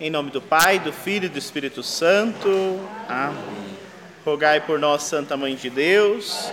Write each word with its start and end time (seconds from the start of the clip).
Em 0.00 0.10
nome 0.10 0.32
do 0.32 0.42
Pai, 0.42 0.80
do 0.80 0.92
Filho 0.92 1.26
e 1.26 1.28
do 1.28 1.38
Espírito 1.38 1.80
Santo. 1.80 2.48
Amém. 3.08 3.78
Rogai 4.24 4.60
por 4.60 4.76
nós, 4.76 5.04
Santa 5.04 5.36
Mãe 5.36 5.54
de 5.54 5.70
Deus. 5.70 6.50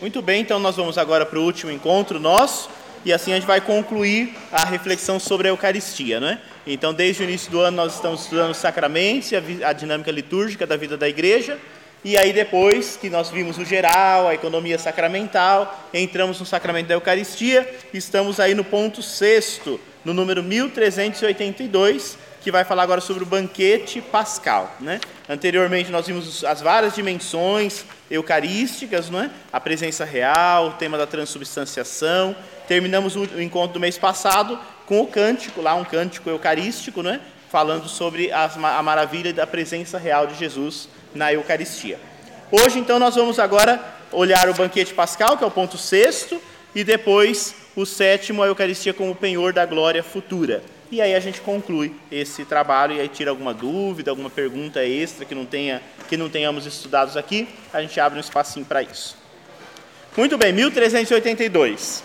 Muito 0.00 0.20
bem, 0.20 0.40
então 0.40 0.58
nós 0.58 0.74
vamos 0.74 0.98
agora 0.98 1.24
para 1.24 1.38
o 1.38 1.44
último 1.44 1.70
encontro 1.70 2.18
nosso 2.18 2.68
e 3.04 3.12
assim 3.12 3.30
a 3.30 3.36
gente 3.36 3.46
vai 3.46 3.60
concluir 3.60 4.34
a 4.50 4.64
reflexão 4.64 5.20
sobre 5.20 5.46
a 5.46 5.52
Eucaristia, 5.52 6.18
não 6.18 6.30
é? 6.30 6.40
Então, 6.66 6.92
desde 6.92 7.22
o 7.22 7.24
início 7.24 7.52
do 7.52 7.60
ano 7.60 7.76
nós 7.76 7.94
estamos 7.94 8.22
estudando 8.22 8.50
os 8.50 8.56
sacramentos 8.56 9.30
e 9.30 9.36
a, 9.36 9.68
a 9.68 9.72
dinâmica 9.72 10.10
litúrgica 10.10 10.66
da 10.66 10.76
vida 10.76 10.96
da 10.96 11.08
igreja. 11.08 11.56
E 12.04 12.16
aí 12.16 12.32
depois 12.32 12.96
que 12.96 13.10
nós 13.10 13.28
vimos 13.28 13.58
o 13.58 13.64
geral, 13.64 14.28
a 14.28 14.34
economia 14.34 14.78
sacramental, 14.78 15.88
entramos 15.92 16.38
no 16.38 16.46
sacramento 16.46 16.86
da 16.86 16.94
Eucaristia, 16.94 17.68
estamos 17.92 18.38
aí 18.38 18.54
no 18.54 18.62
ponto 18.62 19.02
sexto, 19.02 19.80
no 20.04 20.14
número 20.14 20.40
1382, 20.40 22.16
que 22.40 22.52
vai 22.52 22.62
falar 22.64 22.84
agora 22.84 23.00
sobre 23.00 23.24
o 23.24 23.26
banquete 23.26 24.00
pascal. 24.00 24.76
Né? 24.78 25.00
Anteriormente 25.28 25.90
nós 25.90 26.06
vimos 26.06 26.44
as 26.44 26.60
várias 26.60 26.94
dimensões 26.94 27.84
eucarísticas, 28.08 29.10
não 29.10 29.20
é? 29.20 29.30
a 29.52 29.58
presença 29.58 30.04
real, 30.04 30.68
o 30.68 30.72
tema 30.74 30.96
da 30.96 31.06
transubstanciação. 31.06 32.36
Terminamos 32.68 33.16
o 33.16 33.42
encontro 33.42 33.74
do 33.74 33.80
mês 33.80 33.98
passado 33.98 34.56
com 34.86 35.00
o 35.00 35.06
cântico, 35.08 35.60
lá 35.60 35.74
um 35.74 35.84
cântico 35.84 36.30
eucarístico, 36.30 37.02
não 37.02 37.10
é? 37.10 37.20
falando 37.50 37.88
sobre 37.88 38.30
a 38.30 38.82
maravilha 38.82 39.32
da 39.32 39.46
presença 39.46 39.98
real 39.98 40.28
de 40.28 40.34
Jesus 40.36 40.88
na 41.14 41.32
Eucaristia. 41.32 41.98
Hoje, 42.50 42.78
então, 42.78 42.98
nós 42.98 43.14
vamos 43.14 43.38
agora 43.38 43.82
olhar 44.12 44.48
o 44.48 44.54
banquete 44.54 44.94
pascal, 44.94 45.36
que 45.36 45.44
é 45.44 45.46
o 45.46 45.50
ponto 45.50 45.76
sexto, 45.76 46.40
e 46.74 46.82
depois 46.82 47.54
o 47.76 47.84
sétimo, 47.84 48.42
a 48.42 48.46
Eucaristia 48.46 48.94
como 48.94 49.14
penhor 49.14 49.52
da 49.52 49.66
glória 49.66 50.02
futura. 50.02 50.62
E 50.90 51.02
aí 51.02 51.14
a 51.14 51.20
gente 51.20 51.40
conclui 51.42 51.94
esse 52.10 52.44
trabalho 52.46 52.94
e 52.96 53.00
aí 53.00 53.08
tira 53.08 53.30
alguma 53.30 53.52
dúvida, 53.52 54.10
alguma 54.10 54.30
pergunta 54.30 54.82
extra 54.82 55.24
que 55.26 55.34
não, 55.34 55.44
tenha, 55.44 55.82
que 56.08 56.16
não 56.16 56.30
tenhamos 56.30 56.64
estudados 56.64 57.16
aqui, 57.16 57.46
a 57.72 57.82
gente 57.82 58.00
abre 58.00 58.18
um 58.18 58.20
espacinho 58.20 58.64
para 58.64 58.82
isso. 58.82 59.16
Muito 60.16 60.38
bem, 60.38 60.52
1382. 60.52 62.02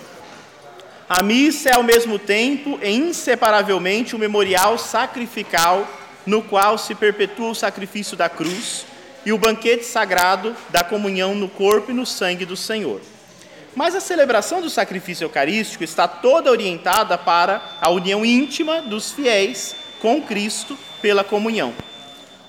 A 1.07 1.23
missa 1.23 1.69
é 1.69 1.75
ao 1.75 1.83
mesmo 1.83 2.19
tempo 2.19 2.77
e 2.81 2.89
inseparavelmente 2.89 4.15
o 4.15 4.19
memorial 4.19 4.77
sacrificial 4.77 5.87
no 6.25 6.41
qual 6.41 6.77
se 6.77 6.93
perpetua 6.93 7.51
o 7.51 7.55
sacrifício 7.55 8.17
da 8.17 8.27
cruz 8.27 8.85
e 9.25 9.31
o 9.31 9.37
banquete 9.37 9.85
sagrado 9.85 10.55
da 10.69 10.83
comunhão 10.83 11.33
no 11.35 11.47
corpo 11.47 11.91
e 11.91 11.93
no 11.93 12.05
sangue 12.05 12.45
do 12.45 12.55
Senhor. 12.55 13.01
Mas 13.75 13.95
a 13.95 13.99
celebração 13.99 14.61
do 14.61 14.69
sacrifício 14.69 15.25
eucarístico 15.25 15.83
está 15.83 16.07
toda 16.07 16.51
orientada 16.51 17.17
para 17.17 17.61
a 17.81 17.89
união 17.89 18.23
íntima 18.23 18.81
dos 18.81 19.11
fiéis 19.11 19.75
com 19.99 20.21
Cristo 20.21 20.77
pela 21.01 21.23
comunhão. 21.23 21.73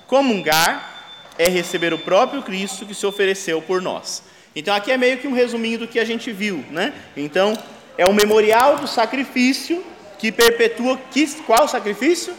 Comungar 0.07 0.93
é 1.37 1.49
receber 1.49 1.93
o 1.93 1.99
próprio 1.99 2.43
Cristo 2.43 2.85
que 2.85 2.93
se 2.93 3.05
ofereceu 3.05 3.61
por 3.61 3.81
nós. 3.81 4.23
Então 4.55 4.73
aqui 4.73 4.91
é 4.91 4.97
meio 4.97 5.17
que 5.17 5.27
um 5.27 5.33
resuminho 5.33 5.79
do 5.79 5.87
que 5.87 5.99
a 5.99 6.05
gente 6.05 6.31
viu, 6.31 6.63
né? 6.69 6.93
Então 7.17 7.57
é 7.97 8.05
o 8.05 8.13
memorial 8.13 8.77
do 8.77 8.87
sacrifício 8.87 9.83
que 10.17 10.31
perpetua 10.31 10.97
que, 11.11 11.27
qual 11.43 11.67
sacrifício? 11.67 12.33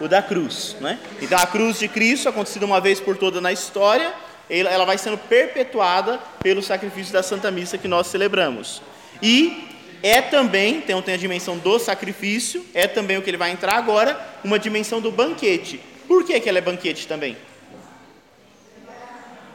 O 0.00 0.08
da 0.08 0.22
cruz. 0.22 0.76
Né? 0.80 0.98
Então, 1.20 1.38
a 1.38 1.46
cruz 1.46 1.78
de 1.78 1.86
Cristo, 1.86 2.28
acontecida 2.28 2.64
uma 2.64 2.80
vez 2.80 2.98
por 2.98 3.16
toda 3.16 3.40
na 3.40 3.52
história, 3.52 4.12
ela 4.48 4.84
vai 4.84 4.98
sendo 4.98 5.16
perpetuada 5.16 6.18
pelo 6.42 6.62
sacrifício 6.62 7.12
da 7.12 7.22
Santa 7.22 7.50
Missa 7.50 7.78
que 7.78 7.86
nós 7.86 8.08
celebramos. 8.08 8.82
E 9.22 9.68
é 10.02 10.20
também, 10.22 10.80
tem, 10.80 11.00
tem 11.02 11.14
a 11.14 11.18
dimensão 11.18 11.58
do 11.58 11.78
sacrifício, 11.78 12.64
é 12.74 12.88
também 12.88 13.18
o 13.18 13.22
que 13.22 13.30
ele 13.30 13.36
vai 13.36 13.50
entrar 13.50 13.74
agora, 13.74 14.18
uma 14.42 14.58
dimensão 14.58 15.00
do 15.00 15.12
banquete. 15.12 15.80
Por 16.08 16.24
que, 16.24 16.40
que 16.40 16.48
ela 16.48 16.58
é 16.58 16.62
banquete 16.62 17.06
também? 17.06 17.36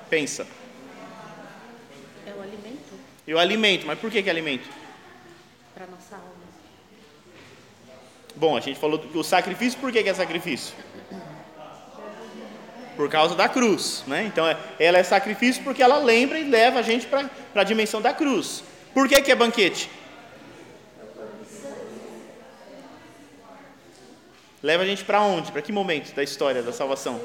Pensa. 0.09 0.47
É 2.25 2.31
o 2.31 2.41
alimento. 2.41 2.93
E 3.27 3.33
o 3.33 3.39
alimento, 3.39 3.87
mas 3.87 3.99
por 3.99 4.11
que, 4.11 4.21
que 4.21 4.29
é 4.29 4.31
alimento? 4.31 4.69
Para 5.73 5.87
nossa 5.87 6.15
alma. 6.15 6.34
Bom, 8.35 8.57
a 8.57 8.59
gente 8.59 8.77
falou 8.77 8.97
do 8.97 9.23
sacrifício, 9.23 9.79
por 9.79 9.91
que, 9.91 10.03
que 10.03 10.09
é 10.09 10.13
sacrifício? 10.13 10.75
Por 12.97 13.09
causa 13.09 13.35
da 13.35 13.47
cruz, 13.47 14.03
né? 14.07 14.23
Então, 14.23 14.47
é, 14.47 14.57
ela 14.79 14.97
é 14.97 15.03
sacrifício 15.03 15.63
porque 15.63 15.81
ela 15.81 15.97
lembra 15.97 16.37
e 16.39 16.43
leva 16.43 16.79
a 16.79 16.81
gente 16.81 17.07
para 17.07 17.29
a 17.53 17.63
dimensão 17.63 18.01
da 18.01 18.13
cruz. 18.13 18.63
Por 18.93 19.07
que, 19.07 19.21
que 19.21 19.31
é 19.31 19.35
banquete? 19.35 19.89
Leva 24.61 24.83
a 24.83 24.85
gente 24.85 25.03
para 25.03 25.21
onde? 25.21 25.51
Para 25.51 25.61
que 25.61 25.71
momento 25.71 26.13
da 26.15 26.23
história 26.23 26.63
da 26.63 26.73
salvação? 26.73 27.21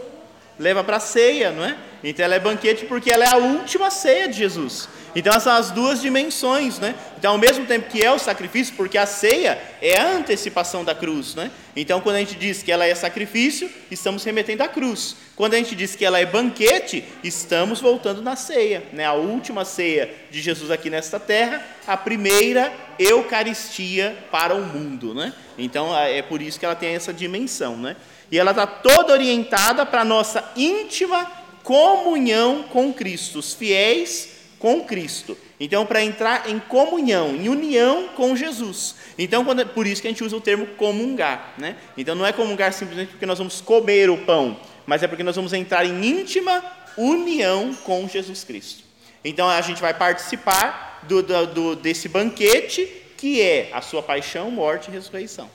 Leva 0.58 0.84
para 0.84 0.98
a 0.98 1.00
ceia, 1.00 1.50
não 1.50 1.64
é? 1.64 1.76
Então 2.04 2.24
ela 2.24 2.34
é 2.34 2.38
banquete 2.38 2.84
porque 2.84 3.10
ela 3.10 3.24
é 3.24 3.28
a 3.28 3.36
última 3.36 3.90
ceia 3.90 4.28
de 4.28 4.36
Jesus. 4.36 4.88
Então 5.14 5.32
essas 5.32 5.42
são 5.44 5.52
as 5.52 5.70
duas 5.70 6.00
dimensões, 6.00 6.78
né? 6.78 6.94
Então 7.18 7.32
ao 7.32 7.38
mesmo 7.38 7.66
tempo 7.66 7.90
que 7.90 8.02
é 8.02 8.10
o 8.10 8.18
sacrifício, 8.18 8.74
porque 8.76 8.96
a 8.96 9.06
ceia 9.06 9.60
é 9.82 9.98
a 9.98 10.12
antecipação 10.12 10.84
da 10.84 10.94
cruz, 10.94 11.34
né? 11.34 11.50
Então 11.74 12.00
quando 12.00 12.16
a 12.16 12.18
gente 12.20 12.36
diz 12.36 12.62
que 12.62 12.70
ela 12.70 12.86
é 12.86 12.94
sacrifício, 12.94 13.70
estamos 13.90 14.22
remetendo 14.24 14.62
à 14.62 14.68
cruz. 14.68 15.16
Quando 15.34 15.54
a 15.54 15.56
gente 15.56 15.74
diz 15.74 15.96
que 15.96 16.04
ela 16.04 16.18
é 16.18 16.26
banquete, 16.26 17.04
estamos 17.24 17.80
voltando 17.80 18.22
na 18.22 18.36
ceia, 18.36 18.84
né? 18.92 19.04
A 19.04 19.14
última 19.14 19.64
ceia 19.64 20.14
de 20.30 20.40
Jesus 20.40 20.70
aqui 20.70 20.88
nesta 20.88 21.18
terra, 21.18 21.64
a 21.86 21.96
primeira 21.96 22.72
eucaristia 22.98 24.16
para 24.30 24.54
o 24.54 24.62
mundo, 24.62 25.14
né? 25.14 25.32
Então 25.58 25.96
é 25.96 26.22
por 26.22 26.40
isso 26.40 26.58
que 26.58 26.64
ela 26.64 26.76
tem 26.76 26.94
essa 26.94 27.12
dimensão, 27.12 27.76
né? 27.76 27.96
E 28.30 28.38
ela 28.38 28.52
está 28.52 28.66
toda 28.66 29.12
orientada 29.12 29.84
para 29.84 30.02
a 30.02 30.04
nossa 30.04 30.52
íntima 30.56 31.30
comunhão 31.62 32.62
com 32.64 32.92
Cristo, 32.92 33.40
os 33.40 33.52
fiéis 33.52 34.39
com 34.60 34.84
Cristo. 34.84 35.36
Então, 35.58 35.84
para 35.84 36.04
entrar 36.04 36.48
em 36.48 36.60
comunhão, 36.60 37.34
em 37.34 37.48
união 37.48 38.08
com 38.08 38.36
Jesus. 38.36 38.94
Então, 39.18 39.44
quando, 39.44 39.66
por 39.66 39.86
isso 39.86 40.00
que 40.00 40.06
a 40.06 40.10
gente 40.10 40.22
usa 40.22 40.36
o 40.36 40.40
termo 40.40 40.66
comungar. 40.76 41.54
Né? 41.58 41.76
Então, 41.96 42.14
não 42.14 42.24
é 42.24 42.32
comungar 42.32 42.72
simplesmente 42.72 43.08
porque 43.08 43.26
nós 43.26 43.38
vamos 43.38 43.60
comer 43.60 44.10
o 44.10 44.18
pão, 44.18 44.60
mas 44.86 45.02
é 45.02 45.08
porque 45.08 45.24
nós 45.24 45.34
vamos 45.34 45.52
entrar 45.54 45.84
em 45.84 46.04
íntima 46.04 46.62
união 46.96 47.74
com 47.74 48.06
Jesus 48.06 48.44
Cristo. 48.44 48.84
Então, 49.24 49.48
a 49.48 49.60
gente 49.62 49.80
vai 49.80 49.94
participar 49.94 51.00
do, 51.08 51.22
do, 51.22 51.46
do, 51.46 51.76
desse 51.76 52.08
banquete 52.08 52.86
que 53.16 53.40
é 53.40 53.70
a 53.72 53.80
sua 53.80 54.02
paixão, 54.02 54.50
morte 54.50 54.88
e 54.88 54.92
ressurreição. 54.92 55.50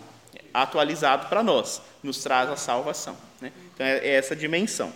Atualizado 0.54 1.28
para 1.28 1.44
nós, 1.44 1.82
nos 2.02 2.22
traz 2.22 2.50
a 2.50 2.56
salvação. 2.56 3.18
Né? 3.42 3.52
Então, 3.74 3.86
é, 3.86 3.98
é 3.98 4.16
essa 4.16 4.36
dimensão. 4.36 4.92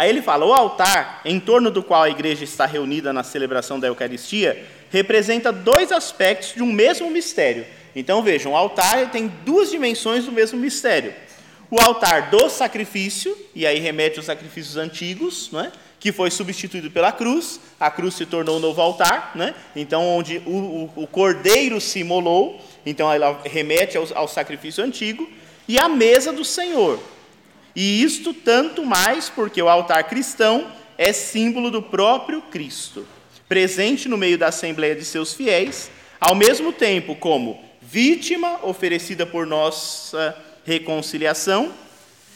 Aí 0.00 0.08
ele 0.08 0.22
fala: 0.22 0.46
o 0.46 0.52
altar, 0.54 1.20
em 1.26 1.38
torno 1.38 1.70
do 1.70 1.82
qual 1.82 2.04
a 2.04 2.08
igreja 2.08 2.42
está 2.42 2.64
reunida 2.64 3.12
na 3.12 3.22
celebração 3.22 3.78
da 3.78 3.86
Eucaristia, 3.86 4.64
representa 4.88 5.52
dois 5.52 5.92
aspectos 5.92 6.54
de 6.54 6.62
um 6.62 6.72
mesmo 6.72 7.10
mistério. 7.10 7.66
Então 7.94 8.22
vejam, 8.22 8.52
o 8.52 8.56
altar 8.56 9.10
tem 9.10 9.30
duas 9.44 9.70
dimensões 9.70 10.24
do 10.24 10.32
mesmo 10.32 10.58
mistério. 10.58 11.12
O 11.70 11.78
altar 11.78 12.30
do 12.30 12.48
sacrifício, 12.48 13.36
e 13.54 13.66
aí 13.66 13.78
remete 13.78 14.18
aos 14.18 14.24
sacrifícios 14.24 14.78
antigos, 14.78 15.50
não 15.52 15.60
é? 15.60 15.70
que 16.00 16.12
foi 16.12 16.30
substituído 16.30 16.90
pela 16.90 17.12
cruz, 17.12 17.60
a 17.78 17.90
cruz 17.90 18.14
se 18.14 18.24
tornou 18.24 18.56
um 18.56 18.60
novo 18.60 18.80
altar, 18.80 19.32
né? 19.34 19.54
então 19.76 20.02
onde 20.02 20.38
o, 20.46 20.50
o, 20.50 20.92
o, 21.02 21.06
cordeiro 21.06 21.78
se 21.78 21.98
imolou, 21.98 22.58
então 22.86 23.12
ela 23.12 23.38
remete 23.44 23.98
ao, 23.98 24.08
ao 24.14 24.26
sacrifício 24.26 24.82
antigo, 24.82 25.28
e 25.68 25.78
a 25.78 25.90
mesa 25.90 26.32
do 26.32 26.42
Senhor, 26.42 26.98
e 27.74 28.02
isto 28.02 28.32
tanto 28.34 28.84
mais 28.84 29.28
porque 29.28 29.62
o 29.62 29.68
altar 29.68 30.04
cristão 30.04 30.70
é 30.98 31.12
símbolo 31.12 31.70
do 31.70 31.80
próprio 31.80 32.42
Cristo, 32.42 33.06
presente 33.48 34.08
no 34.08 34.16
meio 34.16 34.36
da 34.36 34.48
assembleia 34.48 34.94
de 34.94 35.04
seus 35.04 35.32
fiéis, 35.32 35.90
ao 36.20 36.34
mesmo 36.34 36.72
tempo 36.72 37.14
como 37.14 37.62
vítima 37.80 38.60
oferecida 38.64 39.24
por 39.24 39.46
nossa 39.46 40.36
reconciliação 40.64 41.72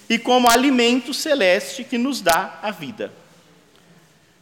e 0.09 0.19
como 0.19 0.51
alimento 0.51 1.13
celeste 1.13 1.85
que 1.85 1.99
nos 1.99 2.21
dá 2.21 2.59
a 2.63 2.71
vida. 2.71 3.13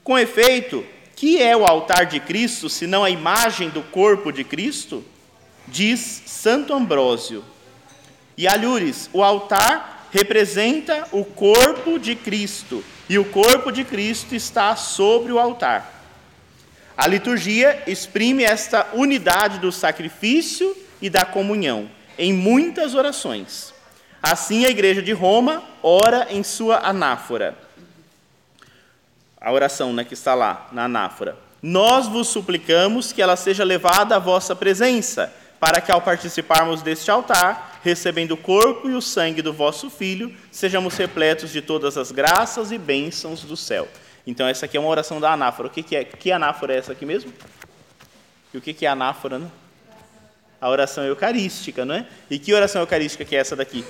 Com 0.02 0.18
efeito, 0.18 0.84
que 1.14 1.40
é 1.40 1.56
o 1.56 1.64
altar 1.64 2.06
de 2.06 2.18
Cristo, 2.18 2.68
senão 2.68 3.04
a 3.04 3.10
imagem 3.10 3.68
do 3.68 3.82
corpo 3.82 4.32
de 4.32 4.42
Cristo? 4.42 5.04
Diz 5.68 6.22
Santo 6.26 6.74
Ambrósio. 6.74 7.44
E 8.36 8.48
Alhures, 8.48 9.08
o 9.12 9.22
altar 9.22 9.91
representa 10.12 11.08
o 11.10 11.24
corpo 11.24 11.98
de 11.98 12.14
Cristo, 12.14 12.84
e 13.08 13.18
o 13.18 13.24
corpo 13.24 13.72
de 13.72 13.82
Cristo 13.82 14.34
está 14.34 14.76
sobre 14.76 15.32
o 15.32 15.38
altar. 15.38 16.00
A 16.96 17.06
liturgia 17.06 17.82
exprime 17.86 18.44
esta 18.44 18.88
unidade 18.92 19.58
do 19.58 19.72
sacrifício 19.72 20.76
e 21.00 21.08
da 21.08 21.24
comunhão 21.24 21.88
em 22.18 22.32
muitas 22.32 22.94
orações. 22.94 23.72
Assim, 24.22 24.64
a 24.64 24.70
Igreja 24.70 25.02
de 25.02 25.12
Roma 25.12 25.62
ora 25.82 26.28
em 26.30 26.42
sua 26.42 26.78
anáfora. 26.78 27.56
A 29.40 29.50
oração 29.50 29.92
né, 29.92 30.04
que 30.04 30.14
está 30.14 30.34
lá, 30.34 30.68
na 30.70 30.84
anáfora. 30.84 31.36
Nós 31.60 32.06
vos 32.06 32.28
suplicamos 32.28 33.12
que 33.12 33.22
ela 33.22 33.34
seja 33.34 33.64
levada 33.64 34.16
à 34.16 34.18
vossa 34.18 34.54
presença, 34.54 35.32
para 35.58 35.80
que 35.80 35.90
ao 35.90 36.00
participarmos 36.00 36.82
deste 36.82 37.10
altar, 37.10 37.71
recebendo 37.82 38.32
o 38.32 38.36
corpo 38.36 38.88
e 38.88 38.94
o 38.94 39.02
sangue 39.02 39.42
do 39.42 39.52
vosso 39.52 39.90
Filho, 39.90 40.34
sejamos 40.50 40.96
repletos 40.96 41.50
de 41.50 41.60
todas 41.60 41.98
as 41.98 42.12
graças 42.12 42.70
e 42.70 42.78
bênçãos 42.78 43.42
do 43.42 43.56
céu. 43.56 43.88
Então, 44.26 44.46
essa 44.46 44.66
aqui 44.66 44.76
é 44.76 44.80
uma 44.80 44.88
oração 44.88 45.20
da 45.20 45.32
anáfora. 45.32 45.68
O 45.68 45.70
que, 45.70 45.82
que 45.82 45.96
é? 45.96 46.04
Que 46.04 46.30
anáfora 46.30 46.74
é 46.74 46.78
essa 46.78 46.92
aqui 46.92 47.04
mesmo? 47.04 47.32
E 48.54 48.58
o 48.58 48.60
que, 48.60 48.72
que 48.72 48.86
é 48.86 48.88
anáfora, 48.88 49.38
né? 49.38 49.50
A 50.60 50.68
oração 50.68 51.04
eucarística, 51.04 51.84
não 51.84 51.96
é? 51.96 52.06
E 52.30 52.38
que 52.38 52.54
oração 52.54 52.80
eucarística 52.80 53.24
que 53.24 53.34
é 53.34 53.40
essa 53.40 53.56
daqui? 53.56 53.84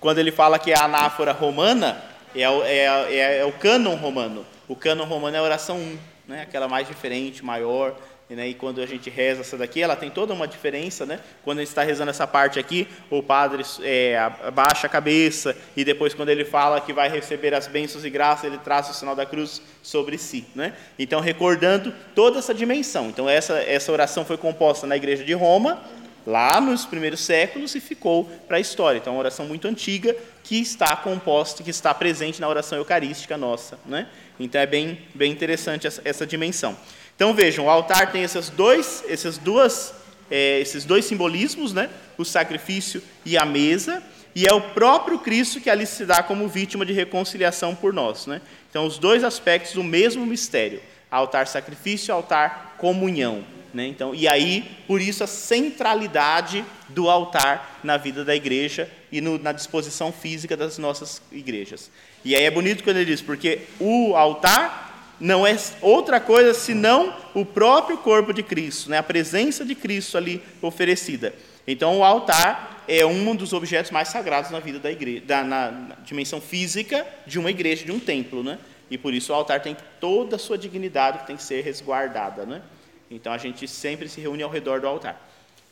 Quando 0.00 0.18
ele 0.18 0.32
fala 0.32 0.58
que 0.58 0.72
é 0.72 0.78
a 0.78 0.84
anáfora 0.84 1.32
romana, 1.32 2.02
é 2.34 2.48
o, 2.48 2.62
é, 2.62 2.84
é, 3.14 3.38
é 3.38 3.44
o 3.44 3.52
cânon 3.52 3.96
romano. 3.96 4.46
O 4.66 4.74
cânon 4.74 5.04
romano 5.04 5.36
é 5.36 5.38
a 5.38 5.42
oração 5.42 5.76
1, 5.76 5.98
né? 6.28 6.42
aquela 6.42 6.68
mais 6.68 6.88
diferente, 6.88 7.44
maior? 7.44 7.94
E 8.28 8.54
quando 8.54 8.80
a 8.80 8.86
gente 8.86 9.08
reza 9.08 9.42
essa 9.42 9.56
daqui, 9.56 9.80
ela 9.80 9.94
tem 9.94 10.10
toda 10.10 10.34
uma 10.34 10.48
diferença, 10.48 11.06
né? 11.06 11.20
Quando 11.44 11.58
a 11.58 11.60
gente 11.60 11.68
está 11.68 11.84
rezando 11.84 12.10
essa 12.10 12.26
parte 12.26 12.58
aqui, 12.58 12.88
o 13.08 13.22
padre 13.22 13.62
é, 13.82 14.18
abaixa 14.42 14.88
a 14.88 14.90
cabeça 14.90 15.56
e 15.76 15.84
depois 15.84 16.12
quando 16.12 16.30
ele 16.30 16.44
fala 16.44 16.80
que 16.80 16.92
vai 16.92 17.08
receber 17.08 17.54
as 17.54 17.68
bênçãos 17.68 18.04
e 18.04 18.10
graças, 18.10 18.44
ele 18.44 18.58
traz 18.58 18.90
o 18.90 18.94
sinal 18.94 19.14
da 19.14 19.24
cruz 19.24 19.62
sobre 19.80 20.18
si, 20.18 20.44
né? 20.56 20.72
Então 20.98 21.20
recordando 21.20 21.94
toda 22.16 22.40
essa 22.40 22.52
dimensão. 22.52 23.08
Então 23.08 23.28
essa 23.28 23.60
essa 23.60 23.92
oração 23.92 24.24
foi 24.24 24.36
composta 24.36 24.88
na 24.88 24.96
igreja 24.96 25.24
de 25.24 25.32
Roma 25.32 25.80
lá 26.26 26.60
nos 26.60 26.84
primeiros 26.84 27.20
séculos 27.20 27.76
e 27.76 27.80
ficou 27.80 28.24
para 28.48 28.56
a 28.56 28.60
história. 28.60 28.98
Então 28.98 29.12
é 29.12 29.14
uma 29.14 29.20
oração 29.20 29.46
muito 29.46 29.68
antiga 29.68 30.16
que 30.42 30.60
está 30.60 30.96
composta, 30.96 31.62
que 31.62 31.70
está 31.70 31.94
presente 31.94 32.40
na 32.40 32.48
oração 32.48 32.76
eucarística 32.76 33.36
nossa, 33.36 33.78
né? 33.86 34.08
Então 34.40 34.60
é 34.60 34.66
bem 34.66 34.98
bem 35.14 35.30
interessante 35.30 35.86
essa, 35.86 36.02
essa 36.04 36.26
dimensão. 36.26 36.76
Então 37.16 37.32
vejam, 37.32 37.64
o 37.64 37.70
altar 37.70 38.12
tem 38.12 38.22
esses 38.22 38.50
dois, 38.50 39.02
essas 39.08 39.38
duas, 39.38 39.94
é, 40.30 40.60
esses 40.60 40.84
dois 40.84 41.06
simbolismos, 41.06 41.72
né? 41.72 41.88
o 42.18 42.24
sacrifício 42.24 43.02
e 43.24 43.36
a 43.38 43.44
mesa, 43.44 44.02
e 44.34 44.46
é 44.46 44.52
o 44.52 44.60
próprio 44.60 45.18
Cristo 45.18 45.58
que 45.58 45.70
ali 45.70 45.86
se 45.86 46.04
dá 46.04 46.22
como 46.22 46.46
vítima 46.46 46.84
de 46.84 46.92
reconciliação 46.92 47.74
por 47.74 47.92
nós. 47.94 48.26
Né? 48.26 48.42
Então, 48.68 48.84
os 48.84 48.98
dois 48.98 49.24
aspectos 49.24 49.72
do 49.72 49.82
mesmo 49.82 50.26
mistério: 50.26 50.82
altar 51.10 51.46
sacrifício, 51.46 52.12
altar 52.12 52.76
comunhão. 52.76 53.42
Né? 53.72 53.86
Então, 53.86 54.14
e 54.14 54.28
aí, 54.28 54.76
por 54.86 55.00
isso, 55.00 55.24
a 55.24 55.26
centralidade 55.26 56.62
do 56.90 57.08
altar 57.08 57.80
na 57.82 57.96
vida 57.96 58.26
da 58.26 58.36
igreja 58.36 58.90
e 59.10 59.22
no, 59.22 59.38
na 59.38 59.52
disposição 59.52 60.12
física 60.12 60.54
das 60.54 60.76
nossas 60.76 61.22
igrejas. 61.32 61.90
E 62.22 62.36
aí 62.36 62.44
é 62.44 62.50
bonito 62.50 62.84
quando 62.84 62.98
ele 62.98 63.10
diz, 63.12 63.22
porque 63.22 63.60
o 63.80 64.14
altar 64.14 64.85
não 65.20 65.46
é 65.46 65.56
outra 65.80 66.20
coisa 66.20 66.52
senão 66.52 67.14
o 67.34 67.44
próprio 67.44 67.98
corpo 67.98 68.32
de 68.32 68.42
Cristo, 68.42 68.90
né? 68.90 68.98
a 68.98 69.02
presença 69.02 69.64
de 69.64 69.74
Cristo 69.74 70.16
ali 70.18 70.42
oferecida. 70.60 71.34
Então, 71.66 71.98
o 71.98 72.04
altar 72.04 72.84
é 72.86 73.04
um 73.04 73.34
dos 73.34 73.52
objetos 73.52 73.90
mais 73.90 74.08
sagrados 74.08 74.50
na 74.50 74.60
vida 74.60 74.78
da 74.78 74.90
igreja, 74.90 75.22
da, 75.26 75.42
na, 75.42 75.70
na 75.70 75.94
dimensão 76.04 76.40
física 76.40 77.06
de 77.26 77.38
uma 77.38 77.50
igreja, 77.50 77.84
de 77.84 77.90
um 77.90 77.98
templo, 77.98 78.42
né? 78.42 78.58
E 78.88 78.96
por 78.96 79.12
isso 79.12 79.32
o 79.32 79.34
altar 79.34 79.60
tem 79.60 79.76
toda 80.00 80.36
a 80.36 80.38
sua 80.38 80.56
dignidade 80.56 81.18
que 81.18 81.26
tem 81.26 81.36
que 81.36 81.42
ser 81.42 81.62
resguardada, 81.64 82.46
né? 82.46 82.62
Então 83.10 83.32
a 83.32 83.38
gente 83.38 83.66
sempre 83.66 84.08
se 84.08 84.20
reúne 84.20 84.42
ao 84.42 84.50
redor 84.50 84.80
do 84.80 84.86
altar. 84.86 85.20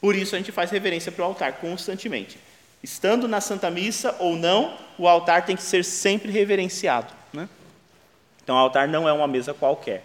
Por 0.01 0.17
isso 0.17 0.35
a 0.35 0.39
gente 0.39 0.51
faz 0.51 0.71
reverência 0.71 1.13
para 1.13 1.23
o 1.23 1.27
altar 1.27 1.55
constantemente. 1.55 2.39
Estando 2.83 3.29
na 3.29 3.41
Santa 3.41 3.71
Missa 3.71 4.17
ou 4.19 4.37
não, 4.37 4.77
o 4.99 5.09
altar 5.09 5.47
tem 5.47 5.57
que 5.57 5.63
ser 5.63 5.85
sempre 5.85 6.31
reverenciado? 6.31 7.13
Então, 8.45 8.57
o 8.57 8.59
altar 8.59 8.87
não 8.87 9.09
é 9.09 9.13
uma 9.13 9.27
mesa 9.27 9.55
qualquer. 9.55 10.05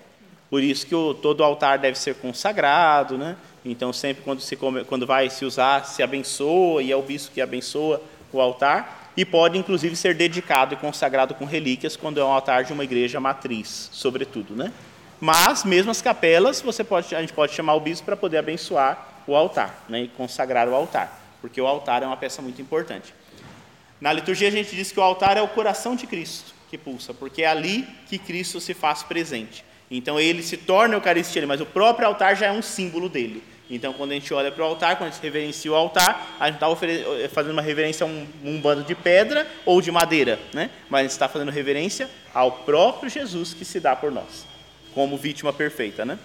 Por 0.50 0.63
isso 0.63 0.88
que 0.88 0.95
o, 0.95 1.13
todo 1.13 1.44
altar 1.44 1.77
deve 1.77 2.00
ser 2.00 2.15
consagrado, 2.15 3.18
né? 3.18 3.36
Então, 3.65 3.91
sempre 3.91 4.24
quando, 4.24 4.39
se 4.39 4.56
come, 4.56 4.86
quando 4.86 5.06
vai 5.06 5.30
se 5.30 5.44
usar, 5.44 5.86
se 5.86 6.01
abençoa, 6.01 6.81
e 6.81 6.89
é 6.89 6.95
o 6.95 7.01
bispo 7.01 7.33
que 7.33 7.41
abençoa 7.41 8.01
o 8.31 8.39
altar, 8.39 9.12
e 9.18 9.25
pode, 9.25 9.57
inclusive, 9.57 9.94
ser 9.95 10.15
dedicado 10.15 10.74
e 10.74 10.77
consagrado 10.77 11.36
com 11.36 11.44
relíquias 11.44 11.97
quando 11.97 12.19
é 12.19 12.24
um 12.24 12.31
altar 12.31 12.63
de 12.63 12.71
uma 12.71 12.86
igreja 12.86 13.19
matriz, 13.19 13.89
sobretudo, 13.91 14.56
né? 14.56 14.71
Mas, 15.19 15.65
mesmo 15.65 15.92
as 15.92 16.01
capelas, 16.01 16.62
você 16.62 16.81
pode, 16.81 17.13
a 17.13 17.19
gente 17.19 17.33
pode 17.33 17.51
chamar 17.51 17.74
o 17.74 17.81
bispo 17.81 18.06
para 18.06 18.15
poder 18.15 18.38
abençoar 18.38 19.21
o 19.27 19.35
altar, 19.35 19.83
né? 19.89 20.03
E 20.03 20.07
consagrar 20.07 20.69
o 20.69 20.74
altar, 20.74 21.21
porque 21.42 21.59
o 21.59 21.68
altar 21.68 22.03
é 22.03 22.06
uma 22.06 22.15
peça 22.15 22.42
muito 22.42 22.62
importante. 22.62 23.13
Na 24.00 24.13
liturgia, 24.13 24.47
a 24.47 24.51
gente 24.51 24.74
diz 24.74 24.94
que 24.94 25.00
o 25.00 25.03
altar 25.03 25.35
é 25.35 25.42
o 25.42 25.47
coração 25.50 25.94
de 25.94 26.07
Cristo 26.07 26.57
que 26.69 26.77
pulsa, 26.77 27.13
porque 27.13 27.44
é 27.44 27.48
ali 27.48 27.88
que 28.07 28.18
Cristo 28.18 28.60
se 28.62 28.74
faz 28.74 29.04
presente. 29.04 29.63
Então 29.89 30.19
ele 30.19 30.44
se 30.44 30.56
torna 30.56 30.95
Eucaristia, 30.95 31.45
mas 31.48 31.62
o 31.62 31.66
próprio 31.66 32.07
altar 32.07 32.36
já 32.36 32.48
é 32.48 32.51
um 32.51 32.62
símbolo 32.62 33.10
dele. 33.10 33.44
Então, 33.69 33.94
quando 33.94 34.12
a 34.12 34.13
gente 34.16 34.33
olha 34.33 34.51
para 34.51 34.63
o 34.63 34.66
altar, 34.66 34.98
quando 34.98 35.10
a 35.10 35.12
gente 35.12 35.21
reverencia 35.21 35.71
o 35.71 35.75
altar, 35.75 36.36
a 36.39 36.48
gente 36.48 36.56
está 36.56 36.68
fazendo 37.30 37.51
uma 37.51 37.62
reverência 37.62 38.04
a 38.04 38.07
um, 38.07 38.27
um, 38.44 38.60
bando 38.60 38.83
de 38.83 38.95
pedra 38.95 39.48
ou 39.63 39.80
de 39.80 39.92
madeira, 39.92 40.39
né? 40.54 40.71
mas 40.89 41.00
a 41.00 41.04
gente 41.04 41.12
está 41.12 41.30
fazendo 41.30 41.51
reverência 41.51 42.10
ao 42.33 42.51
próprio 42.51 43.10
Jesus 43.10 43.54
que 43.54 43.63
se 43.63 43.80
dá 43.80 43.95
por 43.95 44.12
nós, 44.12 44.48
como 44.95 45.16
vítima 45.16 45.54
perfeita. 45.54 46.04
Né? 46.04 46.18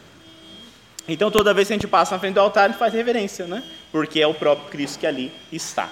Então, 1.06 1.30
toda 1.30 1.52
vez 1.52 1.68
que 1.68 1.74
a 1.74 1.76
gente 1.76 1.86
passa 1.86 2.14
na 2.14 2.18
frente 2.18 2.34
do 2.34 2.40
altar, 2.40 2.64
a 2.64 2.68
gente 2.68 2.78
faz 2.78 2.94
reverência, 2.94 3.46
né? 3.46 3.62
porque 3.92 4.20
é 4.20 4.26
o 4.26 4.32
próprio 4.32 4.70
Cristo 4.70 4.98
que 4.98 5.06
ali 5.06 5.30
está. 5.52 5.90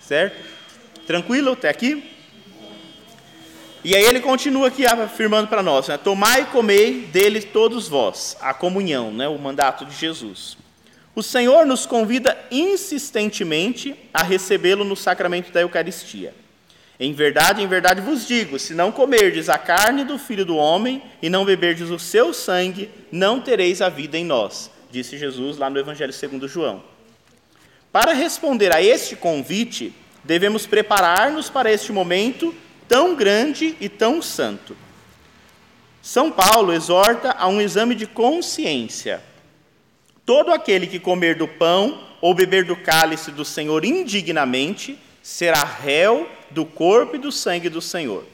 Certo? 0.00 0.36
Tranquilo 1.06 1.52
até 1.52 1.70
aqui? 1.70 2.19
E 3.82 3.96
aí 3.96 4.04
ele 4.04 4.20
continua 4.20 4.68
aqui 4.68 4.84
afirmando 4.84 5.48
para 5.48 5.62
nós: 5.62 5.88
né, 5.88 5.96
Tomai 5.96 6.42
e 6.42 6.46
comei 6.46 7.02
dele 7.02 7.40
todos 7.40 7.88
vós, 7.88 8.36
a 8.40 8.52
comunhão, 8.52 9.10
né, 9.10 9.26
o 9.26 9.38
mandato 9.38 9.86
de 9.86 9.96
Jesus. 9.96 10.58
O 11.14 11.22
Senhor 11.22 11.66
nos 11.66 11.86
convida 11.86 12.38
insistentemente 12.50 13.96
a 14.12 14.22
recebê-lo 14.22 14.84
no 14.84 14.94
sacramento 14.94 15.50
da 15.50 15.60
Eucaristia. 15.60 16.34
Em 16.98 17.14
verdade, 17.14 17.62
em 17.62 17.66
verdade 17.66 18.02
vos 18.02 18.28
digo: 18.28 18.58
se 18.58 18.74
não 18.74 18.92
comerdes 18.92 19.48
a 19.48 19.56
carne 19.56 20.04
do 20.04 20.18
Filho 20.18 20.44
do 20.44 20.56
Homem 20.56 21.02
e 21.22 21.30
não 21.30 21.46
beberdes 21.46 21.88
o 21.88 21.98
seu 21.98 22.34
sangue, 22.34 22.90
não 23.10 23.40
tereis 23.40 23.80
a 23.80 23.88
vida 23.88 24.18
em 24.18 24.24
nós, 24.24 24.70
disse 24.90 25.16
Jesus 25.16 25.56
lá 25.56 25.70
no 25.70 25.78
Evangelho 25.78 26.12
segundo 26.12 26.46
João. 26.46 26.82
Para 27.90 28.12
responder 28.12 28.74
a 28.74 28.82
este 28.82 29.16
convite, 29.16 29.94
devemos 30.22 30.66
preparar-nos 30.66 31.48
para 31.48 31.72
este 31.72 31.90
momento 31.90 32.54
tão 32.90 33.14
grande 33.14 33.76
e 33.80 33.88
tão 33.88 34.20
santo. 34.20 34.76
São 36.02 36.28
Paulo 36.28 36.72
exorta 36.72 37.30
a 37.38 37.46
um 37.46 37.60
exame 37.60 37.94
de 37.94 38.04
consciência. 38.04 39.22
Todo 40.26 40.50
aquele 40.50 40.88
que 40.88 40.98
comer 40.98 41.36
do 41.36 41.46
pão 41.46 42.04
ou 42.20 42.34
beber 42.34 42.64
do 42.64 42.74
cálice 42.74 43.30
do 43.30 43.44
Senhor 43.44 43.84
indignamente 43.84 44.98
será 45.22 45.62
réu 45.62 46.28
do 46.50 46.66
corpo 46.66 47.14
e 47.14 47.20
do 47.20 47.30
sangue 47.30 47.68
do 47.68 47.80
Senhor. 47.80 48.24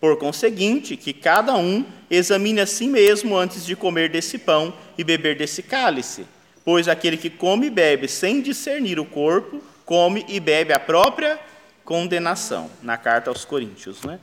Por 0.00 0.18
conseguinte, 0.18 0.96
que 0.96 1.12
cada 1.12 1.54
um 1.54 1.86
examine 2.10 2.62
a 2.62 2.66
si 2.66 2.88
mesmo 2.88 3.36
antes 3.36 3.64
de 3.64 3.76
comer 3.76 4.08
desse 4.08 4.38
pão 4.38 4.74
e 4.98 5.04
beber 5.04 5.36
desse 5.36 5.62
cálice, 5.62 6.26
pois 6.64 6.88
aquele 6.88 7.16
que 7.16 7.30
come 7.30 7.68
e 7.68 7.70
bebe 7.70 8.08
sem 8.08 8.40
discernir 8.40 8.98
o 8.98 9.04
corpo, 9.04 9.62
come 9.86 10.26
e 10.28 10.40
bebe 10.40 10.72
a 10.72 10.80
própria 10.80 11.38
condenação, 11.84 12.70
na 12.82 12.96
carta 12.96 13.30
aos 13.30 13.44
Coríntios. 13.44 14.02
Né? 14.02 14.18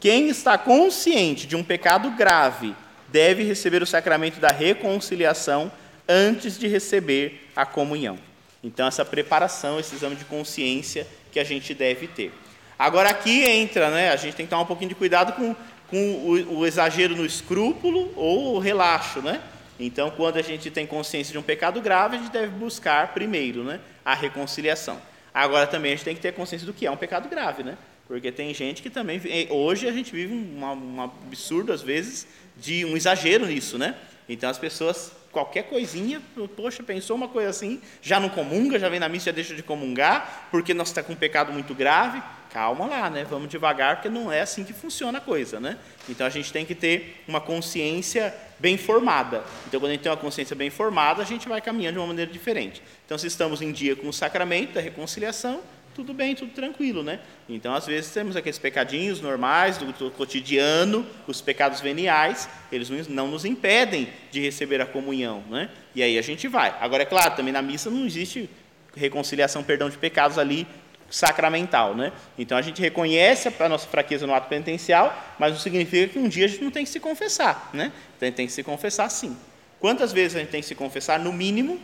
Quem 0.00 0.28
está 0.28 0.56
consciente 0.56 1.46
de 1.46 1.56
um 1.56 1.64
pecado 1.64 2.10
grave 2.10 2.74
deve 3.08 3.42
receber 3.42 3.82
o 3.82 3.86
sacramento 3.86 4.40
da 4.40 4.48
reconciliação 4.48 5.70
antes 6.08 6.58
de 6.58 6.66
receber 6.66 7.48
a 7.54 7.64
comunhão. 7.64 8.18
Então, 8.62 8.86
essa 8.86 9.04
preparação, 9.04 9.78
esse 9.78 9.94
exame 9.94 10.16
de 10.16 10.24
consciência 10.24 11.06
que 11.30 11.38
a 11.38 11.44
gente 11.44 11.74
deve 11.74 12.06
ter. 12.06 12.32
Agora, 12.78 13.10
aqui 13.10 13.44
entra, 13.44 13.90
né, 13.90 14.10
a 14.10 14.16
gente 14.16 14.34
tem 14.34 14.46
que 14.46 14.50
tomar 14.50 14.62
um 14.62 14.66
pouquinho 14.66 14.88
de 14.88 14.94
cuidado 14.94 15.32
com, 15.32 15.54
com 15.88 15.96
o, 15.96 16.58
o 16.58 16.66
exagero 16.66 17.14
no 17.14 17.24
escrúpulo 17.24 18.12
ou 18.16 18.56
o 18.56 18.58
relaxo. 18.58 19.20
Né? 19.20 19.40
Então, 19.78 20.10
quando 20.10 20.38
a 20.38 20.42
gente 20.42 20.70
tem 20.70 20.86
consciência 20.86 21.32
de 21.32 21.38
um 21.38 21.42
pecado 21.42 21.80
grave, 21.80 22.16
a 22.16 22.18
gente 22.18 22.32
deve 22.32 22.48
buscar 22.48 23.12
primeiro 23.12 23.62
né, 23.62 23.80
a 24.04 24.14
reconciliação. 24.14 25.00
Agora 25.34 25.66
também 25.66 25.92
a 25.92 25.96
gente 25.96 26.04
tem 26.04 26.14
que 26.14 26.22
ter 26.22 26.32
consciência 26.32 26.64
do 26.64 26.72
que 26.72 26.86
é 26.86 26.90
um 26.90 26.96
pecado 26.96 27.28
grave, 27.28 27.64
né? 27.64 27.76
Porque 28.06 28.30
tem 28.30 28.54
gente 28.54 28.80
que 28.80 28.88
também. 28.88 29.20
Hoje 29.50 29.88
a 29.88 29.92
gente 29.92 30.12
vive 30.12 30.32
um, 30.32 30.64
um 30.64 31.02
absurdo, 31.02 31.72
às 31.72 31.82
vezes, 31.82 32.26
de 32.56 32.84
um 32.84 32.96
exagero 32.96 33.44
nisso, 33.44 33.76
né? 33.76 33.96
Então 34.28 34.48
as 34.48 34.58
pessoas, 34.58 35.12
qualquer 35.32 35.64
coisinha, 35.64 36.22
poxa, 36.56 36.82
pensou 36.82 37.16
uma 37.16 37.28
coisa 37.28 37.50
assim, 37.50 37.80
já 38.00 38.20
não 38.20 38.28
comunga, 38.28 38.78
já 38.78 38.88
vem 38.88 39.00
na 39.00 39.08
missa, 39.08 39.26
já 39.26 39.32
deixa 39.32 39.54
de 39.54 39.62
comungar, 39.62 40.48
porque 40.50 40.72
nós 40.72 40.88
está 40.88 41.02
com 41.02 41.14
um 41.14 41.16
pecado 41.16 41.52
muito 41.52 41.74
grave 41.74 42.22
calma 42.54 42.86
lá, 42.86 43.10
né? 43.10 43.26
Vamos 43.28 43.48
devagar, 43.48 43.96
porque 43.96 44.08
não 44.08 44.30
é 44.30 44.40
assim 44.40 44.62
que 44.62 44.72
funciona 44.72 45.18
a 45.18 45.20
coisa, 45.20 45.58
né? 45.58 45.76
Então 46.08 46.24
a 46.24 46.30
gente 46.30 46.52
tem 46.52 46.64
que 46.64 46.74
ter 46.74 47.24
uma 47.26 47.40
consciência 47.40 48.32
bem 48.60 48.78
formada. 48.78 49.42
Então 49.66 49.80
quando 49.80 49.90
a 49.90 49.94
gente 49.94 50.02
tem 50.02 50.12
uma 50.12 50.16
consciência 50.16 50.54
bem 50.54 50.70
formada, 50.70 51.20
a 51.20 51.26
gente 51.26 51.48
vai 51.48 51.60
caminhando 51.60 51.94
de 51.94 51.98
uma 51.98 52.06
maneira 52.06 52.30
diferente. 52.30 52.80
Então 53.04 53.18
se 53.18 53.26
estamos 53.26 53.60
em 53.60 53.72
dia 53.72 53.96
com 53.96 54.08
o 54.08 54.12
sacramento 54.12 54.74
da 54.74 54.80
reconciliação, 54.80 55.62
tudo 55.96 56.14
bem, 56.14 56.36
tudo 56.36 56.52
tranquilo, 56.52 57.02
né? 57.02 57.20
Então, 57.48 57.72
às 57.72 57.86
vezes, 57.86 58.10
temos 58.10 58.34
aqueles 58.34 58.58
pecadinhos 58.58 59.20
normais 59.20 59.78
do, 59.78 59.92
do 59.92 60.10
cotidiano, 60.10 61.06
os 61.24 61.40
pecados 61.40 61.80
veniais, 61.80 62.48
eles 62.72 62.90
não 63.08 63.28
nos 63.28 63.44
impedem 63.44 64.08
de 64.32 64.40
receber 64.40 64.80
a 64.80 64.86
comunhão, 64.86 65.44
né? 65.48 65.70
E 65.94 66.02
aí 66.02 66.18
a 66.18 66.22
gente 66.22 66.48
vai. 66.48 66.74
Agora, 66.80 67.04
é 67.04 67.06
claro, 67.06 67.36
também 67.36 67.52
na 67.52 67.62
missa 67.62 67.90
não 67.90 68.04
existe 68.04 68.50
reconciliação, 68.96 69.62
perdão 69.62 69.88
de 69.88 69.96
pecados 69.96 70.36
ali 70.36 70.66
sacramental, 71.10 71.94
né? 71.94 72.12
Então 72.38 72.56
a 72.56 72.62
gente 72.62 72.80
reconhece 72.80 73.52
a 73.58 73.68
nossa 73.68 73.86
fraqueza 73.86 74.26
no 74.26 74.34
ato 74.34 74.48
penitencial, 74.48 75.16
mas 75.38 75.52
não 75.52 75.60
significa 75.60 76.12
que 76.12 76.18
um 76.18 76.28
dia 76.28 76.46
a 76.46 76.48
gente 76.48 76.62
não 76.62 76.70
tem 76.70 76.84
que 76.84 76.90
se 76.90 77.00
confessar, 77.00 77.70
né? 77.72 77.92
Então 78.16 78.26
a 78.26 78.30
gente 78.30 78.36
tem 78.36 78.46
que 78.46 78.52
se 78.52 78.62
confessar 78.62 79.08
sim. 79.08 79.36
Quantas 79.78 80.12
vezes 80.12 80.36
a 80.36 80.40
gente 80.40 80.50
tem 80.50 80.60
que 80.60 80.66
se 80.66 80.74
confessar? 80.74 81.18
No 81.18 81.32
mínimo 81.32 81.78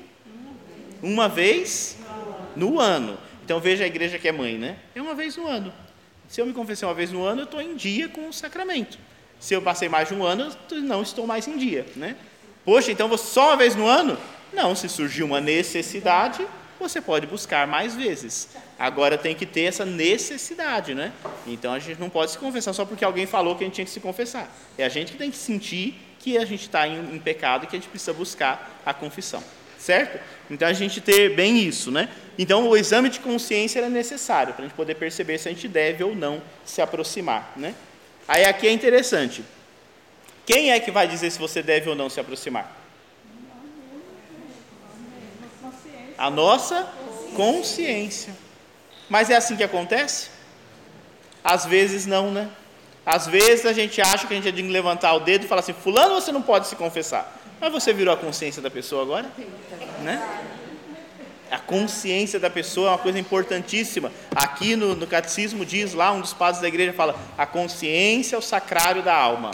uma 1.02 1.28
vez 1.28 1.96
no 2.56 2.78
ano. 2.80 3.18
Então 3.44 3.60
veja 3.60 3.84
a 3.84 3.86
igreja 3.86 4.18
que 4.18 4.28
é 4.28 4.32
mãe, 4.32 4.56
né? 4.56 4.76
É 4.94 5.02
uma 5.02 5.14
vez 5.14 5.36
no 5.36 5.46
ano. 5.46 5.72
Se 6.28 6.40
eu 6.40 6.46
me 6.46 6.52
confessei 6.52 6.86
uma 6.86 6.94
vez 6.94 7.10
no 7.10 7.24
ano, 7.24 7.42
eu 7.42 7.44
estou 7.44 7.60
em 7.60 7.74
dia 7.74 8.08
com 8.08 8.28
o 8.28 8.32
sacramento. 8.32 8.98
Se 9.38 9.54
eu 9.54 9.62
passei 9.62 9.88
mais 9.88 10.08
de 10.08 10.14
um 10.14 10.22
ano, 10.22 10.54
não 10.82 11.02
estou 11.02 11.26
mais 11.26 11.48
em 11.48 11.56
dia, 11.56 11.86
né? 11.96 12.16
Poxa, 12.64 12.92
então 12.92 13.16
só 13.16 13.48
uma 13.48 13.56
vez 13.56 13.74
no 13.74 13.86
ano? 13.86 14.18
Não, 14.52 14.74
se 14.74 14.88
surgiu 14.88 15.26
uma 15.26 15.40
necessidade, 15.40 16.46
você 16.80 17.00
pode 17.00 17.26
buscar 17.26 17.66
mais 17.66 17.94
vezes. 17.94 18.49
Agora 18.78 19.16
tem 19.16 19.34
que 19.34 19.46
ter 19.46 19.62
essa 19.62 19.84
necessidade, 19.84 20.94
né? 20.94 21.12
Então 21.46 21.72
a 21.72 21.78
gente 21.78 22.00
não 22.00 22.10
pode 22.10 22.32
se 22.32 22.38
confessar 22.38 22.72
só 22.72 22.84
porque 22.84 23.04
alguém 23.04 23.26
falou 23.26 23.54
que 23.54 23.62
a 23.62 23.66
gente 23.66 23.75
tinha 23.75 23.84
que 23.84 23.90
se 23.90 24.00
confessar. 24.00 24.50
É 24.76 24.84
a 24.84 24.88
gente 24.88 25.12
que 25.12 25.18
tem 25.18 25.30
que 25.30 25.37
sentir 25.37 25.94
que 26.18 26.37
a 26.37 26.44
gente 26.44 26.62
está 26.62 26.88
em, 26.88 27.14
em 27.14 27.18
pecado 27.18 27.64
e 27.64 27.66
que 27.66 27.76
a 27.76 27.78
gente 27.78 27.88
precisa 27.88 28.12
buscar 28.12 28.82
a 28.84 28.92
confissão 28.92 29.42
certo? 29.80 30.20
Então 30.50 30.68
a 30.68 30.72
gente 30.72 31.00
ter 31.00 31.34
bem 31.34 31.58
isso, 31.58 31.90
né? 31.90 32.08
Então 32.38 32.68
o 32.68 32.76
exame 32.76 33.08
de 33.08 33.18
consciência 33.18 33.80
é 33.80 33.88
necessário 33.88 34.52
para 34.52 34.64
a 34.64 34.68
gente 34.68 34.76
poder 34.76 34.94
perceber 34.94 35.38
se 35.38 35.49
a 35.49 35.52
gente 35.52 35.66
deve 35.66 36.04
ou 36.04 36.14
não 36.14 36.42
se 36.64 36.82
aproximar, 36.82 37.52
né? 37.56 37.75
Aí 38.28 38.44
aqui 38.44 38.68
é 38.68 38.72
interessante. 38.72 39.42
Quem 40.46 40.70
é 40.70 40.78
que 40.78 40.90
vai 40.90 41.08
dizer 41.08 41.30
se 41.30 41.38
você 41.38 41.62
deve 41.62 41.88
ou 41.88 41.96
não 41.96 42.10
se 42.10 42.20
aproximar? 42.20 42.79
A 46.20 46.28
nossa 46.28 46.86
consciência. 47.34 48.36
Mas 49.08 49.30
é 49.30 49.36
assim 49.36 49.56
que 49.56 49.64
acontece? 49.64 50.28
Às 51.42 51.64
vezes 51.64 52.04
não, 52.04 52.30
né? 52.30 52.50
Às 53.06 53.26
vezes 53.26 53.64
a 53.64 53.72
gente 53.72 54.02
acha 54.02 54.26
que 54.26 54.34
a 54.34 54.36
gente 54.36 54.46
é 54.46 54.52
de 54.52 54.60
levantar 54.60 55.14
o 55.14 55.20
dedo 55.20 55.46
e 55.46 55.48
falar 55.48 55.60
assim: 55.60 55.72
Fulano, 55.72 56.14
você 56.14 56.30
não 56.30 56.42
pode 56.42 56.66
se 56.66 56.76
confessar. 56.76 57.40
Mas 57.58 57.72
você 57.72 57.94
virou 57.94 58.12
a 58.12 58.18
consciência 58.18 58.60
da 58.60 58.70
pessoa 58.70 59.02
agora? 59.02 59.30
Né? 60.02 60.22
A 61.50 61.58
consciência 61.58 62.38
da 62.38 62.50
pessoa 62.50 62.88
é 62.88 62.90
uma 62.92 62.98
coisa 62.98 63.18
importantíssima. 63.18 64.12
Aqui 64.36 64.76
no, 64.76 64.94
no 64.94 65.06
catecismo 65.06 65.64
diz 65.64 65.94
lá, 65.94 66.12
um 66.12 66.20
dos 66.20 66.34
padres 66.34 66.60
da 66.60 66.68
igreja 66.68 66.92
fala: 66.92 67.16
a 67.38 67.46
consciência 67.46 68.36
é 68.36 68.38
o 68.38 68.42
sacrário 68.42 69.02
da 69.02 69.16
alma. 69.16 69.52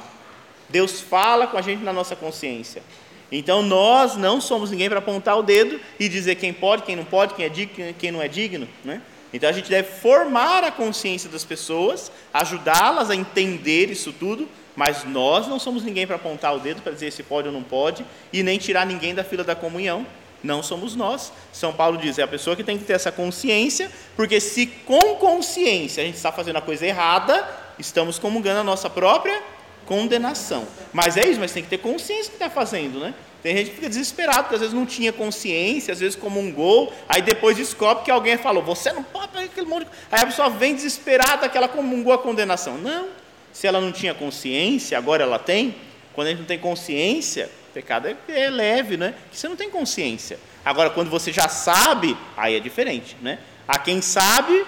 Deus 0.69 1.01
fala 1.01 1.47
com 1.47 1.57
a 1.57 1.63
gente 1.63 1.85
na 1.85 1.93
nossa 1.93 2.17
consciência. 2.17 2.83
Então 3.31 3.63
nós 3.63 4.17
não 4.17 4.41
somos 4.41 4.71
ninguém 4.71 4.89
para 4.89 4.99
apontar 4.99 5.39
o 5.39 5.43
dedo 5.43 5.81
e 5.99 6.09
dizer 6.09 6.37
quem 6.37 6.53
pode, 6.53 6.83
quem 6.83 6.95
não 6.95 7.05
pode, 7.05 7.35
quem 7.35 7.45
é 7.45 7.49
digno, 7.49 7.95
quem 7.99 8.13
não 8.13 8.23
é 8.23 8.29
digno. 8.29 8.69
Né? 8.85 9.01
Então 9.33 9.49
a 9.49 9.53
gente 9.53 9.69
deve 9.69 9.89
formar 9.89 10.63
a 10.65 10.71
consciência 10.71 11.29
das 11.29 11.45
pessoas, 11.45 12.11
ajudá-las 12.33 13.11
a 13.11 13.17
entender 13.17 13.91
isso 13.91 14.13
tudo, 14.13 14.49
mas 14.77 15.05
nós 15.05 15.49
não 15.49 15.59
somos 15.59 15.83
ninguém 15.83 16.07
para 16.07 16.17
apontar 16.17 16.55
o 16.55 16.61
dedo 16.61 16.83
para 16.83 16.93
dizer 16.93 17.11
se 17.11 17.23
pode 17.23 17.49
ou 17.49 17.53
não 17.53 17.63
pode, 17.63 18.05
e 18.33 18.43
nem 18.43 18.59
tirar 18.59 18.87
ninguém 18.87 19.15
da 19.15 19.25
fila 19.25 19.43
da 19.43 19.55
comunhão. 19.55 20.07
Não 20.45 20.63
somos 20.63 20.95
nós. 20.95 21.33
São 21.53 21.73
Paulo 21.73 21.99
diz: 21.99 22.19
é 22.19 22.23
a 22.23 22.29
pessoa 22.29 22.55
que 22.55 22.63
tem 22.63 22.79
que 22.79 22.85
ter 22.85 22.93
essa 22.93 23.11
consciência, 23.11 23.91
porque 24.15 24.39
se 24.41 24.67
com 24.67 25.17
consciência 25.17 26.03
a 26.03 26.07
gente 26.07 26.17
está 26.17 26.31
fazendo 26.31 26.57
a 26.57 26.61
coisa 26.61 26.87
errada, 26.87 27.49
estamos 27.79 28.19
comungando 28.19 28.61
a 28.61 28.65
nossa 28.65 28.89
própria 28.89 29.43
condenação. 29.87 30.67
Mas 30.93 31.17
é 31.17 31.27
isso, 31.27 31.41
mas 31.41 31.53
tem 31.53 31.63
que 31.63 31.69
ter 31.69 31.79
consciência 31.79 32.27
que 32.27 32.35
está 32.35 32.51
fazendo, 32.51 32.99
né? 32.99 33.15
Tem 33.43 33.57
gente 33.57 33.71
que 33.71 33.77
fica 33.77 33.89
desesperado, 33.89 34.43
porque 34.43 34.57
às 34.57 34.61
vezes 34.61 34.75
não 34.75 34.85
tinha 34.85 35.13
consciência, 35.13 35.93
às 35.93 36.01
vezes 36.01 36.17
comungou, 36.17 36.93
aí 37.09 37.23
depois 37.23 37.57
descobre 37.57 38.05
que 38.05 38.11
alguém 38.11 38.37
falou, 38.37 38.63
você 38.63 38.93
não 38.93 39.05
pode 39.05 39.33
fazer 39.33 39.45
aquele 39.45 39.67
monte. 39.67 39.87
Aí 40.11 40.21
a 40.21 40.27
pessoa 40.27 40.51
vem 40.51 40.75
desesperada 40.75 41.49
que 41.49 41.57
ela 41.57 41.69
comungou 41.69 42.13
a 42.13 42.19
condenação. 42.19 42.77
Não, 42.77 43.07
se 43.53 43.67
ela 43.67 43.81
não 43.81 43.93
tinha 43.93 44.13
consciência, 44.15 44.99
agora 44.99 45.23
ela 45.23 45.39
tem. 45.39 45.77
Quando 46.13 46.27
a 46.27 46.31
gente 46.31 46.41
não 46.41 46.47
tem 46.47 46.59
consciência, 46.59 47.49
o 47.71 47.73
pecado 47.73 48.09
é, 48.09 48.17
é 48.29 48.51
leve, 48.51 48.97
né? 48.97 49.15
Que 49.31 49.39
você 49.39 49.49
não 49.49 49.55
tem 49.55 49.71
consciência. 49.71 50.41
Agora, 50.65 50.91
quando 50.91 51.09
você 51.09 51.33
já 51.33 51.49
sabe, 51.49 52.17
aí 52.37 52.57
é 52.57 52.61
diferente, 52.61 53.17
né? 53.23 53.39
A 53.69 53.79
quem 53.79 54.03
sabe, 54.03 54.67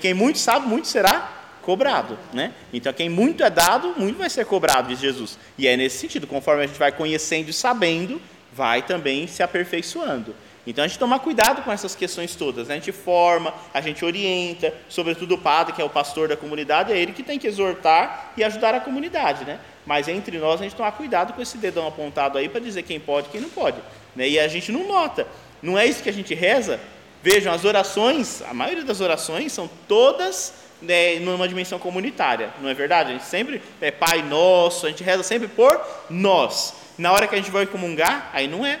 quem 0.00 0.14
muito 0.14 0.38
sabe, 0.38 0.68
muito 0.68 0.86
será 0.86 1.33
cobrado, 1.64 2.18
né? 2.32 2.52
Então, 2.72 2.92
quem 2.92 3.08
muito 3.08 3.42
é 3.42 3.50
dado, 3.50 3.94
muito 3.96 4.18
vai 4.18 4.30
ser 4.30 4.44
cobrado, 4.44 4.88
diz 4.88 5.00
Jesus. 5.00 5.38
E 5.58 5.66
é 5.66 5.76
nesse 5.76 5.98
sentido, 5.98 6.26
conforme 6.26 6.64
a 6.64 6.66
gente 6.66 6.78
vai 6.78 6.92
conhecendo 6.92 7.48
e 7.48 7.52
sabendo, 7.52 8.20
vai 8.52 8.82
também 8.82 9.26
se 9.26 9.42
aperfeiçoando. 9.42 10.34
Então 10.66 10.84
a 10.84 10.88
gente 10.88 10.98
toma 10.98 11.18
cuidado 11.18 11.62
com 11.62 11.70
essas 11.70 11.94
questões 11.94 12.34
todas. 12.34 12.68
Né? 12.68 12.74
A 12.74 12.78
gente 12.78 12.92
forma, 12.92 13.52
a 13.72 13.80
gente 13.80 14.04
orienta, 14.04 14.72
sobretudo 14.88 15.34
o 15.34 15.38
padre, 15.38 15.74
que 15.74 15.82
é 15.82 15.84
o 15.84 15.90
pastor 15.90 16.28
da 16.28 16.36
comunidade, 16.36 16.92
é 16.92 16.96
ele 16.96 17.12
que 17.12 17.22
tem 17.22 17.38
que 17.38 17.46
exortar 17.46 18.32
e 18.36 18.42
ajudar 18.42 18.74
a 18.74 18.80
comunidade. 18.80 19.44
Né? 19.44 19.58
Mas 19.84 20.08
entre 20.08 20.38
nós 20.38 20.60
a 20.60 20.64
gente 20.64 20.74
tomar 20.74 20.92
cuidado 20.92 21.34
com 21.34 21.42
esse 21.42 21.58
dedão 21.58 21.86
apontado 21.86 22.38
aí 22.38 22.48
para 22.48 22.60
dizer 22.60 22.82
quem 22.82 22.98
pode 22.98 23.28
e 23.28 23.30
quem 23.30 23.40
não 23.40 23.50
pode. 23.50 23.76
Né? 24.16 24.28
E 24.28 24.40
a 24.40 24.48
gente 24.48 24.72
não 24.72 24.86
nota. 24.86 25.26
Não 25.62 25.78
é 25.78 25.86
isso 25.86 26.02
que 26.02 26.08
a 26.08 26.12
gente 26.12 26.34
reza? 26.34 26.80
Vejam, 27.22 27.52
as 27.52 27.64
orações, 27.64 28.42
a 28.42 28.54
maioria 28.54 28.84
das 28.84 29.00
orações 29.00 29.52
são 29.52 29.68
todas 29.88 30.63
né, 30.84 31.18
numa 31.18 31.48
dimensão 31.48 31.78
comunitária, 31.78 32.50
não 32.60 32.68
é 32.68 32.74
verdade? 32.74 33.10
A 33.10 33.12
gente 33.14 33.26
sempre 33.26 33.60
é 33.80 33.90
Pai 33.90 34.22
Nosso, 34.22 34.86
a 34.86 34.90
gente 34.90 35.02
reza 35.02 35.22
sempre 35.22 35.48
por 35.48 35.80
nós. 36.08 36.74
Na 36.96 37.12
hora 37.12 37.26
que 37.26 37.34
a 37.34 37.38
gente 37.38 37.50
vai 37.50 37.66
comungar, 37.66 38.30
aí 38.32 38.46
não 38.46 38.64
é 38.64 38.78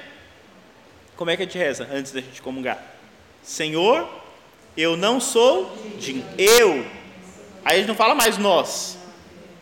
como 1.16 1.30
é 1.30 1.36
que 1.36 1.42
a 1.42 1.46
gente 1.46 1.58
reza 1.58 1.88
antes 1.92 2.12
da 2.12 2.20
gente 2.20 2.42
comungar? 2.42 2.82
Senhor, 3.42 4.08
eu 4.76 4.96
não 4.96 5.20
sou 5.20 5.76
digno. 5.98 6.24
Eu. 6.36 6.84
Aí 7.64 7.76
a 7.76 7.78
gente 7.78 7.88
não 7.88 7.94
fala 7.94 8.14
mais 8.14 8.36
nós. 8.36 8.98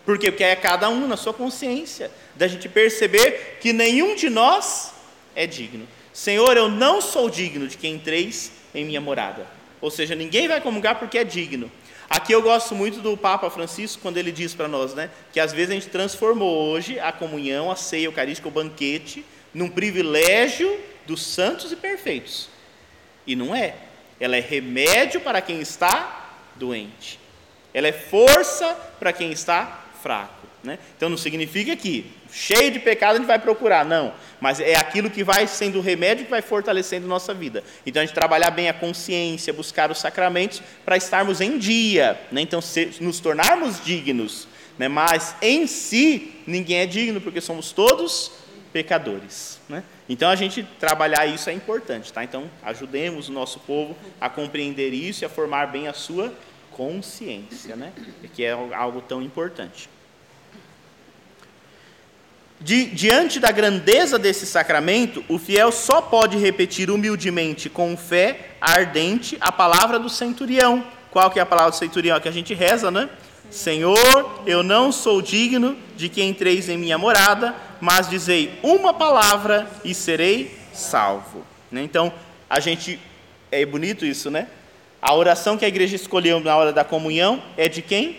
Por 0.04 0.18
quê? 0.18 0.30
Porque 0.30 0.44
é 0.44 0.56
cada 0.56 0.88
um 0.88 1.06
na 1.06 1.16
sua 1.16 1.34
consciência, 1.34 2.10
da 2.34 2.48
gente 2.48 2.68
perceber 2.68 3.58
que 3.60 3.72
nenhum 3.72 4.16
de 4.16 4.30
nós 4.30 4.92
é 5.36 5.46
digno. 5.46 5.86
Senhor, 6.12 6.56
eu 6.56 6.68
não 6.68 7.00
sou 7.00 7.28
digno 7.30 7.68
de 7.68 7.76
que 7.76 7.86
entreis 7.86 8.50
em 8.74 8.84
minha 8.84 9.00
morada. 9.00 9.46
Ou 9.80 9.90
seja, 9.90 10.14
ninguém 10.14 10.48
vai 10.48 10.60
comungar 10.60 10.98
porque 10.98 11.18
é 11.18 11.24
digno. 11.24 11.70
Aqui 12.12 12.30
eu 12.32 12.42
gosto 12.42 12.74
muito 12.74 13.00
do 13.00 13.16
Papa 13.16 13.48
Francisco 13.48 14.02
quando 14.02 14.18
ele 14.18 14.30
diz 14.30 14.54
para 14.54 14.68
nós, 14.68 14.92
né, 14.92 15.08
que 15.32 15.40
às 15.40 15.50
vezes 15.50 15.70
a 15.70 15.72
gente 15.72 15.88
transformou 15.88 16.68
hoje 16.68 17.00
a 17.00 17.10
comunhão, 17.10 17.70
a 17.70 17.74
ceia 17.74 18.04
eucarística, 18.04 18.46
o 18.46 18.50
banquete, 18.50 19.24
num 19.54 19.66
privilégio 19.66 20.78
dos 21.06 21.24
santos 21.24 21.72
e 21.72 21.76
perfeitos. 21.76 22.50
E 23.26 23.34
não 23.34 23.54
é. 23.54 23.76
Ela 24.20 24.36
é 24.36 24.40
remédio 24.40 25.22
para 25.22 25.40
quem 25.40 25.62
está 25.62 26.36
doente. 26.54 27.18
Ela 27.72 27.88
é 27.88 27.92
força 27.92 28.74
para 29.00 29.10
quem 29.10 29.32
está 29.32 29.82
fraco. 30.02 30.46
Né? 30.62 30.78
Então 30.94 31.08
não 31.08 31.16
significa 31.16 31.74
que 31.74 32.12
cheio 32.30 32.70
de 32.70 32.78
pecado 32.78 33.14
a 33.14 33.18
gente 33.20 33.26
vai 33.26 33.38
procurar, 33.38 33.86
não. 33.86 34.12
Mas 34.42 34.58
é 34.58 34.74
aquilo 34.74 35.08
que 35.08 35.22
vai 35.22 35.46
sendo 35.46 35.78
o 35.78 35.80
remédio 35.80 36.24
que 36.24 36.30
vai 36.32 36.42
fortalecendo 36.42 37.06
nossa 37.06 37.32
vida. 37.32 37.62
Então 37.86 38.02
a 38.02 38.04
gente 38.04 38.12
trabalhar 38.12 38.50
bem 38.50 38.68
a 38.68 38.74
consciência, 38.74 39.52
buscar 39.52 39.88
os 39.88 39.98
sacramentos 39.98 40.60
para 40.84 40.96
estarmos 40.96 41.40
em 41.40 41.56
dia. 41.56 42.20
Né? 42.32 42.40
Então 42.40 42.60
se, 42.60 42.96
nos 43.00 43.20
tornarmos 43.20 43.80
dignos. 43.84 44.48
Né? 44.76 44.88
Mas 44.88 45.36
em 45.40 45.68
si 45.68 46.32
ninguém 46.44 46.78
é 46.78 46.86
digno 46.86 47.20
porque 47.20 47.40
somos 47.40 47.70
todos 47.70 48.32
pecadores. 48.72 49.60
Né? 49.68 49.84
Então 50.08 50.28
a 50.28 50.34
gente 50.34 50.64
trabalhar 50.80 51.24
isso 51.24 51.48
é 51.48 51.52
importante, 51.52 52.12
tá? 52.12 52.24
Então 52.24 52.50
ajudemos 52.64 53.28
o 53.28 53.32
nosso 53.32 53.60
povo 53.60 53.96
a 54.20 54.28
compreender 54.28 54.92
isso 54.92 55.22
e 55.22 55.24
a 55.24 55.28
formar 55.28 55.66
bem 55.66 55.86
a 55.86 55.92
sua 55.92 56.34
consciência, 56.72 57.76
né? 57.76 57.92
Que 58.34 58.42
é 58.42 58.50
algo 58.50 59.00
tão 59.02 59.22
importante. 59.22 59.88
Di, 62.64 62.84
diante 62.86 63.40
da 63.40 63.50
grandeza 63.50 64.20
desse 64.20 64.46
sacramento, 64.46 65.24
o 65.28 65.36
fiel 65.36 65.72
só 65.72 66.00
pode 66.00 66.36
repetir 66.36 66.90
humildemente, 66.90 67.68
com 67.68 67.96
fé 67.96 68.50
ardente, 68.60 69.36
a 69.40 69.50
palavra 69.50 69.98
do 69.98 70.08
centurião. 70.08 70.84
Qual 71.10 71.28
que 71.28 71.40
é 71.40 71.42
a 71.42 71.46
palavra 71.46 71.72
do 71.72 71.76
centurião? 71.76 72.20
que 72.20 72.28
a 72.28 72.32
gente 72.32 72.54
reza, 72.54 72.88
né? 72.88 73.10
Senhor, 73.50 74.42
eu 74.46 74.62
não 74.62 74.92
sou 74.92 75.20
digno 75.20 75.76
de 75.96 76.08
que 76.08 76.22
entreis 76.22 76.68
em 76.68 76.78
minha 76.78 76.96
morada, 76.96 77.54
mas 77.80 78.08
dizei 78.08 78.56
uma 78.62 78.94
palavra 78.94 79.68
e 79.84 79.92
serei 79.92 80.56
salvo. 80.72 81.44
Né? 81.70 81.82
Então, 81.82 82.12
a 82.48 82.60
gente. 82.60 82.98
É 83.50 83.66
bonito 83.66 84.06
isso, 84.06 84.30
né? 84.30 84.46
A 85.00 85.14
oração 85.14 85.58
que 85.58 85.64
a 85.64 85.68
igreja 85.68 85.96
escolheu 85.96 86.38
na 86.40 86.56
hora 86.56 86.72
da 86.72 86.84
comunhão 86.84 87.42
é 87.56 87.68
de 87.68 87.82
quem? 87.82 88.18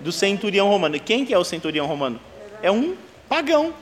Do 0.00 0.12
centurião 0.12 0.68
romano. 0.68 0.96
E 0.96 1.00
quem 1.00 1.26
que 1.26 1.34
é 1.34 1.38
o 1.38 1.44
centurião 1.44 1.84
romano? 1.86 2.18
É 2.62 2.70
um 2.70 2.96
pagão. 3.30 3.72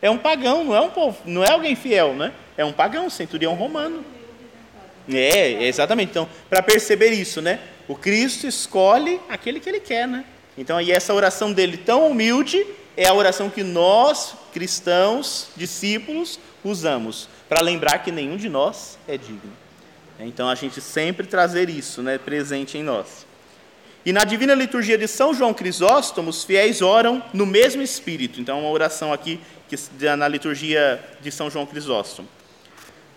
É 0.00 0.08
um 0.08 0.16
pagão, 0.16 0.62
não 0.62 0.76
é 0.76 0.80
um 0.80 0.90
povo, 0.90 1.18
não 1.24 1.42
é 1.42 1.50
alguém 1.50 1.74
fiel, 1.74 2.14
né? 2.14 2.32
É 2.56 2.64
um 2.64 2.72
pagão, 2.72 3.10
centurião 3.10 3.54
romano. 3.54 4.04
É, 5.12 5.64
exatamente. 5.64 6.10
Então, 6.10 6.28
para 6.48 6.62
perceber 6.62 7.10
isso, 7.10 7.42
né? 7.42 7.58
O 7.88 7.96
Cristo 7.96 8.46
escolhe 8.46 9.20
aquele 9.28 9.58
que 9.58 9.68
ele 9.68 9.80
quer, 9.80 10.06
né? 10.06 10.24
Então, 10.56 10.76
aí 10.76 10.92
essa 10.92 11.12
oração 11.12 11.52
dele 11.52 11.76
tão 11.76 12.08
humilde 12.08 12.64
é 12.96 13.08
a 13.08 13.14
oração 13.14 13.50
que 13.50 13.64
nós, 13.64 14.34
cristãos, 14.52 15.48
discípulos, 15.56 16.38
usamos 16.62 17.28
para 17.48 17.64
lembrar 17.64 17.98
que 17.98 18.12
nenhum 18.12 18.36
de 18.36 18.48
nós 18.48 18.98
é 19.08 19.16
digno. 19.16 19.52
Então, 20.20 20.48
a 20.48 20.54
gente 20.54 20.80
sempre 20.80 21.26
trazer 21.26 21.68
isso, 21.68 22.02
né, 22.02 22.18
presente 22.18 22.78
em 22.78 22.84
nós. 22.84 23.27
E 24.04 24.12
na 24.12 24.24
divina 24.24 24.54
liturgia 24.54 24.96
de 24.96 25.08
São 25.08 25.34
João 25.34 25.52
Crisóstomo, 25.52 26.30
os 26.30 26.44
fiéis 26.44 26.80
oram 26.80 27.22
no 27.32 27.44
mesmo 27.44 27.82
espírito. 27.82 28.40
Então, 28.40 28.60
uma 28.60 28.70
oração 28.70 29.12
aqui 29.12 29.40
que 29.68 29.76
na 30.16 30.26
liturgia 30.26 31.02
de 31.20 31.30
São 31.30 31.50
João 31.50 31.66
Crisóstomo. 31.66 32.28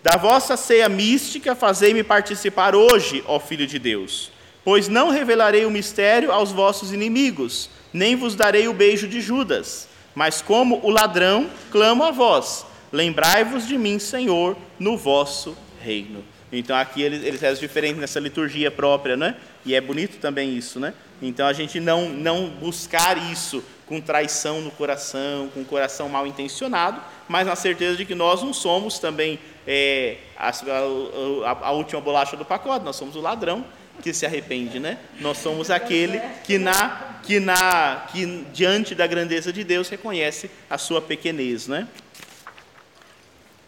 Da 0.04 0.18
vossa 0.18 0.58
ceia 0.58 0.90
mística, 0.90 1.56
fazei-me 1.56 2.04
participar 2.04 2.76
hoje, 2.76 3.24
ó 3.28 3.40
Filho 3.40 3.68
de 3.68 3.78
Deus, 3.78 4.32
pois 4.66 4.88
não 4.88 5.12
revelarei 5.12 5.64
o 5.64 5.72
mistério 5.72 6.32
aos 6.32 6.52
vossos 6.52 6.92
inimigos, 6.92 7.70
nem 7.94 8.16
vos 8.16 8.34
darei 8.34 8.68
o 8.68 8.74
beijo 8.74 9.08
de 9.08 9.22
Judas, 9.22 9.88
mas 10.16 10.42
como 10.42 10.80
o 10.84 10.90
ladrão, 10.90 11.50
clamo 11.72 12.04
a 12.04 12.10
vós: 12.10 12.66
lembrai-vos 12.92 13.68
de 13.68 13.78
mim, 13.78 14.00
Senhor, 14.00 14.58
no 14.80 14.98
vosso 14.98 15.56
reino. 15.82 16.24
Então 16.52 16.76
aqui 16.76 17.02
eles, 17.02 17.24
eles 17.24 17.40
rezam 17.40 17.62
diferente 17.62 18.00
nessa 18.00 18.20
liturgia 18.20 18.70
própria, 18.70 19.16
né? 19.16 19.36
E 19.66 19.74
é 19.74 19.82
bonito 19.82 20.18
também 20.20 20.56
isso, 20.56 20.80
né? 20.80 20.94
Então 21.22 21.48
a 21.48 21.54
gente 21.54 21.80
não, 21.80 22.10
não 22.10 22.50
buscar 22.50 23.32
isso 23.32 23.64
com 23.86 24.02
traição 24.02 24.62
no 24.62 24.72
coração, 24.72 25.50
com 25.54 25.64
coração 25.64 26.10
mal 26.10 26.26
intencionado, 26.26 27.02
mas 27.28 27.46
na 27.46 27.56
certeza 27.56 27.98
de 27.98 28.06
que 28.06 28.16
nós 28.16 28.42
não 28.42 28.54
somos 28.54 29.00
também 29.00 29.38
é, 29.68 30.18
a, 30.38 30.50
a, 30.50 31.68
a, 31.68 31.72
última 31.72 32.00
bolacha 32.00 32.38
do 32.38 32.46
pacote, 32.46 32.86
nós 32.86 32.96
somos 32.96 33.16
o 33.16 33.22
ladrão 33.22 33.66
que 34.02 34.14
se 34.14 34.26
arrepende, 34.26 34.80
né? 34.80 34.98
Nós 35.20 35.38
somos 35.38 35.70
aquele 35.70 36.20
que 36.44 36.58
na 36.58 37.20
que 37.22 37.40
na 37.40 38.08
que 38.12 38.46
diante 38.52 38.96
da 38.96 39.06
grandeza 39.06 39.54
de 39.54 39.64
Deus 39.64 39.90
reconhece 39.90 40.50
a 40.70 40.78
sua 40.78 41.02
pequenez, 41.02 41.68
né? 41.68 41.88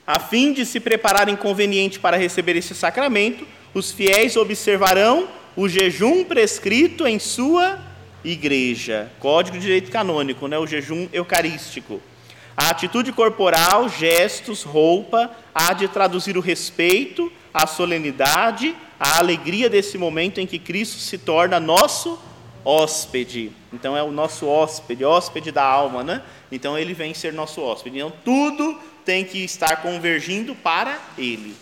A 0.05 0.19
fim 0.19 0.51
de 0.51 0.65
se 0.65 0.81
prepararem 0.81 1.35
conveniente 1.35 1.97
para 1.97 2.17
receber 2.17 2.57
esse 2.57 2.75
sacramento, 2.75 3.47
os 3.73 3.91
fiéis 3.91 4.35
observarão 4.35 5.29
o 5.55 5.69
jejum 5.69 6.25
prescrito 6.25 7.07
em 7.07 7.19
sua 7.19 7.79
igreja. 8.23 9.09
Código 9.19 9.57
de 9.57 9.63
direito 9.63 9.89
canônico, 9.89 10.47
né? 10.47 10.57
o 10.57 10.67
jejum 10.67 11.07
eucarístico. 11.13 12.01
A 12.55 12.69
atitude 12.69 13.13
corporal, 13.13 13.87
gestos, 13.87 14.63
roupa, 14.63 15.31
há 15.55 15.73
de 15.73 15.87
traduzir 15.87 16.37
o 16.37 16.41
respeito, 16.41 17.31
a 17.53 17.65
solenidade, 17.65 18.75
a 18.99 19.19
alegria 19.19 19.69
desse 19.69 19.97
momento 19.97 20.39
em 20.39 20.45
que 20.45 20.59
Cristo 20.59 20.99
se 20.99 21.17
torna 21.17 21.59
nosso 21.59 22.19
hóspede. 22.63 23.51
Então 23.71 23.95
é 23.95 24.03
o 24.03 24.11
nosso 24.11 24.47
hóspede, 24.47 25.03
hóspede 25.03 25.51
da 25.51 25.63
alma, 25.63 26.03
né? 26.03 26.21
Então 26.51 26.77
ele 26.77 26.93
vem 26.93 27.13
ser 27.13 27.33
nosso 27.33 27.61
hóspede. 27.61 27.97
Então 27.97 28.11
tudo 28.23 28.79
tem 29.05 29.25
que 29.25 29.43
estar 29.43 29.77
convergindo 29.77 30.55
para 30.55 30.99
ele. 31.17 31.55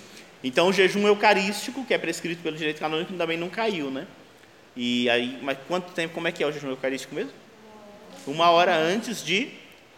Então 0.44 0.68
o 0.68 0.74
jejum 0.74 1.08
eucarístico, 1.08 1.86
que 1.86 1.94
é 1.94 1.98
prescrito 1.98 2.42
pelo 2.42 2.58
direito 2.58 2.80
canônico, 2.80 3.14
também 3.14 3.38
não 3.38 3.50
caiu, 3.50 3.90
né? 3.90 4.08
E 4.76 5.10
aí, 5.10 5.38
mas 5.42 5.58
quanto 5.68 5.92
tempo, 5.92 6.14
como 6.14 6.28
é 6.28 6.32
que 6.32 6.44
é 6.44 6.48
o 6.48 6.52
jejum 6.52 6.70
eucarístico 6.70 7.14
mesmo? 7.14 7.34
Uma 8.26 8.50
hora 8.52 8.76
antes 8.76 9.24
de 9.24 9.50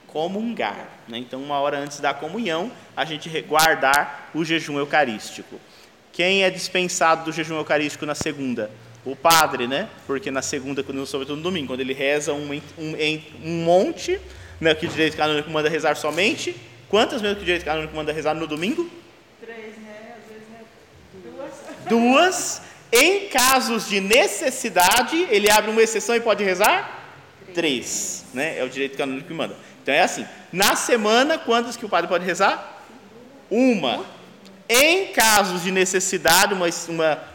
comungar. 0.08 0.88
Né? 1.08 1.18
Então, 1.18 1.42
uma 1.42 1.60
hora 1.60 1.80
antes 1.80 2.00
da 2.00 2.14
comunhão, 2.14 2.72
a 2.96 3.04
gente 3.04 3.30
guardar 3.42 4.30
o 4.34 4.46
jejum 4.46 4.78
eucarístico. 4.78 5.60
Quem 6.12 6.44
é 6.44 6.50
dispensado 6.50 7.26
do 7.26 7.32
jejum 7.32 7.56
eucarístico 7.56 8.06
na 8.06 8.14
segunda? 8.14 8.70
O 9.06 9.16
padre, 9.16 9.68
né? 9.68 9.90
Porque 10.08 10.32
na 10.32 10.42
segunda, 10.42 10.82
quando 10.82 11.06
sobretudo 11.06 11.38
no 11.38 11.44
domingo, 11.44 11.68
quando 11.68 11.82
ele 11.82 11.94
reza 11.94 12.34
um, 12.34 12.54
um, 12.78 13.22
um 13.44 13.64
monte, 13.64 14.20
né, 14.60 14.74
que 14.74 14.86
o 14.86 14.90
direito 14.90 15.18
canônico 15.18 15.50
manda 15.50 15.70
rezar 15.70 15.96
somente. 15.96 16.56
Quantas 16.90 17.22
mesmo 17.22 17.38
que 17.38 17.42
o 17.42 17.46
direito 17.46 17.66
canônico 17.66 17.96
manda 17.96 18.14
rezar 18.14 18.34
no 18.34 18.48
domingo? 18.48 18.90
Três, 19.42 19.78
né? 19.78 20.16
Às 20.18 20.32
vezes, 20.32 20.48
né? 20.50 20.60
Duas. 21.26 21.52
Duas. 21.90 22.62
Em 22.92 23.28
casos 23.28 23.90
de 23.90 24.00
necessidade, 24.00 25.28
ele 25.30 25.50
abre 25.50 25.72
uma 25.72 25.82
exceção 25.82 26.16
e 26.16 26.20
pode 26.20 26.44
rezar? 26.44 27.02
Três. 27.54 28.26
Né? 28.34 28.60
É 28.60 28.64
o 28.64 28.70
direito 28.70 28.96
canônico 28.96 29.28
que 29.28 29.34
manda. 29.34 29.56
Então 29.82 29.94
é 29.94 30.02
assim. 30.02 30.26
Na 30.52 30.76
semana, 30.76 31.38
quantas 31.38 31.76
que 31.76 31.86
o 31.86 31.90
padre 31.90 32.08
pode 32.08 32.24
rezar? 32.24 32.82
Uma. 33.50 34.06
Em 34.68 35.08
casos 35.08 35.64
de 35.64 35.72
necessidade, 35.72 36.54
uma, 36.54 36.68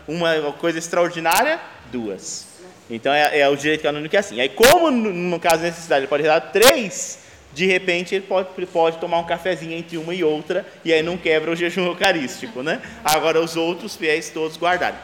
uma, 0.06 0.34
uma 0.36 0.52
coisa 0.52 0.78
extraordinária, 0.78 1.60
duas. 1.92 2.46
Então 2.90 3.12
é, 3.12 3.40
é 3.40 3.48
o 3.48 3.56
direito 3.56 3.82
canônico 3.82 4.16
é 4.16 4.18
assim. 4.18 4.40
Aí, 4.40 4.48
como 4.48 4.90
no, 4.90 5.12
no 5.12 5.40
caso 5.40 5.58
de 5.58 5.64
necessidade 5.64 6.00
ele 6.00 6.08
pode 6.08 6.22
rezar 6.22 6.40
três, 6.40 7.18
de 7.52 7.66
repente 7.66 8.14
ele 8.14 8.24
pode, 8.26 8.48
pode 8.66 8.98
tomar 8.98 9.18
um 9.18 9.26
cafezinho 9.26 9.72
entre 9.72 9.98
uma 9.98 10.14
e 10.14 10.24
outra, 10.24 10.66
e 10.84 10.92
aí 10.92 11.02
não 11.02 11.16
quebra 11.16 11.50
o 11.50 11.56
jejum 11.56 11.84
eucarístico. 11.86 12.62
Né? 12.62 12.80
Agora 13.04 13.40
os 13.40 13.56
outros 13.56 13.96
fiéis 13.96 14.30
todos 14.30 14.56
guardarem. 14.56 14.98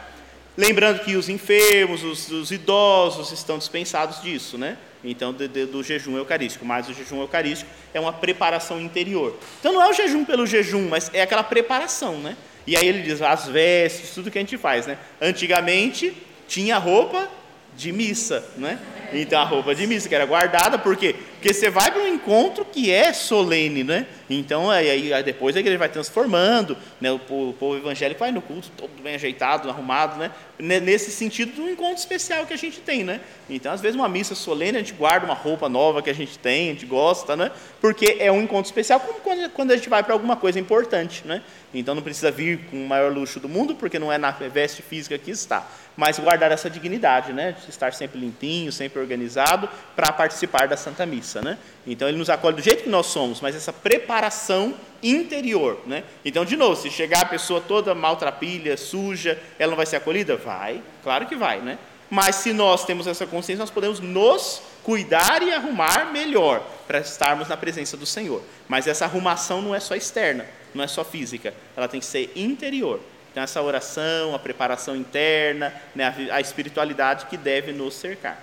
Lembrando 0.57 0.99
que 1.03 1.15
os 1.15 1.27
enfermos, 1.27 2.03
os, 2.03 2.31
os 2.31 2.49
idosos 2.49 3.31
estão 3.31 3.57
dispensados 3.57 4.21
disso, 4.21 4.57
né? 4.57 4.77
Então, 5.05 5.33
de, 5.33 5.47
de, 5.47 5.65
do 5.65 5.83
jejum 5.83 6.17
eucarístico. 6.17 6.65
Mas 6.65 6.89
o 6.89 6.93
jejum 6.93 7.21
eucarístico 7.21 7.69
é 7.93 7.99
uma 7.99 8.13
preparação 8.13 8.81
interior. 8.81 9.37
Então, 9.59 9.73
não 9.73 9.81
é 9.81 9.89
o 9.89 9.93
jejum 9.93 10.25
pelo 10.25 10.45
jejum, 10.45 10.87
mas 10.89 11.09
é 11.13 11.21
aquela 11.21 11.43
preparação, 11.43 12.17
né? 12.19 12.35
E 12.67 12.75
aí 12.75 12.87
ele 12.87 13.03
diz 13.03 13.21
as 13.21 13.47
vestes, 13.47 14.11
tudo 14.11 14.31
que 14.31 14.37
a 14.37 14.41
gente 14.41 14.57
faz, 14.57 14.87
né? 14.87 14.97
Antigamente 15.21 16.15
tinha 16.47 16.77
roupa 16.77 17.29
de 17.77 17.91
missa, 17.91 18.43
né? 18.57 18.79
Então 19.13 19.39
a 19.39 19.43
roupa 19.43 19.75
de 19.75 19.85
missa 19.85 20.09
que 20.09 20.15
era 20.15 20.25
guardada, 20.25 20.79
por 20.79 20.95
quê? 20.95 21.15
Porque 21.45 21.53
você 21.53 21.69
vai 21.69 21.91
para 21.91 22.01
um 22.01 22.07
encontro 22.07 22.65
que 22.65 22.91
é 22.91 23.13
solene, 23.13 23.83
né? 23.83 24.07
Então 24.27 24.71
aí, 24.71 25.13
aí 25.13 25.21
depois 25.21 25.55
a 25.55 25.59
igreja 25.59 25.77
vai 25.77 25.89
transformando, 25.89 26.75
né? 26.99 27.11
O, 27.11 27.17
o, 27.17 27.53
povo 27.53 27.77
evangélico 27.77 28.19
vai 28.19 28.31
no 28.31 28.41
culto 28.41 28.71
todo 28.75 28.89
bem 29.03 29.13
ajeitado, 29.13 29.69
arrumado, 29.69 30.17
né? 30.17 30.31
Nesse 30.57 31.11
sentido 31.11 31.55
do 31.55 31.69
encontro 31.69 31.97
especial 31.97 32.47
que 32.47 32.53
a 32.55 32.57
gente 32.57 32.79
tem, 32.79 33.03
né? 33.03 33.21
Então 33.47 33.71
às 33.71 33.79
vezes 33.79 33.95
uma 33.95 34.09
missa 34.09 34.33
solene 34.33 34.77
a 34.77 34.79
gente 34.79 34.93
guarda 34.93 35.23
uma 35.27 35.35
roupa 35.35 35.69
nova 35.69 36.01
que 36.01 36.09
a 36.09 36.15
gente 36.15 36.39
tem, 36.39 36.69
a 36.69 36.73
gente 36.73 36.87
gosta, 36.87 37.35
né? 37.35 37.51
Porque 37.79 38.17
é 38.19 38.31
um 38.31 38.41
encontro 38.41 38.65
especial 38.65 38.99
como 38.99 39.19
quando, 39.19 39.47
quando 39.51 39.69
a 39.69 39.75
gente 39.75 39.87
vai 39.87 40.01
para 40.01 40.13
alguma 40.13 40.35
coisa 40.35 40.59
importante, 40.59 41.21
né? 41.27 41.43
Então 41.71 41.93
não 41.93 42.01
precisa 42.01 42.31
vir 42.31 42.59
com 42.71 42.77
o 42.83 42.87
maior 42.87 43.11
luxo 43.11 43.39
do 43.39 43.49
mundo, 43.49 43.75
porque 43.75 43.99
não 43.99 44.11
é 44.11 44.17
na 44.17 44.31
veste 44.31 44.81
física 44.81 45.17
que 45.17 45.29
está, 45.29 45.67
mas 45.95 46.17
guardar 46.17 46.51
essa 46.51 46.69
dignidade, 46.69 47.33
né? 47.33 47.55
De 47.63 47.69
estar 47.69 47.93
sempre 47.93 48.19
limpinho, 48.19 48.71
sempre 48.71 48.99
organizado 48.99 49.69
para 49.95 50.11
participar 50.11 50.67
da 50.67 50.77
Santa 50.77 51.05
Missa, 51.05 51.34
né? 51.41 51.57
Então 51.85 52.07
ele 52.07 52.17
nos 52.17 52.29
acolhe 52.29 52.55
do 52.55 52.61
jeito 52.61 52.83
que 52.83 52.89
nós 52.89 53.07
somos, 53.07 53.41
mas 53.41 53.55
essa 53.55 53.73
preparação 53.73 54.73
interior, 55.01 55.79
né? 55.85 56.03
Então 56.23 56.43
de 56.43 56.55
novo, 56.55 56.75
se 56.75 56.89
chegar 56.89 57.21
a 57.21 57.25
pessoa 57.25 57.61
toda 57.61 57.93
maltrapilha, 57.95 58.77
suja, 58.77 59.39
ela 59.59 59.71
não 59.71 59.77
vai 59.77 59.85
ser 59.85 59.97
acolhida? 59.97 60.35
Vai, 60.35 60.81
claro 61.03 61.25
que 61.25 61.35
vai, 61.35 61.59
né? 61.61 61.77
Mas 62.09 62.35
se 62.35 62.53
nós 62.53 62.85
temos 62.85 63.07
essa 63.07 63.25
consciência, 63.25 63.61
nós 63.61 63.71
podemos 63.71 63.99
nos 63.99 64.61
cuidar 64.83 65.41
e 65.41 65.51
arrumar 65.51 66.11
melhor 66.11 66.61
para 66.87 66.99
estarmos 66.99 67.47
na 67.47 67.57
presença 67.57 67.97
do 67.97 68.05
Senhor. 68.05 68.43
Mas 68.67 68.87
essa 68.87 69.05
arrumação 69.05 69.61
não 69.61 69.73
é 69.73 69.79
só 69.79 69.95
externa, 69.95 70.45
não 70.73 70.83
é 70.83 70.87
só 70.87 71.03
física, 71.03 71.53
ela 71.75 71.87
tem 71.87 71.99
que 71.99 72.05
ser 72.05 72.31
interior. 72.35 72.99
Então, 73.31 73.43
essa 73.43 73.61
oração, 73.61 74.33
a 74.33 74.39
preparação 74.39 74.95
interna, 74.95 75.73
né, 75.93 76.05
a, 76.31 76.35
a 76.35 76.41
espiritualidade 76.41 77.25
que 77.25 77.35
deve 77.35 77.73
nos 77.73 77.95
cercar. 77.95 78.41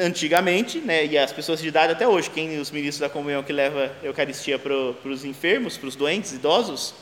Antigamente, 0.00 0.78
né, 0.78 1.04
e 1.04 1.18
as 1.18 1.32
pessoas 1.32 1.60
de 1.60 1.66
idade 1.66 1.92
até 1.92 2.06
hoje, 2.06 2.30
quem 2.30 2.60
os 2.60 2.70
ministros 2.70 3.00
da 3.00 3.08
comunhão 3.08 3.42
que 3.42 3.52
leva 3.52 3.90
a 4.00 4.06
Eucaristia 4.06 4.56
para 4.56 4.72
os 4.72 5.24
enfermos, 5.24 5.76
para 5.76 5.88
os 5.88 5.96
doentes, 5.96 6.32
idosos, 6.32 6.94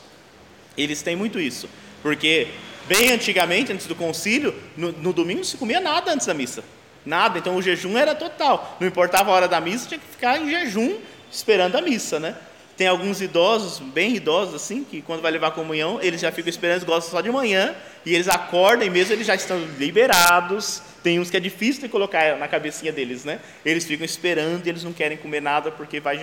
eles 0.79 1.03
têm 1.03 1.15
muito 1.15 1.39
isso. 1.39 1.69
Porque, 2.03 2.49
bem 2.89 3.13
antigamente, 3.13 3.71
antes 3.71 3.87
do 3.87 3.95
concílio, 3.95 4.55
no, 4.77 4.93
no 4.93 5.13
domingo 5.13 5.41
não 5.41 5.45
se 5.45 5.59
comia 5.59 5.79
nada 5.79 6.11
antes 6.13 6.27
da 6.27 6.33
missa. 6.33 6.65
Nada, 7.05 7.39
então 7.39 7.57
o 7.57 7.63
jejum 7.63 7.99
era 7.99 8.15
total. 8.15 8.79
Não 8.81 8.89
importava 8.89 9.31
a 9.31 9.35
hora 9.35 9.49
da 9.49 9.61
missa, 9.61 9.87
tinha 9.87 10.01
que 10.01 10.07
ficar 10.07 10.41
em 10.41 10.49
jejum 10.49 10.99
esperando 11.31 11.77
a 11.77 11.83
missa, 11.83 12.19
né? 12.19 12.35
Tem 12.81 12.89
alguns 12.89 13.21
idosos, 13.21 13.79
bem 13.79 14.17
idosos 14.17 14.55
assim, 14.55 14.83
que 14.83 15.03
quando 15.03 15.21
vai 15.21 15.31
levar 15.31 15.49
a 15.49 15.51
comunhão, 15.51 16.01
eles 16.01 16.19
já 16.19 16.33
ficam 16.33 16.49
esperando, 16.49 16.87
gostam 16.87 17.11
só 17.11 17.21
de 17.21 17.31
manhã, 17.31 17.75
e 18.07 18.15
eles 18.15 18.27
acordam 18.27 18.87
e 18.87 18.89
mesmo 18.89 19.13
eles 19.13 19.27
já 19.27 19.35
estão 19.35 19.61
liberados. 19.79 20.81
Tem 21.03 21.21
uns 21.21 21.29
que 21.29 21.37
é 21.37 21.41
difícil 21.41 21.83
de 21.83 21.91
colocar 21.91 22.39
na 22.39 22.49
cabecinha 22.49 22.91
deles, 22.91 23.23
né? 23.23 23.39
Eles 23.67 23.85
ficam 23.85 24.03
esperando 24.03 24.65
e 24.65 24.71
eles 24.71 24.83
não 24.83 24.95
querem 24.95 25.19
comer 25.19 25.43
nada 25.43 25.71
porque 25.71 26.01
vai 26.01 26.17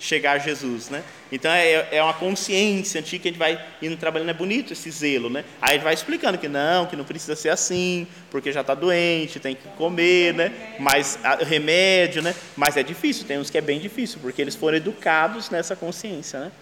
chegar 0.00 0.38
Jesus, 0.38 0.88
né? 0.88 1.04
Então 1.30 1.52
é, 1.52 1.86
é 1.92 2.02
uma 2.02 2.14
consciência 2.14 3.00
antiga 3.00 3.22
que 3.22 3.28
a 3.28 3.30
gente 3.30 3.38
vai 3.38 3.64
indo 3.82 3.96
trabalhando, 3.98 4.30
é 4.30 4.34
bonito 4.34 4.72
esse 4.72 4.90
zelo, 4.90 5.28
né? 5.28 5.44
Aí 5.60 5.76
ele 5.76 5.84
vai 5.84 5.92
explicando 5.92 6.38
que 6.38 6.48
não, 6.48 6.86
que 6.86 6.96
não 6.96 7.04
precisa 7.04 7.36
ser 7.36 7.50
assim, 7.50 8.06
porque 8.30 8.50
já 8.50 8.62
está 8.62 8.74
doente, 8.74 9.38
tem 9.38 9.54
que 9.54 9.68
comer, 9.76 10.32
né? 10.32 10.74
Mas 10.80 11.18
a, 11.22 11.36
remédio, 11.36 12.22
né? 12.22 12.34
Mas 12.56 12.78
é 12.78 12.82
difícil, 12.82 13.26
tem 13.26 13.38
uns 13.38 13.50
que 13.50 13.58
é 13.58 13.60
bem 13.60 13.78
difícil, 13.78 14.18
porque 14.22 14.40
eles 14.40 14.56
foram 14.56 14.78
educados 14.78 15.50
nessa 15.50 15.76
consciência, 15.76 16.40
né? 16.40 16.52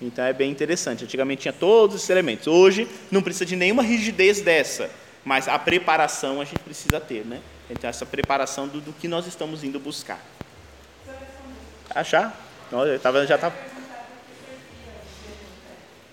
Então 0.00 0.24
é 0.24 0.32
bem 0.32 0.50
interessante. 0.50 1.04
Antigamente 1.04 1.42
tinha 1.42 1.52
todos 1.52 1.96
esses 1.96 2.10
elementos. 2.10 2.46
Hoje 2.46 2.88
não 3.10 3.22
precisa 3.22 3.44
de 3.44 3.56
nenhuma 3.56 3.82
rigidez 3.82 4.40
dessa, 4.40 4.90
mas 5.22 5.48
a 5.48 5.58
preparação 5.58 6.40
a 6.40 6.44
gente 6.44 6.60
precisa 6.60 6.98
ter, 6.98 7.26
né? 7.26 7.40
Então 7.68 7.90
essa 7.90 8.06
preparação 8.06 8.66
do, 8.66 8.80
do 8.80 8.92
que 8.94 9.06
nós 9.06 9.26
estamos 9.26 9.62
indo 9.62 9.78
buscar. 9.78 10.20
Achar? 11.94 12.45
Olha, 12.72 12.98
tava, 12.98 13.26
já 13.26 13.38
tá. 13.38 13.52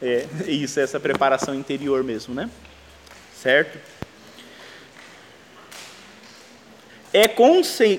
É, 0.01 0.25
isso, 0.47 0.79
essa 0.79 0.99
preparação 0.99 1.55
interior 1.55 2.03
mesmo, 2.03 2.33
né? 2.33 2.49
Certo? 3.35 3.77
é, 7.13 7.29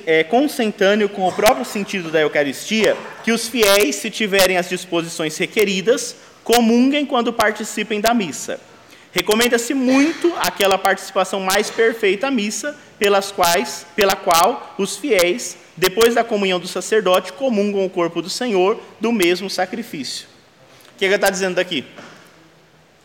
é 0.06 0.24
consentâneo 0.24 1.08
com 1.08 1.26
o 1.26 1.32
próprio 1.32 1.64
sentido 1.64 2.10
da 2.10 2.20
Eucaristia 2.20 2.96
que 3.22 3.30
os 3.30 3.48
fiéis, 3.48 3.96
se 3.96 4.10
tiverem 4.10 4.56
as 4.56 4.68
disposições 4.68 5.38
requeridas, 5.38 6.16
comunguem 6.42 7.06
quando 7.06 7.32
participem 7.32 8.00
da 8.00 8.12
missa. 8.12 8.60
Recomenda-se 9.14 9.72
muito 9.72 10.34
aquela 10.38 10.76
participação 10.76 11.38
mais 11.38 11.70
perfeita 11.70 12.26
à 12.26 12.30
missa, 12.32 12.76
pelas 12.98 13.30
quais, 13.30 13.86
pela 13.94 14.16
qual 14.16 14.74
os 14.76 14.96
fiéis, 14.96 15.56
depois 15.76 16.16
da 16.16 16.24
comunhão 16.24 16.58
do 16.58 16.66
sacerdote, 16.66 17.32
comungam 17.32 17.84
o 17.84 17.90
corpo 17.90 18.20
do 18.20 18.28
Senhor 18.28 18.80
do 19.00 19.12
mesmo 19.12 19.48
sacrifício. 19.48 20.26
O 20.92 20.98
que 20.98 21.04
ele 21.04 21.14
está 21.14 21.30
dizendo 21.30 21.54
daqui? 21.54 21.84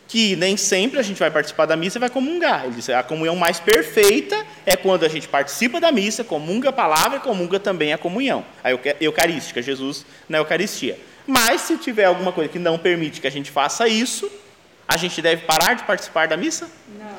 que 0.10 0.36
nem 0.36 0.58
sempre 0.58 1.00
a 1.00 1.04
gente 1.04 1.20
vai 1.20 1.30
participar 1.30 1.68
da 1.68 1.76
missa 1.76 2.00
e 2.00 2.02
vai 2.02 2.10
comungar. 2.10 2.66
Ele 2.66 2.94
a 2.94 3.04
comunhão 3.04 3.36
mais 3.36 3.60
perfeita 3.60 4.44
é 4.66 4.76
quando 4.76 5.06
a 5.06 5.08
gente 5.08 5.28
participa 5.28 5.80
da 5.80 5.92
missa, 5.92 6.24
comunga 6.24 6.70
a 6.70 6.74
palavra 6.74 7.20
e 7.20 7.22
comunga 7.22 7.60
também 7.60 7.94
a 7.94 7.98
comunhão, 7.98 8.44
a 8.64 8.72
eucarística, 9.00 9.62
Jesus 9.62 10.04
na 10.28 10.40
Eucaristia. 10.40 10.98
Mas 11.28 11.62
se 11.62 11.78
tiver 11.78 12.06
alguma 12.06 12.32
coisa 12.32 12.50
que 12.50 12.58
não 12.58 12.80
permite 12.80 13.22
que 13.22 13.28
a 13.28 13.32
gente 13.32 13.52
faça 13.52 13.88
isso, 13.88 14.28
a 14.90 14.98
gente 14.98 15.22
deve 15.22 15.46
parar 15.46 15.76
de 15.76 15.84
participar 15.84 16.28
da 16.28 16.36
missa? 16.36 16.70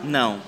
Não. 0.02 0.10
Não, 0.10 0.42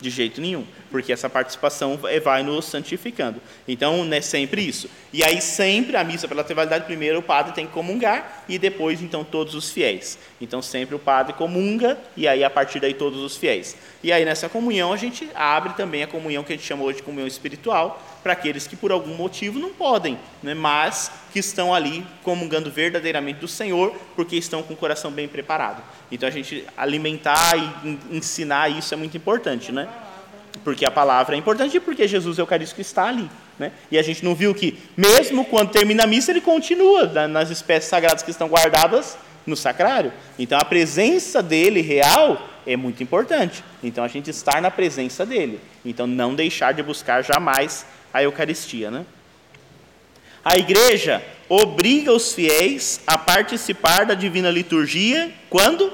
de 0.00 0.10
jeito 0.10 0.40
nenhum 0.40 0.66
porque 0.92 1.12
essa 1.12 1.28
participação 1.28 1.98
vai 2.22 2.42
nos 2.42 2.66
santificando. 2.66 3.40
Então, 3.66 4.06
é 4.12 4.20
sempre 4.20 4.62
isso. 4.62 4.88
E 5.10 5.24
aí, 5.24 5.40
sempre 5.40 5.96
a 5.96 6.04
missa 6.04 6.28
pela 6.28 6.44
trivalidade, 6.44 6.84
primeiro 6.84 7.18
o 7.20 7.22
padre 7.22 7.54
tem 7.54 7.66
que 7.66 7.72
comungar 7.72 8.44
e 8.46 8.58
depois, 8.58 9.00
então, 9.00 9.24
todos 9.24 9.54
os 9.54 9.70
fiéis. 9.70 10.18
Então, 10.40 10.60
sempre 10.60 10.94
o 10.94 10.98
padre 10.98 11.32
comunga 11.32 11.98
e 12.14 12.28
aí, 12.28 12.44
a 12.44 12.50
partir 12.50 12.78
daí, 12.78 12.92
todos 12.92 13.20
os 13.20 13.36
fiéis. 13.36 13.74
E 14.02 14.12
aí, 14.12 14.24
nessa 14.24 14.48
comunhão, 14.50 14.92
a 14.92 14.96
gente 14.96 15.28
abre 15.34 15.72
também 15.72 16.02
a 16.02 16.06
comunhão 16.06 16.44
que 16.44 16.52
a 16.52 16.56
gente 16.56 16.66
chama 16.66 16.84
hoje 16.84 16.98
de 16.98 17.02
comunhão 17.02 17.26
espiritual, 17.26 18.02
para 18.22 18.34
aqueles 18.34 18.66
que, 18.66 18.76
por 18.76 18.92
algum 18.92 19.14
motivo, 19.14 19.58
não 19.58 19.70
podem, 19.70 20.18
né? 20.42 20.54
mas 20.54 21.10
que 21.32 21.38
estão 21.38 21.74
ali 21.74 22.06
comungando 22.22 22.70
verdadeiramente 22.70 23.40
do 23.40 23.48
Senhor, 23.48 23.96
porque 24.14 24.36
estão 24.36 24.62
com 24.62 24.74
o 24.74 24.76
coração 24.76 25.10
bem 25.10 25.26
preparado. 25.26 25.82
Então, 26.10 26.28
a 26.28 26.32
gente 26.32 26.64
alimentar 26.76 27.56
e 27.56 27.98
ensinar 28.10 28.70
isso 28.70 28.92
é 28.92 28.96
muito 28.96 29.16
importante, 29.16 29.72
né? 29.72 29.88
Porque 30.64 30.84
a 30.84 30.90
palavra 30.90 31.34
é 31.34 31.38
importante 31.38 31.76
e 31.76 31.80
porque 31.80 32.06
Jesus 32.06 32.38
Eucarístico 32.38 32.80
está 32.80 33.06
ali. 33.06 33.28
Né? 33.58 33.72
E 33.90 33.98
a 33.98 34.02
gente 34.02 34.24
não 34.24 34.34
viu 34.34 34.54
que, 34.54 34.78
mesmo 34.96 35.44
quando 35.44 35.70
termina 35.70 36.04
a 36.04 36.06
missa, 36.06 36.30
ele 36.30 36.40
continua 36.40 37.06
nas 37.28 37.50
espécies 37.50 37.88
sagradas 37.88 38.22
que 38.22 38.30
estão 38.30 38.48
guardadas 38.48 39.16
no 39.46 39.56
sacrário. 39.56 40.12
Então 40.38 40.58
a 40.58 40.64
presença 40.64 41.42
dele 41.42 41.80
real 41.80 42.48
é 42.66 42.76
muito 42.76 43.02
importante. 43.02 43.64
Então 43.82 44.04
a 44.04 44.08
gente 44.08 44.30
estar 44.30 44.60
na 44.60 44.70
presença 44.70 45.26
dele. 45.26 45.60
Então 45.84 46.06
não 46.06 46.34
deixar 46.34 46.72
de 46.72 46.82
buscar 46.82 47.22
jamais 47.22 47.84
a 48.12 48.22
Eucaristia. 48.22 48.90
Né? 48.90 49.04
A 50.44 50.56
igreja 50.56 51.22
obriga 51.48 52.12
os 52.12 52.32
fiéis 52.32 53.00
a 53.06 53.18
participar 53.18 54.06
da 54.06 54.14
divina 54.14 54.50
liturgia 54.50 55.32
quando? 55.50 55.92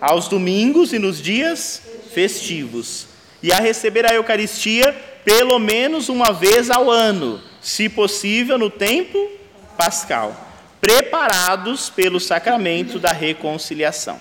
Aos 0.00 0.28
domingos 0.28 0.92
e 0.92 0.98
nos 0.98 1.20
dias 1.20 1.82
festivos 2.12 3.13
e 3.44 3.52
a 3.52 3.60
receber 3.60 4.10
a 4.10 4.14
Eucaristia 4.14 4.96
pelo 5.22 5.58
menos 5.58 6.08
uma 6.08 6.32
vez 6.32 6.70
ao 6.70 6.90
ano, 6.90 7.42
se 7.60 7.90
possível 7.90 8.56
no 8.56 8.70
tempo 8.70 9.30
pascal, 9.76 10.34
preparados 10.80 11.90
pelo 11.90 12.18
sacramento 12.18 12.98
da 12.98 13.12
reconciliação. 13.12 14.18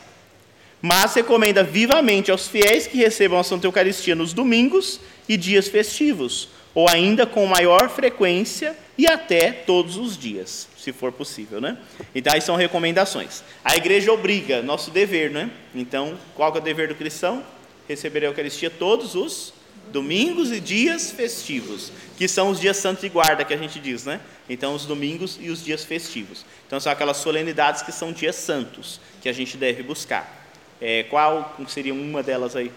Mas 0.82 1.14
recomenda 1.14 1.64
vivamente 1.64 2.32
aos 2.32 2.50
fiéis 2.50 2.86
que 2.86 2.98
recebam 2.98 3.40
a 3.40 3.46
Santa 3.46 3.66
Eucaristia 3.66 4.14
nos 4.14 4.34
domingos 4.34 5.00
e 5.30 5.38
dias 5.38 5.70
festivos, 5.70 6.50
ou 6.76 6.90
ainda 6.90 7.26
com 7.26 7.46
maior 7.46 7.90
frequência 7.90 8.76
e 8.98 9.08
até 9.08 9.54
todos 9.54 9.96
os 9.96 10.18
dias, 10.18 10.68
se 10.78 10.92
for 10.92 11.14
possível, 11.14 11.62
né? 11.62 11.78
Então, 12.14 12.34
aí 12.34 12.42
são 12.42 12.58
recomendações. 12.58 13.42
A 13.64 13.78
igreja 13.78 14.12
obriga, 14.12 14.62
nosso 14.62 14.92
dever, 14.92 15.32
né? 15.32 15.50
Então, 15.74 16.18
qual 16.36 16.54
é 16.54 16.58
o 16.58 16.62
dever 16.62 16.90
do 16.90 16.96
cristão? 16.96 17.42
Receber 17.88 18.24
a 18.24 18.28
Eucaristia 18.28 18.70
todos 18.70 19.16
os 19.16 19.54
domingos 19.92 20.52
e 20.52 20.60
dias 20.60 21.12
festivos, 21.12 21.92
que 22.18 22.28
são 22.28 22.50
os 22.50 22.60
dias 22.60 22.78
santos 22.78 23.02
de 23.02 23.10
guarda 23.10 23.44
que 23.44 23.54
a 23.54 23.58
gente 23.58 23.80
diz, 23.80 24.06
né? 24.06 24.20
Então, 24.50 24.74
os 24.74 24.86
domingos 24.86 25.38
e 25.40 25.50
os 25.50 25.64
dias 25.64 25.84
festivos. 25.84 26.46
Então, 26.66 26.80
são 26.80 26.92
aquelas 26.92 27.18
solenidades 27.18 27.82
que 27.82 27.92
são 27.92 28.12
dias 28.12 28.36
santos 28.36 29.00
que 29.22 29.30
a 29.30 29.34
gente 29.34 29.58
deve 29.58 29.84
buscar. 29.84 30.48
É, 30.82 31.04
qual 31.04 31.56
seria 31.68 31.94
uma 31.94 32.24
delas 32.24 32.56
aí? 32.56 32.72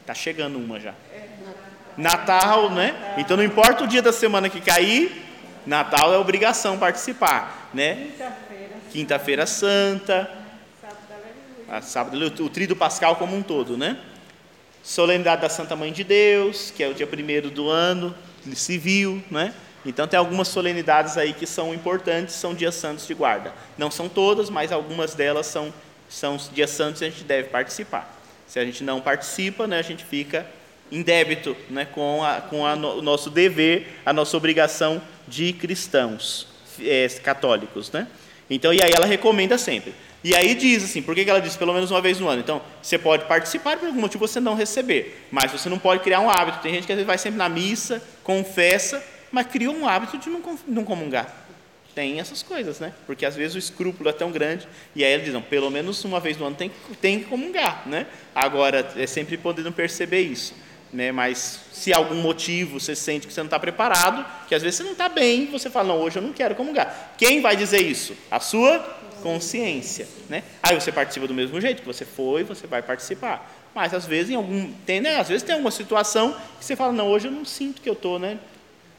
Está 0.00 0.14
chegando 0.14 0.58
uma 0.58 0.80
já. 0.80 0.94
Natal, 1.96 2.70
né? 2.70 3.14
Então, 3.18 3.36
não 3.36 3.44
importa 3.44 3.84
o 3.84 3.86
dia 3.86 4.02
da 4.02 4.12
semana 4.12 4.48
que 4.48 4.60
cair, 4.60 5.24
Natal 5.66 6.14
é 6.14 6.18
obrigação 6.18 6.78
participar, 6.78 7.70
né? 7.74 8.08
Quinta-feira 8.90 9.46
Santa 9.46 10.35
a 11.68 11.82
sábado, 11.82 12.16
o 12.44 12.48
trido 12.48 12.76
pascal 12.76 13.16
como 13.16 13.36
um 13.36 13.42
todo, 13.42 13.76
né? 13.76 13.98
Solenidade 14.82 15.42
da 15.42 15.48
Santa 15.48 15.74
Mãe 15.74 15.92
de 15.92 16.04
Deus, 16.04 16.70
que 16.70 16.82
é 16.82 16.88
o 16.88 16.94
dia 16.94 17.06
primeiro 17.06 17.50
do 17.50 17.68
ano, 17.68 18.14
civil, 18.54 19.22
né? 19.30 19.52
Então 19.84 20.06
tem 20.06 20.18
algumas 20.18 20.48
solenidades 20.48 21.16
aí 21.16 21.32
que 21.32 21.46
são 21.46 21.74
importantes, 21.74 22.34
são 22.34 22.54
dias 22.54 22.74
santos 22.74 23.06
de 23.06 23.14
guarda. 23.14 23.52
Não 23.76 23.90
são 23.90 24.08
todas, 24.08 24.50
mas 24.50 24.72
algumas 24.72 25.14
delas 25.14 25.46
são 25.46 25.72
são 26.08 26.36
dias 26.52 26.70
santos 26.70 27.02
e 27.02 27.04
a 27.04 27.10
gente 27.10 27.24
deve 27.24 27.48
participar. 27.48 28.14
Se 28.46 28.58
a 28.58 28.64
gente 28.64 28.84
não 28.84 29.00
participa, 29.00 29.66
né, 29.66 29.78
a 29.78 29.82
gente 29.82 30.04
fica 30.04 30.46
em 30.90 31.02
débito, 31.02 31.56
né, 31.68 31.84
com, 31.84 32.22
a, 32.22 32.40
com 32.40 32.64
a, 32.64 32.74
o 32.74 33.02
nosso 33.02 33.28
dever, 33.28 34.00
a 34.04 34.12
nossa 34.12 34.36
obrigação 34.36 35.02
de 35.26 35.52
cristãos 35.52 36.46
é, 36.80 37.08
católicos, 37.22 37.90
né? 37.90 38.06
Então, 38.48 38.72
e 38.72 38.80
aí 38.80 38.92
ela 38.94 39.06
recomenda 39.06 39.58
sempre. 39.58 39.92
E 40.24 40.34
aí 40.34 40.54
diz 40.54 40.84
assim, 40.84 41.02
por 41.02 41.14
que 41.14 41.28
ela 41.28 41.40
diz 41.40 41.56
pelo 41.56 41.72
menos 41.72 41.90
uma 41.90 42.00
vez 42.00 42.18
no 42.18 42.28
ano? 42.28 42.40
Então, 42.40 42.60
você 42.82 42.98
pode 42.98 43.26
participar 43.26 43.76
por 43.76 43.86
algum 43.86 44.00
motivo 44.00 44.26
você 44.26 44.40
não 44.40 44.54
receber, 44.54 45.26
mas 45.30 45.52
você 45.52 45.68
não 45.68 45.78
pode 45.78 46.02
criar 46.02 46.20
um 46.20 46.28
hábito. 46.28 46.58
Tem 46.58 46.74
gente 46.74 46.86
que 46.86 46.92
às 46.92 46.96
vezes 46.96 47.06
vai 47.06 47.18
sempre 47.18 47.38
na 47.38 47.48
missa, 47.48 48.02
confessa, 48.24 49.02
mas 49.30 49.46
cria 49.46 49.70
um 49.70 49.88
hábito 49.88 50.18
de 50.18 50.28
não, 50.28 50.40
não 50.66 50.84
comungar. 50.84 51.44
Tem 51.94 52.20
essas 52.20 52.42
coisas, 52.42 52.78
né? 52.80 52.92
Porque 53.06 53.24
às 53.24 53.36
vezes 53.36 53.54
o 53.54 53.58
escrúpulo 53.58 54.10
é 54.10 54.12
tão 54.12 54.30
grande, 54.30 54.68
e 54.94 55.04
aí 55.04 55.12
ele 55.12 55.22
diz, 55.22 55.32
não, 55.32 55.42
pelo 55.42 55.70
menos 55.70 56.04
uma 56.04 56.20
vez 56.20 56.36
no 56.36 56.44
ano 56.44 56.56
tem, 56.56 56.70
tem 57.00 57.20
que 57.20 57.24
comungar, 57.26 57.84
né? 57.86 58.06
Agora, 58.34 58.92
é 58.96 59.06
sempre 59.06 59.36
podendo 59.36 59.72
perceber 59.72 60.20
isso. 60.20 60.54
Né? 60.92 61.10
Mas 61.12 61.60
se 61.72 61.92
algum 61.92 62.14
motivo 62.14 62.78
você 62.78 62.94
sente 62.94 63.26
que 63.26 63.32
você 63.32 63.40
não 63.40 63.46
está 63.46 63.58
preparado, 63.58 64.24
que 64.48 64.54
às 64.54 64.62
vezes 64.62 64.76
você 64.76 64.82
não 64.82 64.92
está 64.92 65.08
bem, 65.08 65.46
você 65.46 65.68
fala, 65.68 65.88
não, 65.88 66.00
hoje 66.00 66.18
eu 66.18 66.22
não 66.22 66.32
quero 66.32 66.54
comungar. 66.54 67.14
Quem 67.18 67.40
vai 67.40 67.56
dizer 67.56 67.80
isso? 67.80 68.14
A 68.30 68.40
sua 68.40 68.78
consciência, 69.26 70.06
né? 70.28 70.44
Aí 70.62 70.78
você 70.80 70.92
participa 70.92 71.26
do 71.26 71.34
mesmo 71.34 71.60
jeito 71.60 71.80
que 71.80 71.86
você 71.86 72.04
foi, 72.04 72.44
você 72.44 72.64
vai 72.64 72.80
participar. 72.80 73.52
Mas 73.74 73.92
às 73.92 74.06
vezes 74.06 74.30
em 74.30 74.36
algum 74.36 74.72
tem, 74.86 75.00
né? 75.00 75.16
Às 75.16 75.28
vezes 75.28 75.42
tem 75.42 75.54
alguma 75.54 75.72
situação 75.72 76.32
que 76.58 76.64
você 76.64 76.76
fala 76.76 76.92
não, 76.92 77.08
hoje 77.08 77.26
eu 77.26 77.32
não 77.32 77.44
sinto 77.44 77.82
que 77.82 77.90
eu 77.90 77.96
tô, 77.96 78.20
né? 78.20 78.38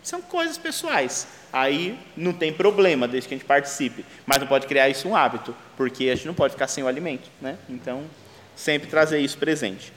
São 0.03 0.21
coisas 0.21 0.57
pessoais. 0.57 1.27
Aí 1.51 1.97
não 2.15 2.33
tem 2.33 2.51
problema 2.51 3.07
desde 3.07 3.29
que 3.29 3.35
a 3.35 3.37
gente 3.37 3.47
participe, 3.47 4.05
mas 4.25 4.39
não 4.39 4.47
pode 4.47 4.67
criar 4.67 4.89
isso 4.89 5.07
um 5.07 5.15
hábito, 5.15 5.55
porque 5.77 6.09
a 6.09 6.15
gente 6.15 6.27
não 6.27 6.33
pode 6.33 6.53
ficar 6.53 6.67
sem 6.67 6.83
o 6.83 6.87
alimento, 6.87 7.29
né? 7.41 7.57
Então 7.69 8.03
sempre 8.53 8.89
trazer 8.89 9.19
isso 9.19 9.37
presente. 9.37 9.93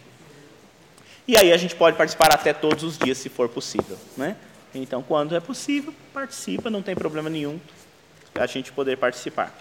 E 1.26 1.36
aí 1.36 1.52
a 1.52 1.56
gente 1.56 1.74
pode 1.74 1.96
participar 1.96 2.32
até 2.32 2.52
todos 2.52 2.84
os 2.84 2.96
dias, 2.96 3.18
se 3.18 3.28
for 3.28 3.48
possível, 3.48 3.98
né? 4.16 4.36
Então, 4.72 5.02
quando 5.02 5.34
é 5.34 5.40
possível, 5.40 5.92
participa, 6.14 6.70
não 6.70 6.82
tem 6.82 6.94
problema 6.94 7.28
nenhum 7.28 7.58
a 8.34 8.46
gente 8.46 8.70
poder 8.70 8.96
participar. 8.96 9.52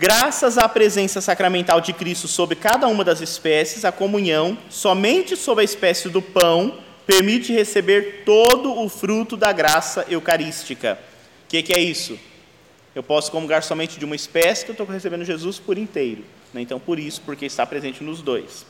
Graças 0.00 0.56
à 0.56 0.66
presença 0.66 1.20
sacramental 1.20 1.78
de 1.78 1.92
Cristo 1.92 2.26
sobre 2.26 2.56
cada 2.56 2.88
uma 2.88 3.04
das 3.04 3.20
espécies, 3.20 3.84
a 3.84 3.92
comunhão, 3.92 4.56
somente 4.70 5.36
sobre 5.36 5.60
a 5.60 5.64
espécie 5.66 6.08
do 6.08 6.22
pão, 6.22 6.78
permite 7.06 7.52
receber 7.52 8.22
todo 8.24 8.80
o 8.80 8.88
fruto 8.88 9.36
da 9.36 9.52
graça 9.52 10.06
eucarística. 10.08 10.98
O 11.44 11.48
que, 11.50 11.62
que, 11.62 11.74
é 11.74 11.78
isso? 11.78 12.18
Eu 12.94 13.02
posso 13.02 13.30
comungar 13.30 13.62
somente 13.62 13.98
de 13.98 14.06
uma 14.06 14.16
espécie 14.16 14.64
que 14.64 14.70
eu 14.70 14.72
estou 14.72 14.86
recebendo 14.86 15.22
Jesus 15.22 15.58
por 15.58 15.76
inteiro. 15.76 16.24
Né? 16.54 16.62
Então, 16.62 16.80
por 16.80 16.98
isso, 16.98 17.20
porque 17.20 17.44
está 17.44 17.66
presente 17.66 18.02
nos 18.02 18.22
dois. 18.22 18.64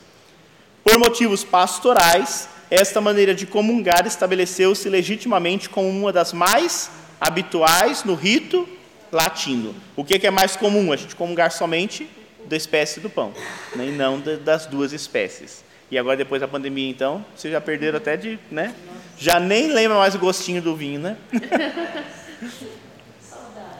Por 0.83 0.99
motivos 0.99 1.45
pastorais, 1.45 2.49
esta 2.69 2.99
maneira 2.99 3.33
de 3.33 3.45
comungar 3.45 4.05
estabeleceu-se 4.05 4.89
legitimamente 4.89 5.69
como 5.69 5.87
uma 5.87 6.11
das 6.11 6.33
mais 6.33 6.91
habituais 7.21 8.03
no 8.03 8.15
rito 8.15 8.67
latino. 9.11 9.75
O 9.95 10.03
que, 10.03 10.17
que 10.17 10.27
é 10.27 10.31
mais 10.31 10.55
comum? 10.55 10.91
A 10.91 10.95
gente 10.95 11.15
comungar 11.15 11.51
somente 11.51 12.09
da 12.45 12.55
espécie 12.55 12.99
do 12.99 13.09
pão, 13.09 13.33
né? 13.75 13.87
e 13.87 13.91
não 13.91 14.19
das 14.19 14.65
duas 14.65 14.93
espécies. 14.93 15.63
E 15.89 15.97
agora, 15.97 16.15
depois 16.15 16.39
da 16.39 16.47
pandemia, 16.47 16.89
então, 16.89 17.25
vocês 17.35 17.51
já 17.51 17.59
perderam 17.59 17.97
até 17.97 18.15
de. 18.15 18.39
Né? 18.49 18.73
Já 19.17 19.39
nem 19.39 19.67
lembra 19.67 19.97
mais 19.97 20.15
o 20.15 20.19
gostinho 20.19 20.61
do 20.61 20.75
vinho, 20.75 20.99
né? 20.99 21.17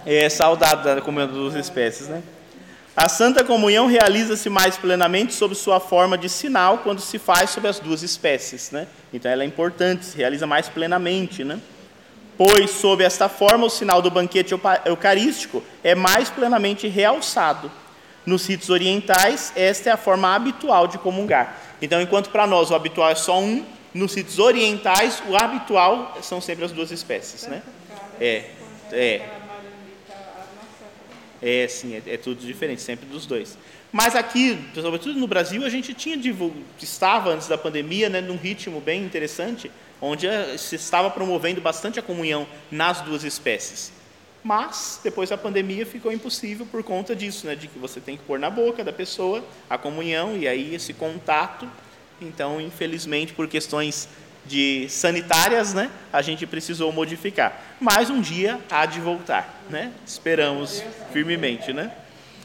É 0.04 0.28
saudade 0.30 0.84
da 0.84 1.00
comunhão 1.00 1.28
das 1.28 1.38
duas 1.38 1.54
espécies, 1.54 2.08
né? 2.08 2.24
A 2.96 3.08
Santa 3.08 3.44
Comunhão 3.44 3.88
realiza-se 3.88 4.50
mais 4.50 4.78
plenamente 4.78 5.34
sob 5.34 5.56
sua 5.56 5.80
forma 5.80 6.18
de 6.18 6.28
sinal 6.28 6.80
quando 6.80 7.00
se 7.00 7.18
faz 7.18 7.52
sob 7.52 7.68
as 7.68 7.80
duas 7.80 8.04
espécies, 8.04 8.72
né? 8.72 8.88
Então 9.14 9.32
ela 9.32 9.44
é 9.44 9.46
importante, 9.46 10.06
se 10.06 10.18
realiza 10.18 10.46
mais 10.46 10.68
plenamente, 10.68 11.44
né? 11.44 11.60
Pois 12.38 12.72
sob 12.72 13.04
esta 13.04 13.30
forma 13.30 13.66
o 13.66 13.70
sinal 13.70 14.02
do 14.02 14.10
banquete 14.10 14.54
eucarístico 14.86 15.64
é 15.84 15.94
mais 15.94 16.30
plenamente 16.30 16.88
realçado. 16.88 17.72
Nos 18.26 18.48
ritos 18.48 18.70
orientais, 18.70 19.52
esta 19.56 19.90
é 19.90 19.94
a 19.94 19.98
forma 19.98 20.34
habitual 20.34 20.88
de 20.88 20.98
comungar. 20.98 21.60
Então, 21.82 22.00
enquanto 22.02 22.30
para 22.30 22.46
nós 22.46 22.70
o 22.70 22.76
habitual 22.76 23.10
é 23.10 23.16
só 23.16 23.40
um, 23.40 23.66
nos 23.94 24.14
ritos 24.16 24.40
orientais 24.40 25.22
o 25.28 25.36
habitual 25.36 26.18
são 26.22 26.40
sempre 26.40 26.64
as 26.66 26.72
duas 26.72 26.92
espécies, 26.92 27.48
né? 27.48 27.62
É, 28.20 28.46
é. 28.92 29.22
É, 31.42 31.68
sim, 31.68 31.96
é, 31.96 32.14
é, 32.14 32.18
tudo 32.18 32.46
diferente, 32.46 32.82
sempre 32.82 33.08
dos 33.08 33.26
dois. 33.26 33.58
Mas 33.92 34.16
aqui, 34.16 34.58
sobretudo 34.76 35.20
no 35.20 35.28
Brasil, 35.28 35.66
a 35.66 35.70
gente 35.70 35.94
tinha 35.94 36.16
estava 36.80 37.32
antes 37.32 37.48
da 37.48 37.58
pandemia, 37.58 38.10
né, 38.10 38.22
num 38.22 38.38
ritmo 38.38 38.80
bem 38.80 39.04
interessante, 39.04 39.72
onde 40.02 40.28
se 40.58 40.76
estava 40.76 41.10
promovendo 41.10 41.62
bastante 41.62 42.00
a 42.00 42.04
comunhão 42.04 42.48
nas 42.72 43.02
duas 43.02 43.24
espécies. 43.24 43.92
Mas 44.44 45.00
depois 45.04 45.30
da 45.30 45.38
pandemia 45.38 45.86
ficou 45.86 46.12
impossível 46.12 46.66
por 46.66 46.84
conta 46.84 47.16
disso, 47.16 47.46
né, 47.46 47.56
de 47.56 47.68
que 47.68 47.78
você 47.78 48.00
tem 48.00 48.18
que 48.18 48.24
pôr 48.24 48.40
na 48.40 48.50
boca 48.50 48.84
da 48.84 48.92
pessoa 48.92 49.44
a 49.70 49.78
comunhão 49.78 50.36
e 50.36 50.48
aí 50.48 50.74
esse 50.74 50.94
contato. 50.94 51.70
Então, 52.20 52.60
infelizmente, 52.60 53.34
por 53.34 53.48
questões 53.48 54.10
de 54.44 54.88
sanitárias, 54.90 55.76
né, 55.76 55.92
a 56.12 56.24
gente 56.24 56.48
precisou 56.48 56.92
modificar. 56.92 57.62
Mas 57.80 58.10
um 58.10 58.20
dia 58.20 58.60
há 58.70 58.88
de 58.88 59.00
voltar, 59.00 59.62
né? 59.70 59.92
Esperamos 60.06 60.84
firmemente, 61.14 61.72
né? 61.72 61.92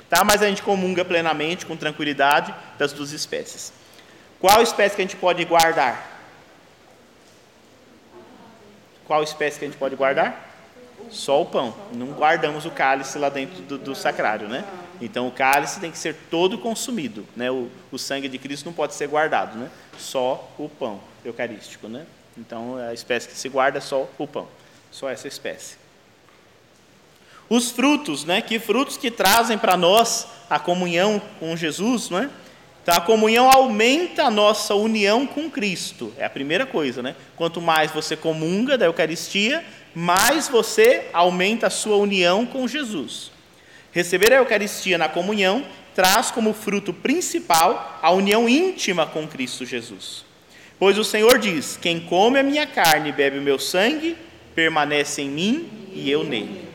Tá? 0.08 0.22
Mas 0.22 0.42
a 0.42 0.48
gente 0.48 0.62
comunga 0.62 1.04
plenamente, 1.04 1.64
com 1.64 1.76
tranquilidade, 1.76 2.54
das 2.78 2.92
duas 2.92 3.12
espécies. 3.12 3.72
Qual 4.38 4.62
espécie 4.62 4.94
que 4.94 5.02
a 5.02 5.04
gente 5.04 5.16
pode 5.16 5.42
guardar? 5.46 6.15
Qual 9.06 9.22
espécie 9.22 9.58
que 9.58 9.64
a 9.64 9.68
gente 9.68 9.78
pode 9.78 9.94
guardar? 9.94 10.54
Só 11.10 11.40
o 11.40 11.46
pão. 11.46 11.74
Não 11.92 12.08
guardamos 12.08 12.66
o 12.66 12.70
cálice 12.70 13.18
lá 13.18 13.28
dentro 13.28 13.62
do, 13.62 13.78
do 13.78 13.94
sacrário, 13.94 14.48
né? 14.48 14.64
Então 15.00 15.28
o 15.28 15.30
cálice 15.30 15.78
tem 15.78 15.90
que 15.90 15.98
ser 15.98 16.16
todo 16.30 16.58
consumido, 16.58 17.26
né? 17.36 17.50
O, 17.50 17.70
o 17.92 17.98
sangue 17.98 18.28
de 18.28 18.38
Cristo 18.38 18.66
não 18.66 18.72
pode 18.72 18.94
ser 18.94 19.06
guardado, 19.08 19.56
né? 19.58 19.70
Só 19.98 20.50
o 20.58 20.68
pão 20.68 21.00
eucarístico, 21.24 21.88
né? 21.88 22.06
Então 22.36 22.76
a 22.76 22.92
espécie 22.92 23.28
que 23.28 23.36
se 23.36 23.48
guarda 23.48 23.78
é 23.78 23.80
só 23.80 24.08
o 24.18 24.26
pão, 24.26 24.48
só 24.90 25.08
essa 25.08 25.28
espécie. 25.28 25.76
Os 27.48 27.70
frutos, 27.70 28.24
né? 28.24 28.40
Que 28.40 28.58
frutos 28.58 28.96
que 28.96 29.10
trazem 29.10 29.56
para 29.56 29.76
nós 29.76 30.26
a 30.50 30.58
comunhão 30.58 31.20
com 31.38 31.56
Jesus, 31.56 32.10
né? 32.10 32.30
Então 32.86 32.94
a 32.94 33.00
comunhão 33.00 33.50
aumenta 33.50 34.22
a 34.22 34.30
nossa 34.30 34.72
união 34.76 35.26
com 35.26 35.50
Cristo. 35.50 36.12
É 36.16 36.24
a 36.24 36.30
primeira 36.30 36.64
coisa, 36.64 37.02
né? 37.02 37.16
Quanto 37.34 37.60
mais 37.60 37.90
você 37.90 38.14
comunga 38.14 38.78
da 38.78 38.86
Eucaristia, 38.86 39.64
mais 39.92 40.46
você 40.46 41.08
aumenta 41.12 41.66
a 41.66 41.70
sua 41.70 41.96
união 41.96 42.46
com 42.46 42.68
Jesus. 42.68 43.32
Receber 43.90 44.32
a 44.32 44.36
Eucaristia 44.36 44.96
na 44.96 45.08
comunhão 45.08 45.66
traz 45.96 46.30
como 46.30 46.54
fruto 46.54 46.92
principal 46.92 47.98
a 48.00 48.12
união 48.12 48.48
íntima 48.48 49.04
com 49.04 49.26
Cristo 49.26 49.66
Jesus. 49.66 50.24
Pois 50.78 50.96
o 50.96 51.02
Senhor 51.02 51.40
diz: 51.40 51.76
Quem 51.76 51.98
come 51.98 52.38
a 52.38 52.44
minha 52.44 52.68
carne 52.68 53.08
e 53.08 53.12
bebe 53.12 53.40
o 53.40 53.42
meu 53.42 53.58
sangue, 53.58 54.16
permanece 54.54 55.22
em 55.22 55.28
mim 55.28 55.68
e 55.92 56.08
eu 56.08 56.22
nele. 56.22 56.68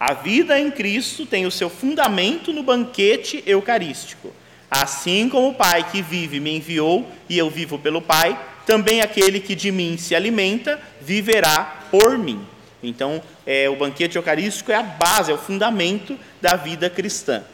A 0.00 0.14
vida 0.14 0.58
em 0.58 0.70
Cristo 0.70 1.26
tem 1.26 1.44
o 1.44 1.50
seu 1.50 1.68
fundamento 1.68 2.50
no 2.50 2.62
banquete 2.62 3.44
eucarístico. 3.46 4.32
Assim 4.76 5.28
como 5.28 5.50
o 5.50 5.54
Pai 5.54 5.88
que 5.88 6.02
vive 6.02 6.40
me 6.40 6.56
enviou 6.56 7.08
e 7.28 7.38
eu 7.38 7.48
vivo 7.48 7.78
pelo 7.78 8.02
Pai, 8.02 8.36
também 8.66 9.00
aquele 9.00 9.38
que 9.38 9.54
de 9.54 9.70
mim 9.70 9.96
se 9.96 10.16
alimenta 10.16 10.80
viverá 11.00 11.84
por 11.92 12.18
mim. 12.18 12.44
Então, 12.82 13.22
é, 13.46 13.70
o 13.70 13.76
banquete 13.76 14.16
eucarístico 14.16 14.72
é 14.72 14.74
a 14.74 14.82
base, 14.82 15.30
é 15.30 15.34
o 15.34 15.38
fundamento 15.38 16.18
da 16.42 16.56
vida 16.56 16.90
cristã. 16.90 17.44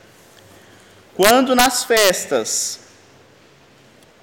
Quando 1.15 1.55
nas 1.55 1.85
festas 1.85 2.81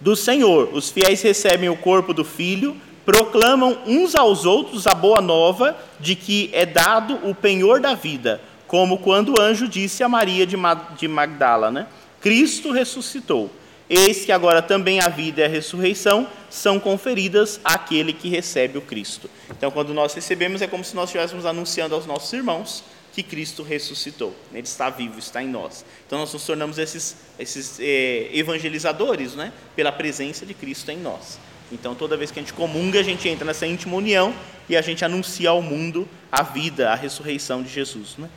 do 0.01 0.15
Senhor 0.15 0.71
os 0.73 0.89
fiéis 0.89 1.21
recebem 1.21 1.69
o 1.69 1.77
corpo 1.77 2.15
do 2.15 2.25
Filho, 2.25 2.75
proclamam 3.05 3.77
uns 3.85 4.15
aos 4.15 4.43
outros 4.43 4.87
a 4.87 4.95
boa 4.95 5.21
nova 5.21 5.77
de 5.99 6.15
que 6.15 6.49
é 6.51 6.65
dado 6.65 7.29
o 7.29 7.35
penhor 7.35 7.79
da 7.79 7.93
vida, 7.93 8.41
como 8.65 8.97
quando 8.97 9.35
o 9.37 9.39
anjo 9.39 9.67
disse 9.67 10.03
a 10.03 10.09
Maria 10.09 10.47
de 10.47 11.07
Magdala, 11.07 11.69
né? 11.69 11.85
Cristo 12.21 12.71
ressuscitou. 12.71 13.51
Eis 13.89 14.25
que 14.25 14.31
agora 14.33 14.61
também 14.61 14.99
a 14.99 15.07
vida 15.07 15.41
e 15.41 15.43
a 15.45 15.47
ressurreição 15.47 16.27
são 16.49 16.79
conferidas 16.79 17.59
àquele 17.63 18.11
que 18.11 18.27
recebe 18.27 18.77
o 18.77 18.81
Cristo. 18.81 19.29
Então, 19.49 19.71
quando 19.71 19.93
nós 19.93 20.13
recebemos, 20.13 20.61
é 20.61 20.67
como 20.67 20.83
se 20.83 20.93
nós 20.93 21.05
estivéssemos 21.09 21.45
anunciando 21.45 21.95
aos 21.95 22.05
nossos 22.05 22.31
irmãos 22.33 22.83
que 23.13 23.23
Cristo 23.23 23.63
ressuscitou. 23.63 24.35
Ele 24.51 24.61
está 24.61 24.89
vivo, 24.89 25.17
está 25.17 25.41
em 25.41 25.47
nós. 25.47 25.85
Então, 26.05 26.19
nós 26.19 26.33
nos 26.33 26.45
tornamos 26.45 26.77
esses, 26.77 27.15
esses 27.39 27.79
eh, 27.79 28.29
evangelizadores, 28.33 29.35
né? 29.35 29.53
Pela 29.75 29.91
presença 29.91 30.45
de 30.45 30.53
Cristo 30.53 30.91
em 30.91 30.97
nós. 30.97 31.39
Então, 31.71 31.95
toda 31.95 32.17
vez 32.17 32.29
que 32.29 32.39
a 32.39 32.41
gente 32.41 32.53
comunga, 32.53 32.99
a 32.99 33.03
gente 33.03 33.27
entra 33.27 33.45
nessa 33.45 33.65
íntima 33.65 33.95
união 33.95 34.33
e 34.69 34.75
a 34.75 34.81
gente 34.81 35.03
anuncia 35.03 35.49
ao 35.49 35.61
mundo 35.61 36.07
a 36.31 36.43
vida, 36.43 36.91
a 36.91 36.95
ressurreição 36.95 37.63
de 37.63 37.69
Jesus, 37.69 38.17
né? 38.17 38.29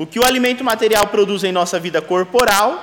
O 0.00 0.06
que 0.06 0.18
o 0.18 0.24
alimento 0.24 0.64
material 0.64 1.08
produz 1.08 1.44
em 1.44 1.52
nossa 1.52 1.78
vida 1.78 2.00
corporal, 2.00 2.82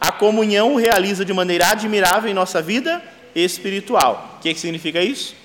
a 0.00 0.10
comunhão 0.10 0.74
o 0.74 0.76
realiza 0.76 1.24
de 1.24 1.32
maneira 1.32 1.68
admirável 1.68 2.28
em 2.28 2.34
nossa 2.34 2.60
vida 2.60 3.00
espiritual. 3.36 4.34
O 4.36 4.40
que, 4.40 4.52
que 4.52 4.58
significa 4.58 5.00
isso? 5.00 5.36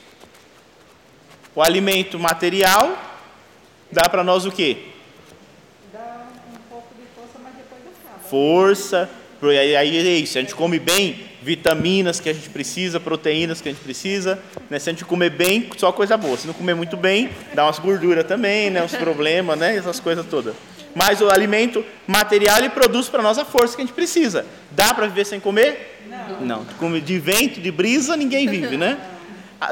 O 1.53 1.61
alimento 1.61 2.17
material 2.17 2.97
dá 3.91 4.09
para 4.09 4.23
nós 4.23 4.47
o 4.47 4.51
quê? 4.51 4.77
Dá 5.93 6.25
um 6.51 6.57
pouco 6.67 6.87
de 6.95 7.05
força, 7.15 7.37
mas 7.43 7.53
depois 7.53 7.83
acaba. 8.03 8.27
Força. 8.27 9.07
Aí 9.43 9.75
é 9.75 10.15
isso, 10.15 10.39
a 10.39 10.41
gente 10.41 10.55
come 10.55 10.79
bem, 10.79 11.23
vitaminas 11.43 12.19
que 12.19 12.29
a 12.29 12.33
gente 12.33 12.49
precisa, 12.49 12.99
proteínas 12.99 13.61
que 13.61 13.69
a 13.69 13.71
gente 13.71 13.83
precisa. 13.83 14.41
Né? 14.71 14.79
Se 14.79 14.89
a 14.89 14.93
gente 14.93 15.05
comer 15.05 15.29
bem, 15.29 15.69
só 15.77 15.91
coisa 15.91 16.17
boa. 16.17 16.35
Se 16.35 16.47
não 16.47 16.55
comer 16.55 16.73
muito 16.73 16.97
bem, 16.97 17.29
dá 17.53 17.65
umas 17.67 17.77
gorduras 17.77 18.25
também, 18.25 18.71
né? 18.71 18.81
uns 18.81 18.95
problemas, 18.95 19.59
né? 19.59 19.75
essas 19.77 19.99
coisas 19.99 20.25
todas 20.25 20.55
mas 20.95 21.21
o 21.21 21.29
alimento 21.29 21.83
material 22.07 22.57
ele 22.59 22.69
produz 22.69 23.07
para 23.09 23.21
nós 23.21 23.37
a 23.37 23.45
força 23.45 23.75
que 23.75 23.81
a 23.81 23.85
gente 23.85 23.93
precisa. 23.93 24.45
Dá 24.71 24.93
para 24.93 25.07
viver 25.07 25.25
sem 25.25 25.39
comer? 25.39 25.99
Não. 26.41 26.65
Não. 26.65 26.99
De 26.99 27.19
vento, 27.19 27.59
de 27.59 27.71
brisa, 27.71 28.15
ninguém 28.15 28.47
vive, 28.47 28.77
né? 28.77 28.97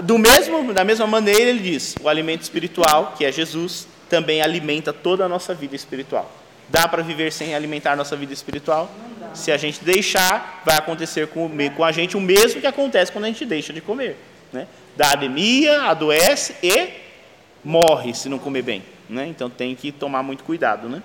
Do 0.04 0.18
mesmo, 0.18 0.72
da 0.74 0.84
mesma 0.84 1.08
maneira, 1.08 1.50
ele 1.50 1.60
diz: 1.60 1.96
o 2.02 2.08
alimento 2.08 2.42
espiritual, 2.42 3.16
que 3.18 3.26
é 3.26 3.32
Jesus, 3.32 3.88
também 4.10 4.42
alimenta 4.42 4.94
toda 4.94 5.26
a 5.26 5.30
nossa 5.30 5.54
vida 5.54 5.76
espiritual. 5.76 6.32
Dá 6.70 6.88
para 6.88 7.02
viver 7.02 7.32
sem 7.32 7.56
alimentar 7.56 7.96
nossa 7.96 8.16
vida 8.16 8.32
espiritual? 8.32 8.90
Se 9.34 9.52
a 9.52 9.58
gente 9.58 9.84
deixar, 9.84 10.62
vai 10.66 10.78
acontecer 10.78 11.28
com, 11.28 11.50
com 11.76 11.84
a 11.84 11.92
gente 11.92 12.16
o 12.16 12.22
mesmo 12.22 12.62
que 12.62 12.68
acontece 12.68 13.12
quando 13.12 13.26
a 13.26 13.28
gente 13.28 13.46
deixa 13.46 13.74
de 13.74 13.82
comer. 13.82 14.18
Né? 14.54 14.68
Dá 14.96 15.14
anemia, 15.14 15.84
adoece 15.84 16.56
e 16.62 16.90
morre 17.64 18.14
se 18.14 18.30
não 18.30 18.38
comer 18.38 18.62
bem. 18.62 18.84
Né? 19.10 19.28
Então 19.28 19.50
tem 19.50 19.76
que 19.76 19.92
tomar 19.92 20.22
muito 20.22 20.44
cuidado. 20.44 20.88
Né? 20.88 21.02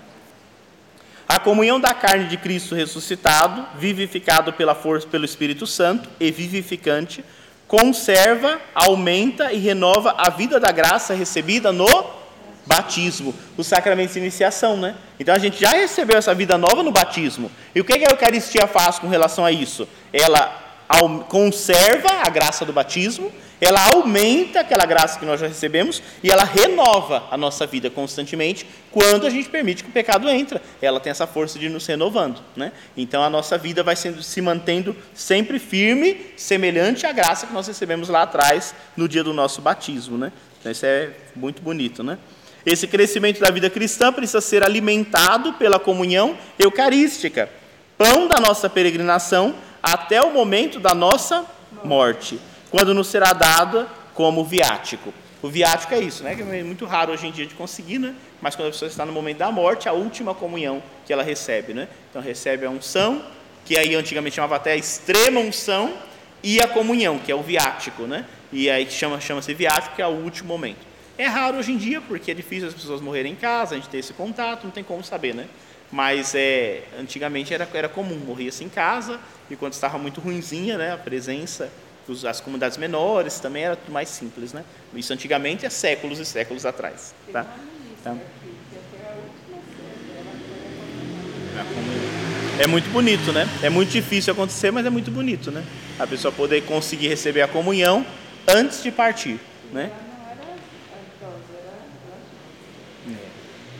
A 1.27 1.39
comunhão 1.39 1.79
da 1.79 1.93
carne 1.93 2.27
de 2.27 2.37
Cristo 2.37 2.75
ressuscitado, 2.75 3.65
vivificado 3.77 4.53
pela 4.53 4.75
força 4.75 5.07
pelo 5.07 5.25
Espírito 5.25 5.65
Santo 5.65 6.07
e 6.19 6.31
vivificante, 6.31 7.25
conserva, 7.67 8.61
aumenta 8.75 9.51
e 9.51 9.57
renova 9.57 10.13
a 10.17 10.29
vida 10.29 10.59
da 10.59 10.71
graça 10.71 11.15
recebida 11.15 11.71
no 11.71 11.87
batismo, 12.65 13.33
o 13.57 13.63
sacramento 13.63 14.13
de 14.13 14.19
iniciação, 14.19 14.77
né? 14.77 14.95
Então 15.19 15.33
a 15.33 15.37
gente 15.37 15.59
já 15.59 15.71
recebeu 15.71 16.17
essa 16.17 16.33
vida 16.33 16.57
nova 16.57 16.83
no 16.83 16.91
batismo. 16.91 17.51
E 17.73 17.81
o 17.81 17.85
que 17.85 17.93
a 17.93 18.11
Eucaristia 18.11 18.67
faz 18.67 18.99
com 18.99 19.07
relação 19.07 19.45
a 19.45 19.51
isso? 19.51 19.87
Ela 20.11 20.63
conserva 21.27 22.21
a 22.23 22.29
graça 22.29 22.65
do 22.65 22.73
batismo 22.73 23.31
ela 23.65 23.81
aumenta 23.93 24.59
aquela 24.59 24.85
graça 24.85 25.17
que 25.17 25.25
nós 25.25 25.39
já 25.39 25.47
recebemos 25.47 26.01
e 26.21 26.29
ela 26.29 26.43
renova 26.43 27.23
a 27.31 27.37
nossa 27.37 27.65
vida 27.65 27.89
constantemente 27.89 28.65
quando 28.91 29.25
a 29.25 29.29
gente 29.29 29.49
permite 29.49 29.83
que 29.83 29.89
o 29.89 29.93
pecado 29.93 30.29
entre. 30.29 30.59
Ela 30.81 30.99
tem 30.99 31.11
essa 31.11 31.25
força 31.25 31.57
de 31.57 31.67
nos 31.67 31.85
renovando. 31.85 32.41
Né? 32.55 32.71
Então 32.95 33.23
a 33.23 33.29
nossa 33.29 33.57
vida 33.57 33.81
vai 33.81 33.95
sendo, 33.95 34.21
se 34.21 34.41
mantendo 34.41 34.95
sempre 35.13 35.57
firme, 35.57 36.27
semelhante 36.37 37.05
à 37.05 37.11
graça 37.11 37.47
que 37.47 37.53
nós 37.53 37.67
recebemos 37.67 38.09
lá 38.09 38.21
atrás, 38.23 38.75
no 38.95 39.07
dia 39.07 39.23
do 39.23 39.33
nosso 39.33 39.61
batismo. 39.61 40.17
Né? 40.17 40.31
Então 40.59 40.71
isso 40.71 40.85
é 40.85 41.09
muito 41.35 41.61
bonito. 41.61 42.03
Né? 42.03 42.17
Esse 42.65 42.87
crescimento 42.87 43.39
da 43.39 43.51
vida 43.51 43.69
cristã 43.69 44.11
precisa 44.11 44.41
ser 44.41 44.63
alimentado 44.63 45.53
pela 45.53 45.79
comunhão 45.79 46.37
eucarística, 46.57 47.49
pão 47.97 48.27
da 48.27 48.39
nossa 48.39 48.69
peregrinação 48.69 49.55
até 49.81 50.21
o 50.21 50.31
momento 50.31 50.79
da 50.79 50.95
nossa 50.95 51.45
morte, 51.83 52.39
quando 52.75 52.93
nos 52.93 53.07
será 53.07 53.31
dada 53.31 53.87
como 54.13 54.43
viático. 54.43 55.13
O 55.41 55.47
viático 55.47 55.93
é 55.93 55.99
isso, 55.99 56.25
né? 56.25 56.35
Que 56.35 56.41
é 56.41 56.61
muito 56.61 56.85
raro 56.85 57.13
hoje 57.13 57.25
em 57.25 57.31
dia 57.31 57.45
de 57.45 57.55
conseguir, 57.55 57.99
né? 57.99 58.13
Mas 58.41 58.53
quando 58.53 58.67
a 58.67 58.71
pessoa 58.71 58.89
está 58.89 59.05
no 59.05 59.13
momento 59.13 59.37
da 59.37 59.49
morte, 59.49 59.87
a 59.87 59.93
última 59.93 60.35
comunhão 60.35 60.83
que 61.05 61.13
ela 61.13 61.23
recebe, 61.23 61.73
né? 61.73 61.87
Então 62.09 62.21
recebe 62.21 62.65
a 62.65 62.69
unção, 62.69 63.23
que 63.63 63.77
aí 63.77 63.95
antigamente 63.95 64.35
chamava 64.35 64.57
até 64.57 64.73
a 64.73 64.75
extrema 64.75 65.39
unção, 65.39 65.93
e 66.43 66.59
a 66.59 66.67
comunhão, 66.67 67.17
que 67.17 67.31
é 67.31 67.35
o 67.35 67.41
viático, 67.41 68.03
né? 68.03 68.25
E 68.51 68.69
aí 68.69 68.91
chama 68.91 69.21
chama-se 69.21 69.53
viático, 69.53 69.95
que 69.95 70.01
é 70.01 70.07
o 70.07 70.09
último 70.09 70.49
momento. 70.49 70.85
É 71.17 71.27
raro 71.27 71.57
hoje 71.57 71.71
em 71.71 71.77
dia, 71.77 72.01
porque 72.01 72.31
é 72.31 72.33
difícil 72.33 72.67
as 72.67 72.73
pessoas 72.73 72.99
morrerem 72.99 73.31
em 73.31 73.37
casa, 73.37 73.75
a 73.75 73.77
gente 73.77 73.87
ter 73.87 73.99
esse 73.99 74.11
contato, 74.11 74.65
não 74.65 74.71
tem 74.71 74.83
como 74.83 75.01
saber, 75.01 75.33
né? 75.33 75.47
Mas 75.89 76.35
é, 76.35 76.83
antigamente 76.99 77.53
era, 77.53 77.65
era 77.73 77.87
comum, 77.87 78.17
morria-se 78.17 78.65
em 78.65 78.69
casa, 78.69 79.17
e 79.49 79.55
quando 79.55 79.71
estava 79.71 79.97
muito 79.97 80.19
ruinzinha, 80.19 80.77
né, 80.77 80.91
a 80.91 80.97
presença 80.97 81.71
as 82.25 82.39
comunidades 82.39 82.77
menores 82.77 83.39
também 83.39 83.63
era 83.63 83.75
tudo 83.75 83.91
mais 83.91 84.09
simples, 84.09 84.53
né? 84.53 84.63
Isso 84.93 85.11
antigamente 85.11 85.65
é 85.65 85.69
séculos 85.69 86.19
e 86.19 86.25
séculos 86.25 86.65
atrás, 86.65 87.13
tá? 87.31 87.45
tá? 88.03 88.15
É 92.59 92.67
muito 92.67 92.89
bonito, 92.89 93.31
né? 93.31 93.47
É 93.61 93.69
muito 93.69 93.89
difícil 93.89 94.31
acontecer, 94.33 94.71
mas 94.71 94.85
é 94.85 94.89
muito 94.89 95.09
bonito, 95.09 95.51
né? 95.51 95.63
A 95.99 96.05
pessoa 96.05 96.31
poder 96.31 96.61
conseguir 96.61 97.07
receber 97.07 97.41
a 97.41 97.47
comunhão 97.47 98.05
antes 98.47 98.83
de 98.83 98.91
partir, 98.91 99.39
né? 99.73 99.91
É, 103.09 103.15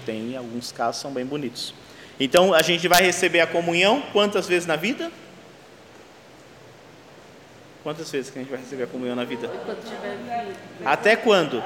tem 0.06 0.36
alguns 0.36 0.72
casos 0.72 1.02
são 1.02 1.12
bem 1.12 1.26
bonitos. 1.26 1.74
Então 2.20 2.54
a 2.54 2.62
gente 2.62 2.88
vai 2.88 3.02
receber 3.02 3.42
a 3.42 3.48
comunhão 3.48 4.02
quantas 4.12 4.48
vezes 4.48 4.66
na 4.66 4.76
vida? 4.76 5.12
Quantas 7.86 8.12
vezes 8.12 8.32
que 8.32 8.40
a 8.40 8.42
gente 8.42 8.50
vai 8.50 8.60
receber 8.60 8.86
a 8.86 8.88
comunhão 8.88 9.16
na 9.16 9.24
vida? 9.24 9.48
Até 10.84 11.16
quando? 11.16 11.60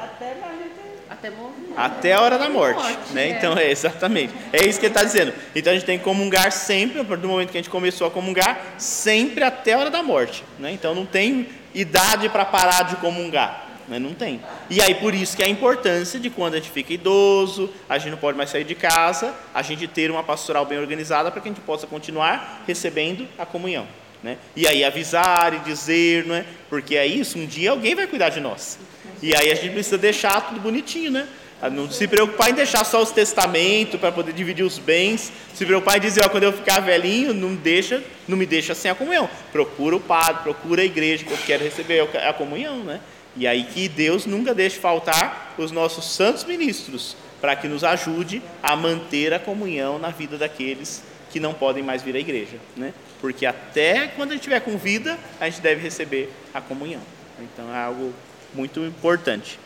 Até 1.09 1.29
morrer. 1.29 1.53
Até 1.77 2.11
a 2.11 2.19
hora 2.19 2.37
da 2.37 2.49
morte, 2.49 2.97
né? 3.13 3.29
Então 3.29 3.57
é 3.57 3.71
exatamente. 3.71 4.33
É 4.51 4.65
isso 4.65 4.81
que 4.81 4.87
ele 4.87 4.93
está 4.93 5.01
dizendo. 5.01 5.33
Então 5.55 5.71
a 5.71 5.75
gente 5.77 5.85
tem 5.85 5.97
que 5.97 6.03
comungar 6.03 6.51
sempre, 6.51 6.99
a 6.99 7.05
partir 7.05 7.21
do 7.21 7.29
momento 7.29 7.51
que 7.51 7.57
a 7.57 7.61
gente 7.61 7.69
começou 7.69 8.05
a 8.05 8.11
comungar, 8.11 8.59
sempre 8.77 9.45
até 9.45 9.71
a 9.71 9.79
hora 9.79 9.89
da 9.89 10.03
morte, 10.03 10.43
né? 10.59 10.73
Então 10.73 10.93
não 10.93 11.05
tem 11.05 11.47
idade 11.73 12.27
para 12.27 12.43
parar 12.43 12.83
de 12.83 12.97
comungar. 12.97 13.67
Né? 13.87 13.97
Não 13.97 14.13
tem. 14.13 14.41
E 14.69 14.81
aí 14.81 14.95
por 14.95 15.15
isso 15.15 15.37
que 15.37 15.41
é 15.41 15.45
a 15.45 15.49
importância 15.49 16.19
de 16.19 16.29
quando 16.29 16.55
a 16.55 16.57
gente 16.57 16.69
fica 16.69 16.91
idoso, 16.91 17.73
a 17.87 17.97
gente 17.97 18.11
não 18.11 18.17
pode 18.17 18.37
mais 18.37 18.49
sair 18.49 18.65
de 18.65 18.75
casa, 18.75 19.33
a 19.53 19.61
gente 19.61 19.87
ter 19.87 20.11
uma 20.11 20.21
pastoral 20.21 20.65
bem 20.65 20.79
organizada 20.79 21.31
para 21.31 21.39
que 21.39 21.47
a 21.47 21.51
gente 21.51 21.63
possa 21.63 21.87
continuar 21.87 22.65
recebendo 22.67 23.25
a 23.37 23.45
comunhão. 23.45 23.87
Né? 24.21 24.37
E 24.55 24.67
aí 24.67 24.83
avisar 24.83 25.53
e 25.53 25.59
dizer, 25.59 26.25
não 26.25 26.35
é? 26.35 26.45
porque 26.69 26.95
é 26.95 27.05
isso, 27.07 27.37
um 27.37 27.45
dia 27.45 27.71
alguém 27.71 27.95
vai 27.95 28.05
cuidar 28.05 28.29
de 28.29 28.39
nós. 28.39 28.77
E 29.21 29.35
aí 29.35 29.51
a 29.51 29.55
gente 29.55 29.71
precisa 29.71 29.97
deixar 29.97 30.41
tudo 30.47 30.59
bonitinho, 30.59 31.11
né? 31.11 31.27
Não 31.71 31.91
se 31.91 32.07
preocupar 32.07 32.49
em 32.49 32.53
deixar 32.53 32.85
só 32.85 33.01
os 33.01 33.11
testamentos 33.11 33.99
para 33.99 34.13
poder 34.13 34.31
dividir 34.31 34.63
os 34.63 34.79
bens. 34.79 35.29
Se 35.53 35.65
preocupar 35.65 35.97
em 35.97 35.99
dizer, 35.99 36.23
ó, 36.23 36.29
quando 36.29 36.43
eu 36.43 36.53
ficar 36.53 36.79
velhinho, 36.79 37.33
não 37.33 37.53
deixa, 37.53 38.01
não 38.29 38.37
me 38.37 38.45
deixa 38.45 38.73
sem 38.73 38.89
a 38.89 38.95
comunhão. 38.95 39.29
Procura 39.51 39.97
o 39.97 39.99
padre, 39.99 40.43
procura 40.43 40.81
a 40.81 40.85
igreja 40.85 41.25
que 41.25 41.31
eu 41.31 41.37
quero 41.45 41.63
receber 41.65 42.07
a 42.25 42.31
comunhão, 42.31 42.77
né? 42.83 43.01
E 43.35 43.45
aí 43.45 43.65
que 43.65 43.89
Deus 43.89 44.25
nunca 44.25 44.53
deixe 44.53 44.79
faltar 44.79 45.55
os 45.57 45.69
nossos 45.71 46.05
santos 46.05 46.45
ministros 46.45 47.17
para 47.41 47.55
que 47.55 47.67
nos 47.67 47.83
ajude 47.83 48.41
a 48.63 48.75
manter 48.75 49.33
a 49.33 49.39
comunhão 49.39 49.99
na 49.99 50.09
vida 50.09 50.37
daqueles 50.37 51.03
que 51.29 51.39
não 51.39 51.53
podem 51.53 51.83
mais 51.83 52.01
vir 52.01 52.15
à 52.15 52.19
igreja, 52.19 52.57
né? 52.75 52.93
Porque 53.19 53.45
até 53.45 54.07
quando 54.07 54.29
a 54.29 54.33
gente 54.33 54.41
estiver 54.41 54.61
com 54.61 54.77
vida, 54.77 55.17
a 55.39 55.49
gente 55.49 55.61
deve 55.61 55.81
receber 55.81 56.33
a 56.53 56.61
comunhão. 56.61 57.01
Então 57.39 57.73
é 57.73 57.83
algo 57.83 58.13
muito 58.53 58.79
importante. 58.81 59.59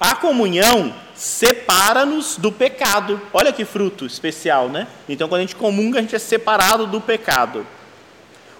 A 0.00 0.14
comunhão 0.14 0.94
separa-nos 1.14 2.36
do 2.36 2.52
pecado. 2.52 3.20
Olha 3.32 3.52
que 3.52 3.64
fruto 3.64 4.06
especial, 4.06 4.68
né? 4.68 4.86
Então, 5.08 5.28
quando 5.28 5.40
a 5.40 5.42
gente 5.42 5.56
comunga, 5.56 5.98
a 5.98 6.02
gente 6.02 6.14
é 6.14 6.20
separado 6.20 6.86
do 6.86 7.00
pecado. 7.00 7.66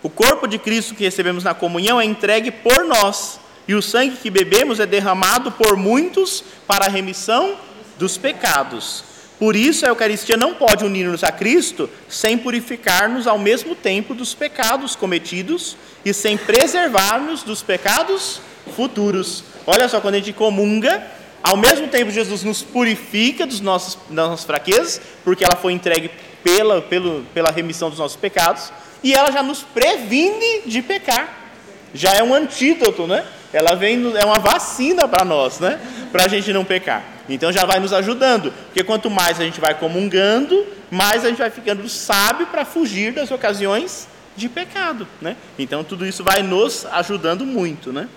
O 0.02 0.10
corpo 0.10 0.48
de 0.48 0.58
Cristo 0.58 0.96
que 0.96 1.04
recebemos 1.04 1.44
na 1.44 1.54
comunhão 1.54 2.00
é 2.00 2.04
entregue 2.04 2.50
por 2.50 2.84
nós, 2.84 3.38
e 3.68 3.74
o 3.74 3.82
sangue 3.82 4.16
que 4.16 4.30
bebemos 4.30 4.80
é 4.80 4.86
derramado 4.86 5.52
por 5.52 5.76
muitos 5.76 6.42
para 6.66 6.86
a 6.86 6.88
remissão 6.88 7.56
dos 7.98 8.16
pecados. 8.16 9.04
Por 9.38 9.54
isso, 9.54 9.84
a 9.86 9.88
Eucaristia 9.88 10.36
não 10.36 10.54
pode 10.54 10.84
unir-nos 10.84 11.22
a 11.22 11.30
Cristo 11.30 11.88
sem 12.08 12.36
purificar-nos 12.36 13.26
ao 13.26 13.38
mesmo 13.38 13.74
tempo 13.76 14.12
dos 14.12 14.34
pecados 14.34 14.96
cometidos 14.96 15.76
e 16.04 16.12
sem 16.12 16.36
preservar-nos 16.36 17.44
dos 17.44 17.62
pecados 17.62 18.40
futuros. 18.74 19.44
Olha 19.64 19.88
só, 19.88 20.00
quando 20.00 20.14
a 20.14 20.18
gente 20.18 20.32
comunga, 20.32 21.06
ao 21.42 21.56
mesmo 21.56 21.86
tempo 21.86 22.10
Jesus 22.10 22.42
nos 22.42 22.62
purifica 22.62 23.46
dos 23.46 23.60
nossos, 23.60 23.96
das 24.10 24.28
nossas 24.28 24.44
fraquezas, 24.44 25.00
porque 25.22 25.44
ela 25.44 25.56
foi 25.56 25.72
entregue 25.72 26.10
pela, 26.42 26.82
pelo, 26.82 27.24
pela 27.32 27.50
remissão 27.50 27.90
dos 27.90 27.98
nossos 27.98 28.16
pecados, 28.16 28.72
e 29.04 29.14
ela 29.14 29.30
já 29.30 29.42
nos 29.42 29.62
previne 29.62 30.62
de 30.66 30.82
pecar. 30.82 31.50
Já 31.94 32.12
é 32.14 32.22
um 32.22 32.34
antídoto, 32.34 33.06
né? 33.06 33.24
Ela 33.52 33.74
vem, 33.74 34.12
é 34.16 34.24
uma 34.24 34.38
vacina 34.38 35.06
para 35.06 35.24
nós, 35.24 35.60
né? 35.60 35.80
Para 36.10 36.24
a 36.24 36.28
gente 36.28 36.52
não 36.52 36.64
pecar. 36.64 37.17
Então 37.28 37.52
já 37.52 37.64
vai 37.64 37.78
nos 37.78 37.92
ajudando, 37.92 38.52
porque 38.66 38.82
quanto 38.82 39.10
mais 39.10 39.38
a 39.38 39.44
gente 39.44 39.60
vai 39.60 39.74
comungando, 39.74 40.66
mais 40.90 41.24
a 41.24 41.28
gente 41.28 41.38
vai 41.38 41.50
ficando 41.50 41.86
sábio 41.88 42.46
para 42.46 42.64
fugir 42.64 43.12
das 43.12 43.30
ocasiões 43.30 44.08
de 44.36 44.48
pecado, 44.48 45.06
né? 45.20 45.36
Então 45.58 45.84
tudo 45.84 46.06
isso 46.06 46.24
vai 46.24 46.42
nos 46.42 46.86
ajudando 46.86 47.44
muito, 47.44 47.92
né? 47.92 48.08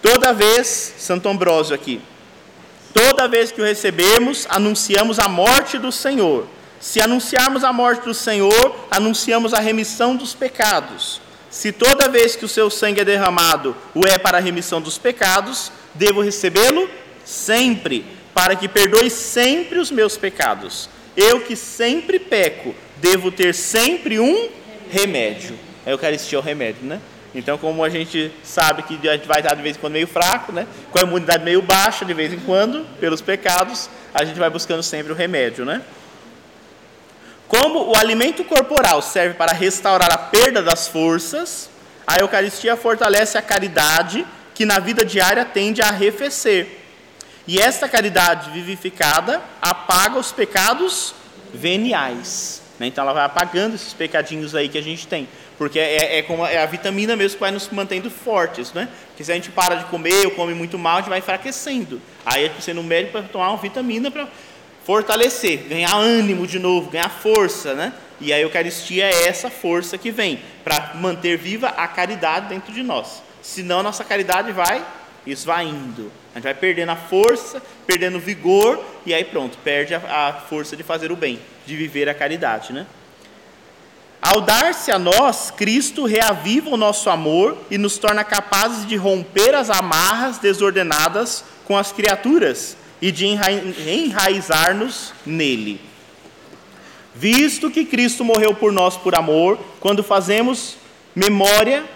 Toda 0.00 0.32
vez, 0.32 0.94
Santo 0.98 1.28
Ambrósio 1.28 1.74
aqui, 1.74 2.00
toda 2.94 3.26
vez 3.26 3.50
que 3.50 3.60
o 3.60 3.64
recebemos, 3.64 4.46
anunciamos 4.48 5.18
a 5.18 5.26
morte 5.26 5.78
do 5.78 5.90
Senhor. 5.90 6.46
Se 6.78 7.00
anunciarmos 7.00 7.64
a 7.64 7.72
morte 7.72 8.04
do 8.04 8.14
Senhor, 8.14 8.86
anunciamos 8.90 9.52
a 9.52 9.58
remissão 9.58 10.14
dos 10.14 10.34
pecados. 10.34 11.20
Se 11.50 11.72
toda 11.72 12.08
vez 12.08 12.36
que 12.36 12.44
o 12.44 12.48
seu 12.48 12.70
sangue 12.70 13.00
é 13.00 13.04
derramado, 13.04 13.74
o 13.94 14.06
é 14.06 14.18
para 14.18 14.38
a 14.38 14.40
remissão 14.40 14.80
dos 14.80 14.98
pecados, 14.98 15.72
devo 15.94 16.20
recebê-lo 16.20 16.88
sempre, 17.26 18.06
para 18.32 18.56
que 18.56 18.68
perdoe 18.68 19.10
sempre 19.10 19.78
os 19.78 19.90
meus 19.90 20.16
pecados. 20.16 20.88
Eu 21.16 21.40
que 21.40 21.56
sempre 21.56 22.18
peco, 22.18 22.74
devo 22.96 23.30
ter 23.30 23.54
sempre 23.54 24.18
um 24.18 24.48
remédio. 24.90 25.58
A 25.84 25.90
Eucaristia 25.90 26.38
é 26.38 26.40
o 26.40 26.44
remédio, 26.44 26.84
né? 26.84 27.00
Então, 27.34 27.58
como 27.58 27.84
a 27.84 27.90
gente 27.90 28.32
sabe 28.42 28.82
que 28.82 29.08
a 29.08 29.12
gente 29.12 29.28
vai 29.28 29.40
estar 29.40 29.54
de 29.54 29.62
vez 29.62 29.76
em 29.76 29.80
quando 29.80 29.92
meio 29.92 30.06
fraco, 30.06 30.52
né? 30.52 30.66
com 30.90 30.98
a 30.98 31.02
imunidade 31.02 31.44
meio 31.44 31.60
baixa 31.60 32.02
de 32.02 32.14
vez 32.14 32.32
em 32.32 32.38
quando, 32.38 32.86
pelos 32.98 33.20
pecados, 33.20 33.90
a 34.14 34.24
gente 34.24 34.38
vai 34.38 34.48
buscando 34.48 34.82
sempre 34.82 35.12
o 35.12 35.14
remédio, 35.14 35.62
né? 35.64 35.82
Como 37.46 37.90
o 37.90 37.96
alimento 37.96 38.42
corporal 38.42 39.02
serve 39.02 39.34
para 39.34 39.52
restaurar 39.52 40.10
a 40.10 40.16
perda 40.16 40.62
das 40.62 40.88
forças, 40.88 41.68
a 42.06 42.16
Eucaristia 42.16 42.76
fortalece 42.76 43.36
a 43.36 43.42
caridade 43.42 44.26
que 44.54 44.64
na 44.64 44.78
vida 44.78 45.04
diária 45.04 45.44
tende 45.44 45.82
a 45.82 45.88
arrefecer. 45.88 46.85
E 47.46 47.58
esta 47.60 47.88
caridade 47.88 48.50
vivificada 48.50 49.42
apaga 49.62 50.18
os 50.18 50.32
pecados 50.32 51.14
veniais. 51.54 52.62
Né? 52.78 52.88
Então 52.88 53.02
ela 53.02 53.12
vai 53.12 53.24
apagando 53.24 53.74
esses 53.74 53.92
pecadinhos 53.92 54.54
aí 54.54 54.68
que 54.68 54.78
a 54.78 54.82
gente 54.82 55.06
tem. 55.06 55.28
Porque 55.56 55.78
é, 55.78 56.18
é, 56.18 56.22
como, 56.22 56.44
é 56.44 56.58
a 56.58 56.66
vitamina 56.66 57.16
mesmo 57.16 57.36
que 57.36 57.40
vai 57.40 57.50
nos 57.50 57.68
mantendo 57.70 58.10
fortes, 58.10 58.72
né? 58.74 58.88
Porque 59.08 59.24
se 59.24 59.32
a 59.32 59.34
gente 59.34 59.50
para 59.50 59.76
de 59.76 59.84
comer 59.86 60.26
ou 60.26 60.32
come 60.32 60.52
muito 60.52 60.78
mal, 60.78 60.96
a 60.96 61.00
gente 61.00 61.08
vai 61.08 61.18
enfraquecendo. 61.18 62.00
Aí 62.26 62.40
a 62.40 62.42
gente 62.44 62.52
precisa 62.54 62.72
ir 62.72 62.74
no 62.74 62.82
médico 62.82 63.12
para 63.12 63.22
tomar 63.22 63.48
uma 63.48 63.56
vitamina 63.56 64.10
para 64.10 64.28
fortalecer, 64.84 65.64
ganhar 65.68 65.96
ânimo 65.96 66.46
de 66.46 66.58
novo, 66.58 66.90
ganhar 66.90 67.08
força, 67.08 67.74
né? 67.74 67.94
E 68.20 68.32
a 68.32 68.38
Eucaristia 68.38 69.06
é 69.06 69.28
essa 69.28 69.48
força 69.48 69.96
que 69.96 70.10
vem 70.10 70.40
para 70.62 70.92
manter 70.94 71.38
viva 71.38 71.68
a 71.68 71.88
caridade 71.88 72.48
dentro 72.48 72.72
de 72.72 72.82
nós. 72.82 73.22
Senão 73.40 73.80
a 73.80 73.82
nossa 73.82 74.04
caridade 74.04 74.52
vai 74.52 74.84
esvaindo. 75.26 76.12
A 76.36 76.38
gente 76.38 76.44
vai 76.44 76.54
perdendo 76.54 76.90
a 76.90 76.96
força, 76.96 77.62
perdendo 77.86 78.18
o 78.18 78.20
vigor, 78.20 78.78
e 79.06 79.14
aí 79.14 79.24
pronto, 79.24 79.56
perde 79.64 79.94
a, 79.94 80.28
a 80.28 80.32
força 80.34 80.76
de 80.76 80.82
fazer 80.82 81.10
o 81.10 81.16
bem, 81.16 81.40
de 81.64 81.74
viver 81.74 82.10
a 82.10 82.14
caridade, 82.14 82.74
né? 82.74 82.86
Ao 84.20 84.42
dar-se 84.42 84.92
a 84.92 84.98
nós, 84.98 85.50
Cristo 85.50 86.04
reaviva 86.04 86.68
o 86.68 86.76
nosso 86.76 87.08
amor 87.08 87.56
e 87.70 87.78
nos 87.78 87.96
torna 87.96 88.22
capazes 88.22 88.84
de 88.84 88.96
romper 88.96 89.54
as 89.54 89.70
amarras 89.70 90.36
desordenadas 90.36 91.42
com 91.64 91.74
as 91.74 91.90
criaturas 91.90 92.76
e 93.00 93.10
de 93.10 93.24
enraizar-nos 93.24 95.14
nele. 95.24 95.80
Visto 97.14 97.70
que 97.70 97.86
Cristo 97.86 98.22
morreu 98.22 98.54
por 98.54 98.72
nós 98.72 98.94
por 98.94 99.14
amor, 99.14 99.58
quando 99.80 100.02
fazemos 100.02 100.76
memória 101.14 101.95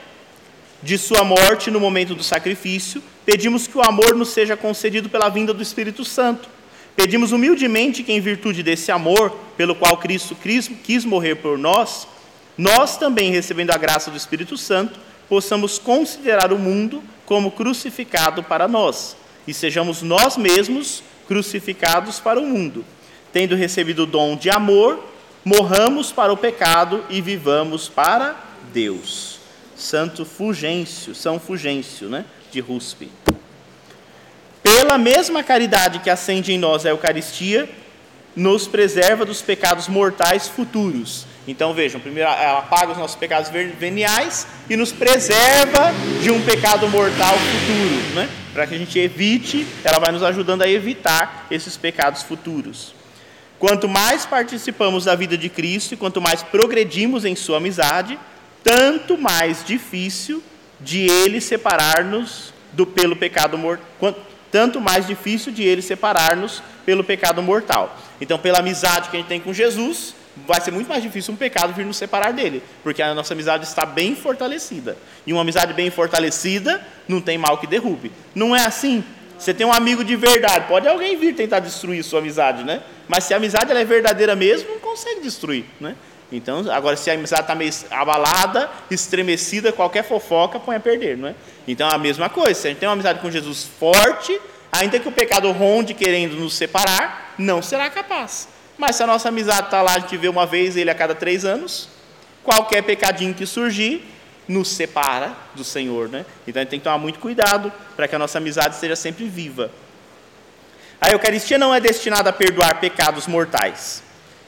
de 0.83 0.97
sua 0.97 1.22
morte 1.22 1.70
no 1.70 1.78
momento 1.81 2.14
do 2.14 2.22
sacrifício, 2.22 3.03
pedimos 3.24 3.66
que 3.66 3.76
o 3.76 3.83
amor 3.83 4.14
nos 4.14 4.31
seja 4.31 4.57
concedido 4.57 5.09
pela 5.09 5.28
vinda 5.28 5.53
do 5.53 5.62
Espírito 5.62 6.05
Santo. 6.05 6.49
Pedimos 6.97 7.33
humildemente 7.33 8.03
que, 8.03 8.12
em 8.12 8.20
virtude 8.20 8.62
desse 8.62 8.91
amor, 8.91 9.37
pelo 9.57 9.74
qual 9.74 9.97
Cristo 9.97 10.37
quis 10.37 11.05
morrer 11.05 11.37
por 11.37 11.59
nós, 11.59 12.07
nós 12.57 12.97
também, 12.97 13.31
recebendo 13.31 13.70
a 13.70 13.76
graça 13.76 14.11
do 14.11 14.16
Espírito 14.16 14.57
Santo, 14.57 14.99
possamos 15.28 15.78
considerar 15.78 16.53
o 16.53 16.59
mundo 16.59 17.03
como 17.24 17.53
crucificado 17.53 18.43
para 18.43 18.66
nós 18.66 19.16
e 19.47 19.55
sejamos 19.55 20.03
nós 20.03 20.37
mesmos 20.37 21.03
crucificados 21.26 22.20
para 22.20 22.41
o 22.41 22.47
mundo. 22.47 22.85
Tendo 23.33 23.55
recebido 23.55 24.03
o 24.03 24.07
dom 24.07 24.37
de 24.37 24.51
amor, 24.51 25.03
morramos 25.45 26.12
para 26.12 26.33
o 26.33 26.37
pecado 26.37 27.05
e 27.09 27.20
vivamos 27.20 27.89
para 27.89 28.37
Deus. 28.72 29.39
Santo 29.81 30.24
Fulgêncio, 30.24 31.14
São 31.14 31.41
Fulgêncio, 31.41 32.09
né, 32.09 32.24
de 32.53 32.61
Ruspe. 32.61 33.11
Pela 34.62 34.99
mesma 34.99 35.43
caridade 35.43 36.01
que 36.01 36.11
acende 36.11 36.53
em 36.53 36.59
nós 36.59 36.85
a 36.85 36.91
Eucaristia, 36.91 37.68
nos 38.37 38.68
preserva 38.68 39.24
dos 39.24 39.43
pecados 39.43 39.89
mortais 39.89 40.49
futuros. 40.49 41.26
Então 41.49 41.74
vejam, 41.74 42.01
primeiro 42.01 42.28
ela 42.28 42.59
apaga 42.59 42.93
os 42.93 42.99
nossos 42.99 43.16
pecados 43.16 43.51
veniais 43.51 44.47
e 44.68 44.76
nos 44.76 44.93
preserva 44.93 45.93
de 46.22 46.31
um 46.31 46.41
pecado 46.43 46.89
mortal 46.89 47.35
futuro, 47.37 48.14
né? 48.14 48.28
Para 48.53 48.66
que 48.66 48.74
a 48.74 48.78
gente 48.78 48.99
evite, 48.99 49.66
ela 49.83 49.99
vai 49.99 50.12
nos 50.12 50.22
ajudando 50.22 50.62
a 50.62 50.68
evitar 50.68 51.47
esses 51.51 51.76
pecados 51.76 52.22
futuros. 52.22 52.95
Quanto 53.59 53.89
mais 53.89 54.24
participamos 54.24 55.07
da 55.07 55.14
vida 55.14 55.37
de 55.37 55.49
Cristo 55.49 55.95
e 55.95 55.97
quanto 55.97 56.20
mais 56.20 56.43
progredimos 56.43 57.24
em 57.24 57.35
sua 57.35 57.57
amizade, 57.57 58.18
tanto 58.63 59.17
mais 59.19 59.65
difícil 59.65 60.43
de 60.81 61.07
ele 61.07 61.41
separar-nos 61.41 62.53
do 62.73 62.87
pelo 62.87 63.17
pecado 63.17 63.59
mortal, 63.59 64.17
tanto 64.51 64.81
mais 64.81 65.07
difícil 65.07 65.53
de 65.53 65.63
ele 65.63 65.83
separar-nos 65.83 66.63
pelo 66.85 67.05
pecado 67.05 67.43
mortal. 67.43 67.97
Então, 68.21 68.39
pela 68.39 68.59
amizade 68.59 69.09
que 69.09 69.17
a 69.17 69.21
gente 69.21 69.29
tem 69.29 69.41
com 69.41 69.53
Jesus, 69.53 70.15
vai 70.47 70.61
ser 70.61 70.71
muito 70.71 70.89
mais 70.89 71.03
difícil 71.03 71.35
um 71.35 71.37
pecado 71.37 71.73
vir 71.73 71.85
nos 71.85 71.97
separar 71.97 72.33
dele, 72.33 72.63
porque 72.83 73.03
a 73.03 73.15
nossa 73.15 73.35
amizade 73.35 73.65
está 73.65 73.85
bem 73.85 74.15
fortalecida. 74.15 74.97
E 75.27 75.33
uma 75.33 75.43
amizade 75.43 75.73
bem 75.73 75.91
fortalecida 75.91 76.85
não 77.09 77.21
tem 77.21 77.39
mal 77.39 77.59
que 77.59 77.67
derrube. 77.67 78.11
Não 78.35 78.55
é 78.55 78.65
assim? 78.65 79.05
Você 79.39 79.55
tem 79.55 79.67
um 79.67 79.73
amigo 79.73 80.05
de 80.05 80.17
verdade, 80.17 80.67
pode 80.69 80.87
alguém 80.87 81.17
vir 81.17 81.35
tentar 81.35 81.61
destruir 81.61 82.05
sua 82.05 82.19
amizade, 82.19 82.63
né? 82.63 82.83
Mas 83.09 83.25
se 83.25 83.33
a 83.33 83.39
amizade 83.39 83.71
ela 83.71 83.81
é 83.81 83.85
verdadeira 83.85 84.37
mesmo, 84.37 84.69
não 84.71 84.81
consegue 84.81 85.21
destruir, 85.21 85.65
né? 85.81 85.97
Então, 86.33 86.70
agora, 86.70 86.97
se 86.97 87.11
a 87.11 87.14
amizade 87.14 87.43
está 87.43 87.55
meio 87.55 87.72
abalada, 87.91 88.70
estremecida, 88.91 89.72
qualquer 89.72 90.05
fofoca 90.05 90.61
põe 90.61 90.76
a 90.76 90.81
perder, 90.81 91.16
não 91.16 91.28
é? 91.28 91.35
Então, 91.66 91.89
é 91.89 91.95
a 91.95 91.99
mesma 91.99 92.28
coisa. 92.28 92.55
Se 92.55 92.66
a 92.68 92.70
gente 92.70 92.78
tem 92.78 92.89
uma 92.89 92.93
amizade 92.93 93.18
com 93.18 93.31
Jesus 93.31 93.64
forte, 93.78 94.41
ainda 94.70 95.01
que 95.01 95.09
o 95.09 95.12
pecado 95.12 95.51
ronde 95.51 95.93
querendo 95.93 96.37
nos 96.37 96.55
separar, 96.55 97.35
não 97.37 97.61
será 97.61 97.91
capaz. 97.91 98.49
Mas 98.78 98.97
se 98.97 99.03
a 99.03 99.07
nossa 99.07 99.28
amizade 99.28 99.66
está 99.66 99.83
lá, 99.83 99.95
a 99.95 99.99
gente 99.99 100.16
vê 100.16 100.28
uma 100.28 100.47
vez 100.47 100.76
ele 100.76 100.91
a 100.91 100.95
cada 100.95 101.14
três 101.14 101.45
anos, 101.45 101.89
qualquer 102.43 102.83
pecadinho 102.83 103.35
que 103.35 103.45
surgir, 103.45 104.07
nos 104.47 104.68
separa 104.68 105.33
do 105.55 105.62
Senhor, 105.62 106.09
né? 106.09 106.24
Então 106.47 106.61
a 106.61 106.64
gente 106.64 106.70
tem 106.70 106.81
que 106.81 106.85
tomar 106.85 106.99
muito 106.99 107.18
cuidado 107.18 107.72
para 107.95 108.09
que 108.09 108.16
a 108.16 108.18
nossa 108.18 108.39
amizade 108.39 108.74
esteja 108.74 108.97
sempre 108.97 109.28
viva. 109.28 109.70
A 111.01 111.11
Eucaristia 111.11 111.57
não 111.57 111.74
é 111.74 111.81
destinada 111.81 112.31
a 112.31 112.33
perdoar 112.33 112.81
pecados 112.81 113.26
mortais. 113.26 114.03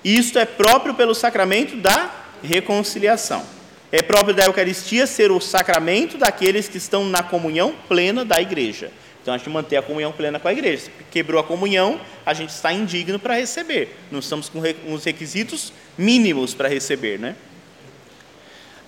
Isto 0.04 0.38
é 0.38 0.44
próprio 0.44 0.94
pelo 0.94 1.14
sacramento 1.14 1.76
da 1.76 2.10
reconciliação. 2.42 3.44
É 3.90 4.00
próprio 4.02 4.34
da 4.34 4.46
Eucaristia 4.46 5.06
ser 5.06 5.30
o 5.30 5.40
sacramento 5.40 6.16
daqueles 6.16 6.68
que 6.68 6.78
estão 6.78 7.04
na 7.04 7.22
comunhão 7.22 7.74
plena 7.88 8.24
da 8.24 8.40
igreja. 8.40 8.90
Então 9.20 9.32
a 9.32 9.38
gente 9.38 9.50
manter 9.50 9.76
a 9.76 9.82
comunhão 9.82 10.10
plena 10.10 10.40
com 10.40 10.48
a 10.48 10.52
igreja. 10.52 10.84
Se 10.84 10.90
quebrou 11.10 11.40
a 11.40 11.44
comunhão, 11.44 12.00
a 12.26 12.34
gente 12.34 12.50
está 12.50 12.72
indigno 12.72 13.18
para 13.18 13.34
receber. 13.34 13.96
Não 14.10 14.18
estamos 14.18 14.48
com 14.48 14.60
os 14.92 15.04
requisitos 15.04 15.72
mínimos 15.96 16.54
para 16.54 16.68
receber, 16.68 17.18
né? 17.18 17.36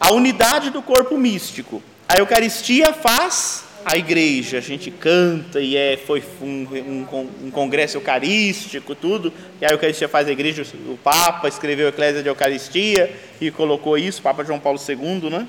A 0.01 0.12
unidade 0.12 0.71
do 0.71 0.83
corpo 0.83 1.17
místico. 1.17 1.83
A 2.09 2.17
Eucaristia 2.17 2.93
faz 2.93 3.65
a 3.85 3.99
igreja, 3.99 4.59
a 4.59 4.61
gente 4.61 4.91
canta 4.91 5.61
e 5.61 5.76
é, 5.76 5.97
foi 5.97 6.22
um, 6.41 6.47
um, 6.47 7.28
um, 7.45 7.51
congresso 7.51 7.99
eucarístico, 7.99 8.95
tudo, 8.95 9.32
e 9.61 9.64
a 9.64 9.68
Eucaristia 9.68 10.09
faz 10.09 10.26
a 10.26 10.32
igreja, 10.32 10.64
o 10.89 10.97
Papa 10.97 11.49
escreveu 11.49 11.87
a 11.87 11.91
Eclésia 11.91 12.22
de 12.22 12.28
Eucaristia 12.28 13.14
e 13.41 13.51
colocou 13.51 13.99
isso, 13.99 14.22
Papa 14.22 14.43
João 14.43 14.59
Paulo 14.59 14.80
II, 14.89 15.28
né? 15.28 15.47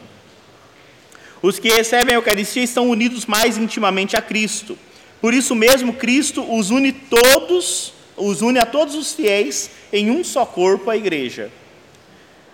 Os 1.42 1.60
que 1.60 1.70
recebem 1.70 2.14
a 2.14 2.18
Eucaristia 2.18 2.64
estão 2.64 2.90
unidos 2.90 3.26
mais 3.26 3.58
intimamente 3.58 4.18
a 4.18 4.22
Cristo. 4.22 4.78
Por 5.22 5.34
isso 5.34 5.56
mesmo, 5.56 5.94
Cristo 5.94 6.46
os 6.54 6.72
une 6.72 6.92
todos, 6.92 7.94
os 8.18 8.42
une 8.42 8.60
a 8.60 8.66
todos 8.66 8.96
os 8.96 9.14
fiéis 9.14 9.70
em 9.94 10.12
um 10.12 10.24
só 10.24 10.46
corpo, 10.46 10.90
a 10.90 10.98
igreja. 10.98 11.52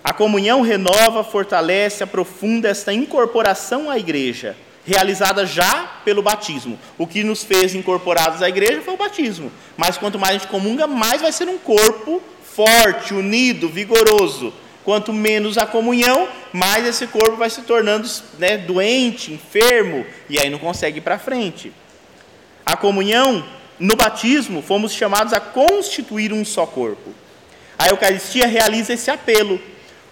A 0.03 0.13
comunhão 0.13 0.61
renova, 0.61 1.23
fortalece, 1.23 2.03
aprofunda 2.03 2.69
esta 2.69 2.93
incorporação 2.93 3.89
à 3.89 3.97
igreja, 3.97 4.55
realizada 4.86 5.45
já 5.45 5.99
pelo 6.03 6.21
batismo. 6.21 6.79
O 6.97 7.05
que 7.05 7.23
nos 7.23 7.43
fez 7.43 7.75
incorporados 7.75 8.41
à 8.41 8.49
igreja 8.49 8.82
foi 8.82 8.93
o 8.93 8.97
batismo. 8.97 9.51
Mas 9.77 9.97
quanto 9.97 10.19
mais 10.19 10.36
a 10.36 10.39
gente 10.39 10.49
comunga, 10.49 10.88
mais 10.88 11.21
vai 11.21 11.32
ser 11.32 11.47
um 11.47 11.57
corpo 11.57 12.21
forte, 12.43 13.13
unido, 13.13 13.69
vigoroso. 13.69 14.53
Quanto 14.84 15.13
menos 15.13 15.57
a 15.57 15.65
comunhão, 15.65 16.27
mais 16.51 16.86
esse 16.88 17.05
corpo 17.07 17.38
vai 17.38 17.49
se 17.49 17.61
tornando 17.61 18.09
né, 18.39 18.57
doente, 18.57 19.32
enfermo, 19.32 20.05
e 20.27 20.39
aí 20.39 20.49
não 20.49 20.57
consegue 20.57 20.97
ir 20.97 21.01
para 21.01 21.19
frente. 21.19 21.71
A 22.65 22.75
comunhão, 22.75 23.45
no 23.79 23.95
batismo, 23.95 24.61
fomos 24.61 24.91
chamados 24.91 25.34
a 25.34 25.39
constituir 25.39 26.34
um 26.34 26.43
só 26.43 26.65
corpo. 26.65 27.13
A 27.77 27.88
Eucaristia 27.89 28.47
realiza 28.47 28.93
esse 28.93 29.11
apelo. 29.11 29.59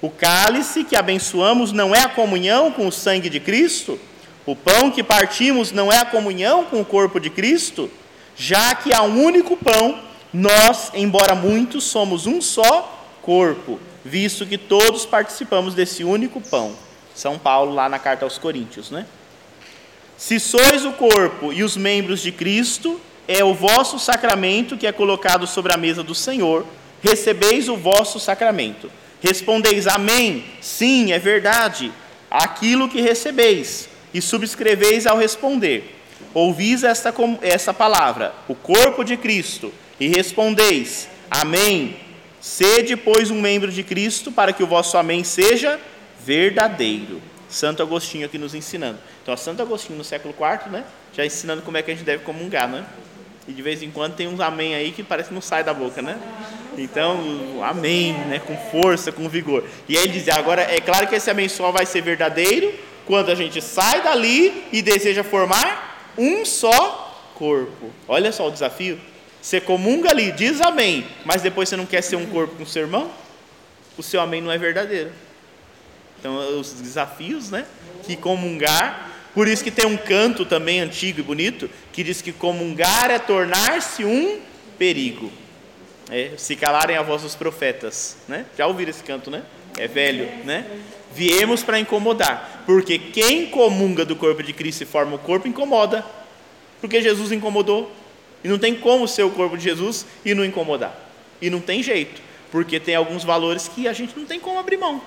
O 0.01 0.09
cálice 0.09 0.83
que 0.83 0.95
abençoamos 0.95 1.71
não 1.71 1.93
é 1.93 2.01
a 2.01 2.09
comunhão 2.09 2.71
com 2.71 2.87
o 2.87 2.91
sangue 2.91 3.29
de 3.29 3.39
Cristo? 3.39 3.99
O 4.45 4.55
pão 4.55 4.89
que 4.89 5.03
partimos 5.03 5.71
não 5.71 5.91
é 5.91 5.97
a 5.97 6.05
comunhão 6.05 6.65
com 6.65 6.81
o 6.81 6.85
corpo 6.85 7.19
de 7.19 7.29
Cristo? 7.29 7.89
Já 8.35 8.73
que 8.73 8.93
há 8.93 9.03
um 9.03 9.23
único 9.23 9.57
pão, 9.57 9.99
nós, 10.33 10.91
embora 10.93 11.35
muitos, 11.35 11.83
somos 11.83 12.25
um 12.25 12.41
só 12.41 12.97
corpo 13.21 13.79
visto 14.03 14.45
que 14.45 14.57
todos 14.57 15.05
participamos 15.05 15.73
desse 15.73 16.03
único 16.03 16.41
pão. 16.41 16.73
São 17.13 17.37
Paulo, 17.37 17.73
lá 17.73 17.89
na 17.89 17.99
carta 17.99 18.25
aos 18.25 18.37
Coríntios, 18.37 18.89
né? 18.89 19.05
Se 20.17 20.39
sois 20.39 20.85
o 20.85 20.91
corpo 20.93 21.53
e 21.53 21.63
os 21.63 21.77
membros 21.77 22.21
de 22.21 22.31
Cristo, 22.31 22.99
é 23.27 23.43
o 23.43 23.53
vosso 23.53 23.99
sacramento 23.99 24.77
que 24.77 24.87
é 24.87 24.91
colocado 24.91 25.47
sobre 25.47 25.73
a 25.73 25.77
mesa 25.77 26.03
do 26.03 26.15
Senhor, 26.15 26.65
recebeis 27.01 27.69
o 27.69 27.77
vosso 27.77 28.19
sacramento. 28.19 28.91
Respondeis 29.21 29.85
amém, 29.87 30.45
sim, 30.61 31.11
é 31.11 31.19
verdade, 31.19 31.91
aquilo 32.31 32.89
que 32.89 33.01
recebeis, 33.01 33.89
e 34.13 34.21
subscreveis 34.21 35.05
ao 35.05 35.17
responder. 35.17 35.95
Ouvis 36.33 36.83
esta, 36.83 37.13
esta 37.41 37.73
palavra, 37.73 38.33
o 38.47 38.55
corpo 38.55 39.03
de 39.03 39.17
Cristo, 39.17 39.73
e 39.99 40.07
respondeis 40.07 41.09
amém, 41.29 41.97
Sede, 42.41 42.95
pois, 42.95 43.29
um 43.29 43.41
membro 43.41 43.69
de 43.71 43.83
Cristo, 43.83 44.31
para 44.31 44.53
que 44.53 44.63
o 44.63 44.67
vosso 44.67 44.97
amém 44.97 45.23
seja 45.23 45.79
verdadeiro. 46.25 47.21
Santo 47.49 47.83
Agostinho 47.83 48.25
aqui 48.25 48.37
nos 48.37 48.55
ensinando. 48.55 48.97
Então, 49.21 49.35
Santo 49.35 49.61
Agostinho 49.61 49.97
no 49.97 50.03
século 50.03 50.33
IV, 50.33 50.71
né? 50.71 50.85
Já 51.13 51.25
ensinando 51.25 51.61
como 51.63 51.75
é 51.75 51.81
que 51.81 51.91
a 51.91 51.93
gente 51.93 52.05
deve 52.05 52.23
comungar, 52.23 52.69
né? 52.69 52.85
E 53.47 53.51
de 53.51 53.61
vez 53.61 53.83
em 53.83 53.91
quando 53.91 54.15
tem 54.15 54.27
uns 54.27 54.39
amém 54.39 54.75
aí 54.75 54.91
que 54.91 55.03
parece 55.03 55.29
que 55.29 55.35
não 55.35 55.41
sai 55.41 55.63
da 55.63 55.73
boca, 55.73 56.01
né? 56.01 56.17
Então, 56.77 57.61
amém, 57.63 58.13
né? 58.13 58.39
Com 58.39 58.55
força, 58.55 59.11
com 59.11 59.27
vigor. 59.27 59.65
E 59.89 59.97
aí 59.97 60.03
ele 60.03 60.13
dizia, 60.13 60.35
agora 60.35 60.61
é 60.61 60.79
claro 60.79 61.07
que 61.07 61.15
esse 61.15 61.29
amém 61.29 61.49
só 61.49 61.71
vai 61.71 61.85
ser 61.85 62.01
verdadeiro 62.01 62.71
quando 63.09 63.31
a 63.31 63.35
gente 63.35 63.59
sai 63.59 64.03
dali 64.03 64.65
e 64.71 64.83
deseja 64.83 65.23
formar 65.23 66.13
um 66.15 66.45
só 66.45 67.31
corpo. 67.33 67.89
Olha 68.07 68.31
só 68.31 68.47
o 68.47 68.51
desafio. 68.51 69.01
Você 69.41 69.59
comunga 69.59 70.11
ali, 70.11 70.31
diz 70.31 70.61
amém, 70.61 71.07
mas 71.25 71.41
depois 71.41 71.67
você 71.67 71.75
não 71.75 71.87
quer 71.87 72.03
ser 72.03 72.17
um 72.17 72.27
corpo 72.27 72.55
com 72.55 72.67
seu 72.67 72.83
irmão? 72.83 73.09
O 73.97 74.03
seu 74.03 74.21
amém 74.21 74.43
não 74.43 74.51
é 74.51 74.59
verdadeiro. 74.59 75.09
Então, 76.19 76.59
os 76.59 76.71
desafios, 76.73 77.49
né? 77.49 77.65
Que 78.03 78.15
comungar. 78.15 79.09
Por 79.33 79.47
isso 79.47 79.63
que 79.63 79.71
tem 79.71 79.87
um 79.87 79.97
canto 79.97 80.45
também 80.45 80.79
antigo 80.79 81.19
e 81.19 81.23
bonito 81.23 81.67
que 81.91 82.03
diz 82.03 82.21
que 82.21 82.31
comungar 82.31 83.09
é 83.09 83.17
tornar-se 83.17 84.05
um 84.05 84.39
perigo. 84.77 85.31
É, 86.11 86.33
se 86.37 86.55
calarem 86.55 86.95
a 86.95 87.01
voz 87.01 87.23
dos 87.23 87.33
profetas, 87.33 88.17
né? 88.27 88.45
Já 88.55 88.67
ouviram 88.67 88.91
esse 88.91 89.01
canto, 89.01 89.31
né? 89.31 89.41
É 89.79 89.87
velho, 89.87 90.45
né? 90.45 90.63
Viemos 91.13 91.63
para 91.63 91.79
incomodar, 91.79 92.63
porque 92.65 92.99
quem 92.99 93.47
comunga 93.47 94.05
do 94.05 94.15
corpo 94.15 94.43
de 94.43 94.53
Cristo 94.53 94.83
e 94.83 94.85
forma 94.85 95.15
o 95.15 95.19
corpo 95.19 95.47
incomoda, 95.47 96.05
porque 96.79 97.01
Jesus 97.01 97.31
incomodou. 97.31 97.91
E 98.43 98.47
não 98.47 98.57
tem 98.57 98.73
como 98.73 99.07
ser 99.07 99.23
o 99.23 99.31
corpo 99.31 99.57
de 99.57 99.63
Jesus 99.63 100.05
e 100.23 100.33
não 100.33 100.45
incomodar. 100.45 100.97
E 101.41 101.49
não 101.49 101.59
tem 101.59 101.83
jeito, 101.83 102.21
porque 102.51 102.79
tem 102.79 102.95
alguns 102.95 103.23
valores 103.23 103.67
que 103.67 103.87
a 103.87 103.93
gente 103.93 104.17
não 104.17 104.25
tem 104.25 104.39
como 104.39 104.59
abrir 104.59 104.77
mão. 104.77 105.01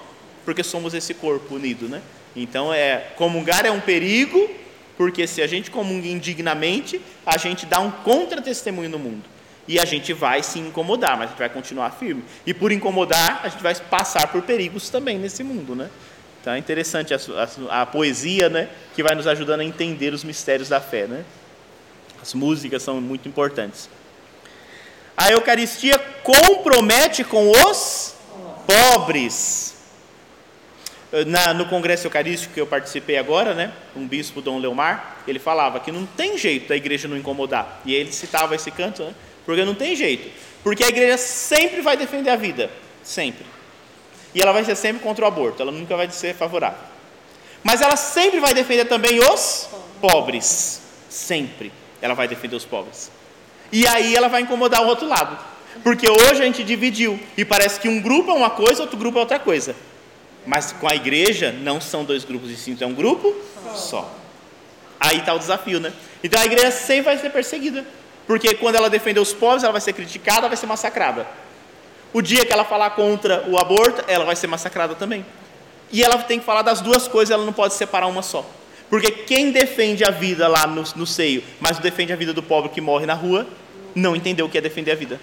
porque 0.44 0.62
somos 0.62 0.92
esse 0.92 1.14
corpo 1.14 1.54
unido, 1.54 1.88
né? 1.88 2.02
Então, 2.34 2.74
é, 2.74 3.12
comungar 3.16 3.64
é 3.64 3.70
um 3.70 3.80
perigo, 3.80 4.50
porque 4.96 5.26
se 5.26 5.40
a 5.40 5.46
gente 5.46 5.70
comunga 5.70 6.06
indignamente, 6.06 7.00
a 7.24 7.38
gente 7.38 7.64
dá 7.64 7.80
um 7.80 7.90
contra-testemunho 7.90 8.90
no 8.90 8.98
mundo. 8.98 9.22
E 9.66 9.78
a 9.78 9.84
gente 9.84 10.12
vai 10.12 10.42
se 10.42 10.58
incomodar, 10.58 11.16
mas 11.16 11.26
a 11.26 11.30
gente 11.30 11.38
vai 11.38 11.48
continuar 11.48 11.90
firme. 11.90 12.24
E 12.44 12.52
por 12.52 12.72
incomodar, 12.72 13.40
a 13.44 13.48
gente 13.48 13.62
vai 13.62 13.74
passar 13.74 14.26
por 14.26 14.42
perigos 14.42 14.90
também 14.90 15.18
nesse 15.18 15.44
mundo, 15.44 15.74
né? 15.74 15.88
Então 16.40 16.52
é 16.52 16.58
interessante 16.58 17.14
a, 17.14 17.18
a, 17.70 17.82
a, 17.82 17.86
poesia, 17.86 18.48
né, 18.48 18.68
que 18.96 19.02
vai 19.02 19.14
nos 19.14 19.28
ajudando 19.28 19.60
a 19.60 19.64
entender 19.64 20.12
os 20.12 20.24
mistérios 20.24 20.68
da 20.68 20.80
fé, 20.80 21.06
né? 21.06 21.24
As 22.20 22.34
músicas 22.34 22.82
são 22.82 23.00
muito 23.00 23.28
importantes. 23.28 23.88
A 25.16 25.30
Eucaristia 25.30 25.96
compromete 26.24 27.22
com 27.22 27.50
os 27.50 28.14
pobres. 28.66 29.70
Na, 31.26 31.52
no 31.52 31.66
congresso 31.66 32.06
eucarístico 32.06 32.54
que 32.54 32.60
eu 32.60 32.66
participei 32.66 33.18
agora, 33.18 33.52
né, 33.52 33.70
um 33.94 34.08
bispo 34.08 34.40
Dom 34.40 34.58
Leomar, 34.58 35.18
ele 35.28 35.38
falava 35.38 35.78
que 35.78 35.92
não 35.92 36.06
tem 36.06 36.38
jeito 36.38 36.68
da 36.68 36.76
igreja 36.76 37.06
não 37.06 37.18
incomodar. 37.18 37.82
E 37.84 37.94
ele 37.94 38.10
citava 38.10 38.54
esse 38.54 38.70
canto, 38.70 39.04
né, 39.04 39.14
porque 39.44 39.64
não 39.64 39.74
tem 39.74 39.96
jeito. 39.96 40.30
Porque 40.62 40.84
a 40.84 40.88
igreja 40.88 41.18
sempre 41.18 41.80
vai 41.80 41.96
defender 41.96 42.30
a 42.30 42.36
vida, 42.36 42.70
sempre. 43.02 43.44
E 44.34 44.40
ela 44.40 44.52
vai 44.52 44.64
ser 44.64 44.76
sempre 44.76 45.02
contra 45.02 45.24
o 45.24 45.28
aborto, 45.28 45.60
ela 45.60 45.72
nunca 45.72 45.96
vai 45.96 46.10
ser 46.10 46.34
favorável. 46.34 46.78
Mas 47.62 47.80
ela 47.80 47.96
sempre 47.96 48.40
vai 48.40 48.54
defender 48.54 48.86
também 48.86 49.20
os 49.20 49.68
pobres. 50.00 50.80
Sempre 51.08 51.72
ela 52.00 52.14
vai 52.14 52.26
defender 52.26 52.56
os 52.56 52.64
pobres. 52.64 53.10
E 53.70 53.86
aí 53.86 54.14
ela 54.14 54.28
vai 54.28 54.42
incomodar 54.42 54.82
o 54.82 54.86
outro 54.86 55.06
lado. 55.06 55.38
Porque 55.82 56.08
hoje 56.10 56.42
a 56.42 56.44
gente 56.44 56.64
dividiu. 56.64 57.18
E 57.36 57.44
parece 57.44 57.80
que 57.80 57.88
um 57.88 58.00
grupo 58.00 58.30
é 58.30 58.34
uma 58.34 58.50
coisa, 58.50 58.82
outro 58.82 58.98
grupo 58.98 59.18
é 59.18 59.20
outra 59.20 59.38
coisa. 59.38 59.74
Mas 60.46 60.72
com 60.72 60.88
a 60.88 60.94
igreja 60.94 61.52
não 61.52 61.80
são 61.80 62.04
dois 62.04 62.24
grupos 62.24 62.48
distintos, 62.48 62.82
é 62.82 62.86
um 62.86 62.94
grupo 62.94 63.34
só. 63.74 64.12
Aí 64.98 65.18
está 65.18 65.32
o 65.34 65.38
desafio, 65.38 65.78
né? 65.80 65.92
Então 66.22 66.40
a 66.40 66.44
igreja 66.44 66.70
sempre 66.70 67.04
vai 67.04 67.18
ser 67.18 67.30
perseguida. 67.30 67.86
Porque 68.26 68.54
quando 68.54 68.76
ela 68.76 68.88
defender 68.88 69.20
os 69.20 69.32
pobres, 69.32 69.62
ela 69.62 69.72
vai 69.72 69.80
ser 69.80 69.92
criticada, 69.92 70.48
vai 70.48 70.56
ser 70.56 70.66
massacrada. 70.66 71.26
O 72.12 72.20
dia 72.20 72.44
que 72.44 72.52
ela 72.52 72.64
falar 72.64 72.90
contra 72.90 73.44
o 73.48 73.58
aborto, 73.58 74.04
ela 74.06 74.24
vai 74.24 74.36
ser 74.36 74.46
massacrada 74.46 74.94
também. 74.94 75.24
E 75.90 76.02
ela 76.02 76.18
tem 76.18 76.38
que 76.38 76.44
falar 76.44 76.62
das 76.62 76.80
duas 76.80 77.08
coisas, 77.08 77.32
ela 77.32 77.44
não 77.44 77.52
pode 77.52 77.74
separar 77.74 78.06
uma 78.06 78.22
só. 78.22 78.44
Porque 78.88 79.10
quem 79.10 79.50
defende 79.50 80.04
a 80.04 80.10
vida 80.10 80.46
lá 80.48 80.66
no, 80.66 80.84
no 80.96 81.06
seio, 81.06 81.42
mas 81.60 81.78
defende 81.78 82.12
a 82.12 82.16
vida 82.16 82.32
do 82.32 82.42
pobre 82.42 82.70
que 82.70 82.80
morre 82.80 83.06
na 83.06 83.14
rua, 83.14 83.46
não 83.94 84.14
entendeu 84.14 84.46
o 84.46 84.48
que 84.48 84.58
é 84.58 84.60
defender 84.60 84.92
a 84.92 84.94
vida. 84.94 85.20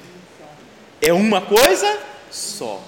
É 1.02 1.14
uma 1.14 1.41
coisa 1.41 2.00
só. 2.30 2.82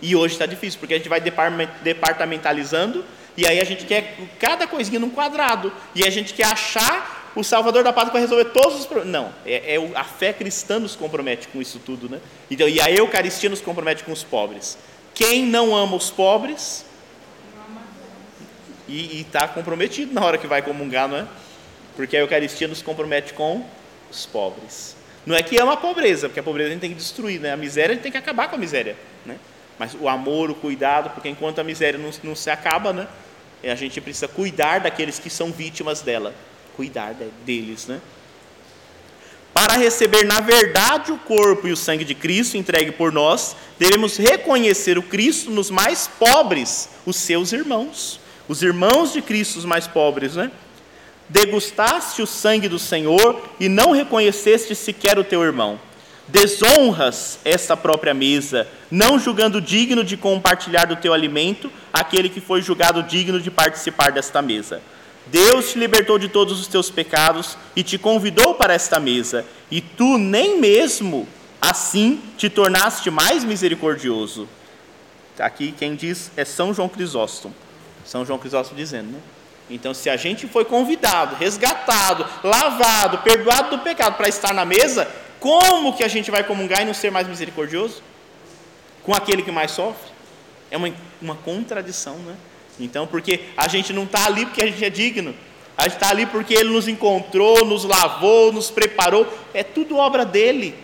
E 0.00 0.16
hoje 0.16 0.34
está 0.34 0.46
difícil, 0.46 0.80
porque 0.80 0.94
a 0.94 0.96
gente 0.96 1.08
vai 1.08 1.20
departamentalizando 1.20 3.04
e 3.36 3.46
aí 3.46 3.60
a 3.60 3.64
gente 3.64 3.86
quer 3.86 4.16
cada 4.38 4.66
coisinha 4.66 5.00
num 5.00 5.10
quadrado. 5.10 5.72
E 5.94 6.04
a 6.04 6.10
gente 6.10 6.34
quer 6.34 6.46
achar 6.46 7.21
o 7.34 7.42
Salvador 7.42 7.82
da 7.82 7.92
Pátria 7.92 8.12
vai 8.12 8.20
resolver 8.22 8.46
todos 8.46 8.80
os 8.80 8.86
problemas. 8.86 9.12
Não, 9.12 9.32
é, 9.46 9.74
é, 9.74 9.90
a 9.94 10.04
fé 10.04 10.32
cristã 10.32 10.78
nos 10.78 10.94
compromete 10.94 11.48
com 11.48 11.62
isso 11.62 11.78
tudo, 11.78 12.08
né? 12.08 12.20
Então, 12.50 12.68
e 12.68 12.80
a 12.80 12.90
Eucaristia 12.90 13.48
nos 13.48 13.60
compromete 13.60 14.04
com 14.04 14.12
os 14.12 14.22
pobres. 14.22 14.76
Quem 15.14 15.46
não 15.46 15.74
ama 15.74 15.96
os 15.96 16.10
pobres 16.10 16.84
e 18.88 19.20
está 19.20 19.48
comprometido 19.48 20.12
na 20.12 20.24
hora 20.24 20.36
que 20.36 20.46
vai 20.46 20.60
comungar, 20.60 21.08
não 21.08 21.16
é? 21.16 21.26
Porque 21.96 22.16
a 22.16 22.20
Eucaristia 22.20 22.68
nos 22.68 22.82
compromete 22.82 23.32
com 23.32 23.64
os 24.10 24.26
pobres. 24.26 24.94
Não 25.24 25.34
é 25.34 25.42
que 25.42 25.58
ama 25.58 25.74
a 25.74 25.76
pobreza, 25.76 26.28
porque 26.28 26.40
a 26.40 26.42
pobreza 26.42 26.68
a 26.68 26.72
gente 26.72 26.80
tem 26.80 26.90
que 26.90 26.96
destruir, 26.96 27.40
né? 27.40 27.52
A 27.52 27.56
miséria 27.56 27.92
a 27.92 27.94
gente 27.94 28.02
tem 28.02 28.12
que 28.12 28.18
acabar 28.18 28.48
com 28.48 28.56
a 28.56 28.58
miséria, 28.58 28.96
né? 29.24 29.36
Mas 29.78 29.94
o 29.98 30.08
amor, 30.08 30.50
o 30.50 30.54
cuidado, 30.54 31.10
porque 31.10 31.28
enquanto 31.28 31.60
a 31.60 31.64
miséria 31.64 31.98
não, 31.98 32.10
não 32.22 32.34
se 32.34 32.50
acaba, 32.50 32.92
né? 32.92 33.08
A 33.64 33.74
gente 33.74 34.00
precisa 34.00 34.28
cuidar 34.28 34.80
daqueles 34.80 35.18
que 35.18 35.30
são 35.30 35.52
vítimas 35.52 36.02
dela 36.02 36.34
cuidar 36.76 37.14
deles, 37.44 37.86
né? 37.86 38.00
Para 39.52 39.76
receber 39.76 40.24
na 40.24 40.40
verdade 40.40 41.12
o 41.12 41.18
corpo 41.18 41.68
e 41.68 41.72
o 41.72 41.76
sangue 41.76 42.04
de 42.04 42.14
Cristo 42.14 42.56
entregue 42.56 42.92
por 42.92 43.12
nós, 43.12 43.54
devemos 43.78 44.16
reconhecer 44.16 44.96
o 44.96 45.02
Cristo 45.02 45.50
nos 45.50 45.70
mais 45.70 46.08
pobres, 46.08 46.88
os 47.04 47.16
seus 47.16 47.52
irmãos, 47.52 48.18
os 48.48 48.62
irmãos 48.62 49.12
de 49.12 49.20
Cristo, 49.20 49.58
os 49.58 49.64
mais 49.64 49.86
pobres, 49.86 50.36
né? 50.36 50.50
Degustaste 51.28 52.22
o 52.22 52.26
sangue 52.26 52.68
do 52.68 52.78
Senhor 52.78 53.42
e 53.60 53.68
não 53.68 53.92
reconheceste 53.92 54.74
sequer 54.74 55.18
o 55.18 55.24
teu 55.24 55.42
irmão. 55.42 55.78
Desonras 56.28 57.38
esta 57.44 57.76
própria 57.76 58.14
mesa, 58.14 58.66
não 58.90 59.18
julgando 59.18 59.60
digno 59.60 60.02
de 60.02 60.16
compartilhar 60.16 60.86
do 60.86 60.96
teu 60.96 61.12
alimento 61.12 61.70
aquele 61.92 62.28
que 62.28 62.40
foi 62.40 62.62
julgado 62.62 63.02
digno 63.02 63.40
de 63.40 63.50
participar 63.50 64.12
desta 64.12 64.40
mesa. 64.40 64.80
Deus 65.26 65.70
te 65.70 65.78
libertou 65.78 66.18
de 66.18 66.28
todos 66.28 66.60
os 66.60 66.66
teus 66.66 66.90
pecados 66.90 67.56
e 67.74 67.82
te 67.82 67.98
convidou 67.98 68.54
para 68.54 68.74
esta 68.74 68.98
mesa, 68.98 69.44
e 69.70 69.80
tu 69.80 70.18
nem 70.18 70.60
mesmo 70.60 71.26
assim 71.60 72.20
te 72.36 72.50
tornaste 72.50 73.10
mais 73.10 73.44
misericordioso. 73.44 74.48
Aqui 75.38 75.72
quem 75.72 75.94
diz 75.94 76.30
é 76.36 76.44
São 76.44 76.74
João 76.74 76.88
Crisóstomo. 76.88 77.54
São 78.04 78.24
João 78.24 78.38
Crisóstomo 78.38 78.76
dizendo, 78.76 79.12
né? 79.12 79.20
Então, 79.70 79.94
se 79.94 80.10
a 80.10 80.16
gente 80.16 80.46
foi 80.46 80.64
convidado, 80.64 81.36
resgatado, 81.36 82.26
lavado, 82.44 83.18
perdoado 83.18 83.76
do 83.76 83.82
pecado 83.82 84.16
para 84.16 84.28
estar 84.28 84.52
na 84.52 84.64
mesa, 84.64 85.08
como 85.40 85.96
que 85.96 86.04
a 86.04 86.08
gente 86.08 86.30
vai 86.30 86.44
comungar 86.44 86.82
e 86.82 86.84
não 86.84 86.92
ser 86.92 87.10
mais 87.10 87.26
misericordioso? 87.26 88.02
Com 89.02 89.14
aquele 89.14 89.42
que 89.42 89.50
mais 89.50 89.70
sofre? 89.70 90.10
É 90.70 90.76
uma, 90.76 90.92
uma 91.20 91.36
contradição, 91.36 92.16
né? 92.18 92.36
Então, 92.78 93.06
porque 93.06 93.40
a 93.56 93.68
gente 93.68 93.92
não 93.92 94.04
está 94.04 94.26
ali 94.26 94.46
porque 94.46 94.62
a 94.62 94.66
gente 94.66 94.84
é 94.84 94.90
digno, 94.90 95.34
a 95.76 95.84
gente 95.84 95.94
está 95.94 96.10
ali 96.10 96.26
porque 96.26 96.54
Ele 96.54 96.70
nos 96.70 96.88
encontrou, 96.88 97.64
nos 97.64 97.84
lavou, 97.84 98.52
nos 98.52 98.70
preparou, 98.70 99.26
é 99.52 99.62
tudo 99.62 99.96
obra 99.96 100.24
dele. 100.24 100.74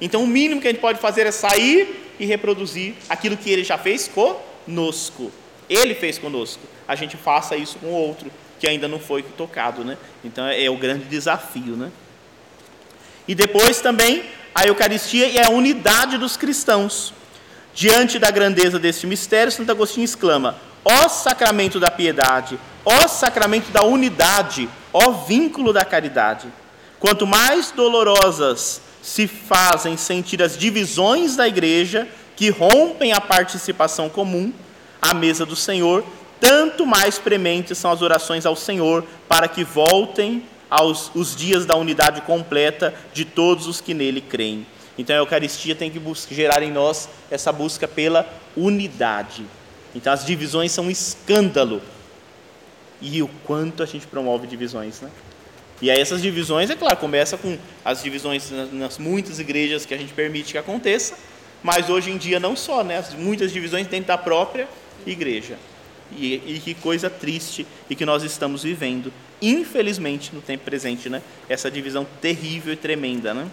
Então, 0.00 0.22
o 0.22 0.26
mínimo 0.26 0.60
que 0.60 0.68
a 0.68 0.70
gente 0.70 0.80
pode 0.80 0.98
fazer 0.98 1.26
é 1.26 1.30
sair 1.30 2.14
e 2.18 2.26
reproduzir 2.26 2.94
aquilo 3.08 3.36
que 3.36 3.50
Ele 3.50 3.64
já 3.64 3.76
fez 3.76 4.08
conosco. 4.08 5.32
Ele 5.68 5.94
fez 5.94 6.18
conosco. 6.18 6.62
A 6.86 6.94
gente 6.94 7.16
faça 7.16 7.56
isso 7.56 7.78
com 7.78 7.88
o 7.88 7.92
outro 7.92 8.30
que 8.58 8.66
ainda 8.66 8.88
não 8.88 8.98
foi 8.98 9.22
tocado, 9.22 9.84
né? 9.84 9.96
Então, 10.24 10.46
é 10.46 10.68
o 10.68 10.76
grande 10.76 11.04
desafio, 11.04 11.76
né? 11.76 11.90
E 13.26 13.34
depois 13.34 13.80
também 13.80 14.24
a 14.54 14.66
Eucaristia 14.66 15.28
e 15.28 15.38
a 15.38 15.50
unidade 15.50 16.18
dos 16.18 16.36
cristãos. 16.36 17.12
Diante 17.74 18.18
da 18.18 18.30
grandeza 18.30 18.78
deste 18.78 19.06
mistério, 19.06 19.52
Santo 19.52 19.70
Agostinho 19.70 20.04
exclama: 20.04 20.58
ó 20.84 21.08
sacramento 21.08 21.78
da 21.78 21.90
piedade, 21.90 22.58
ó 22.84 23.06
sacramento 23.06 23.70
da 23.70 23.82
unidade, 23.82 24.68
ó 24.92 25.12
vínculo 25.12 25.72
da 25.72 25.84
caridade. 25.84 26.48
Quanto 26.98 27.26
mais 27.26 27.70
dolorosas 27.70 28.80
se 29.02 29.26
fazem 29.26 29.96
sentir 29.96 30.42
as 30.42 30.56
divisões 30.56 31.36
da 31.36 31.46
igreja 31.46 32.08
que 32.36 32.50
rompem 32.50 33.12
a 33.12 33.20
participação 33.20 34.08
comum 34.08 34.52
à 35.00 35.14
mesa 35.14 35.46
do 35.46 35.56
Senhor, 35.56 36.04
tanto 36.40 36.86
mais 36.86 37.18
prementes 37.18 37.78
são 37.78 37.90
as 37.90 38.02
orações 38.02 38.46
ao 38.46 38.56
Senhor 38.56 39.04
para 39.28 39.48
que 39.48 39.64
voltem 39.64 40.44
aos 40.70 41.10
os 41.14 41.34
dias 41.34 41.64
da 41.64 41.76
unidade 41.76 42.20
completa 42.22 42.94
de 43.12 43.24
todos 43.24 43.66
os 43.66 43.80
que 43.80 43.94
nele 43.94 44.20
creem. 44.20 44.66
Então 44.96 45.14
a 45.14 45.20
Eucaristia 45.20 45.74
tem 45.74 45.90
que 45.90 45.98
buscar, 45.98 46.34
gerar 46.34 46.62
em 46.62 46.72
nós 46.72 47.08
essa 47.30 47.52
busca 47.52 47.86
pela 47.86 48.26
unidade. 48.56 49.44
Então 49.98 50.12
as 50.12 50.24
divisões 50.24 50.70
são 50.70 50.84
um 50.84 50.90
escândalo. 50.90 51.82
E 53.00 53.20
o 53.22 53.28
quanto 53.44 53.82
a 53.82 53.86
gente 53.86 54.06
promove 54.06 54.46
divisões, 54.46 55.00
né? 55.00 55.10
E 55.82 55.90
aí 55.90 56.00
essas 56.00 56.22
divisões, 56.22 56.70
é 56.70 56.76
claro, 56.76 56.96
começa 56.96 57.36
com 57.36 57.56
as 57.84 58.02
divisões 58.02 58.50
nas 58.72 58.98
muitas 58.98 59.38
igrejas 59.38 59.84
que 59.84 59.94
a 59.94 59.96
gente 59.96 60.12
permite 60.12 60.52
que 60.52 60.58
aconteça, 60.58 61.16
mas 61.62 61.88
hoje 61.88 62.10
em 62.10 62.16
dia 62.16 62.40
não 62.40 62.56
só, 62.56 62.82
né? 62.82 63.04
Muitas 63.18 63.52
divisões 63.52 63.86
dentro 63.86 64.08
da 64.08 64.18
própria 64.18 64.68
igreja. 65.06 65.56
E, 66.12 66.34
e, 66.46 66.60
que 66.64 66.74
coisa 66.74 67.10
triste 67.10 67.66
e 67.90 67.94
que 67.94 68.06
nós 68.06 68.22
estamos 68.22 68.62
vivendo, 68.62 69.12
infelizmente, 69.42 70.34
no 70.34 70.40
tempo 70.40 70.64
presente, 70.64 71.08
né? 71.10 71.22
Essa 71.48 71.70
divisão 71.70 72.06
terrível 72.20 72.72
e 72.72 72.76
tremenda, 72.76 73.34
né? 73.34 73.46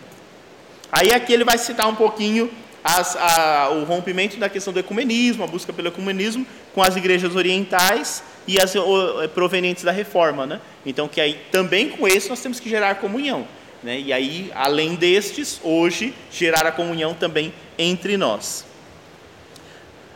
Aí 0.92 1.12
aqui 1.12 1.34
ele 1.34 1.44
vai 1.44 1.58
citar 1.58 1.88
um 1.88 1.96
pouquinho 1.96 2.50
as, 2.88 3.16
a, 3.16 3.70
o 3.72 3.84
rompimento 3.84 4.38
da 4.38 4.48
questão 4.48 4.72
do 4.72 4.80
ecumenismo, 4.80 5.44
a 5.44 5.48
busca 5.48 5.74
pelo 5.74 5.88
ecumenismo 5.88 6.46
com 6.72 6.84
as 6.84 6.96
igrejas 6.96 7.36
orientais 7.36 8.22
e 8.48 8.62
as 8.62 8.76
o, 8.76 9.24
é, 9.24 9.28
provenientes 9.28 9.84
da 9.84 9.92
reforma. 9.92 10.46
Né? 10.46 10.62
Então, 10.86 11.08
que 11.08 11.20
aí 11.20 11.42
também 11.52 11.90
com 11.90 12.08
esse 12.08 12.30
nós 12.30 12.40
temos 12.40 12.60
que 12.60 12.70
gerar 12.70 12.94
comunhão. 12.96 13.48
Né? 13.82 14.00
E 14.00 14.14
aí, 14.14 14.52
além 14.54 14.94
destes, 14.94 15.60
hoje, 15.64 16.14
gerar 16.32 16.64
a 16.68 16.72
comunhão 16.72 17.16
também 17.16 17.52
entre 17.76 18.18
nós. 18.18 18.64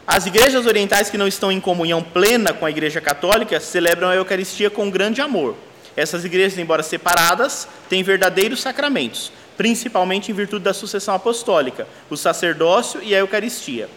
As 0.06 0.28
igrejas 0.28 0.68
orientais 0.68 1.10
que 1.10 1.18
não 1.18 1.28
estão 1.28 1.52
em 1.52 1.60
comunhão 1.60 2.04
plena 2.04 2.54
com 2.54 2.68
a 2.68 2.70
Igreja 2.70 3.02
Católica 3.02 3.60
celebram 3.60 4.10
a 4.10 4.16
Eucaristia 4.16 4.70
com 4.70 4.92
grande 4.92 5.22
amor. 5.22 5.56
Essas 5.98 6.24
igrejas, 6.24 6.60
embora 6.60 6.84
separadas, 6.84 7.68
têm 7.90 8.04
verdadeiros 8.04 8.62
sacramentos, 8.62 9.32
principalmente 9.60 10.32
em 10.32 10.34
virtude 10.34 10.64
da 10.64 10.74
sucessão 10.74 11.14
apostólica, 11.14 11.86
o 12.10 12.16
sacerdócio 12.16 13.04
e 13.04 13.14
a 13.14 13.20
Eucaristia. 13.20 13.90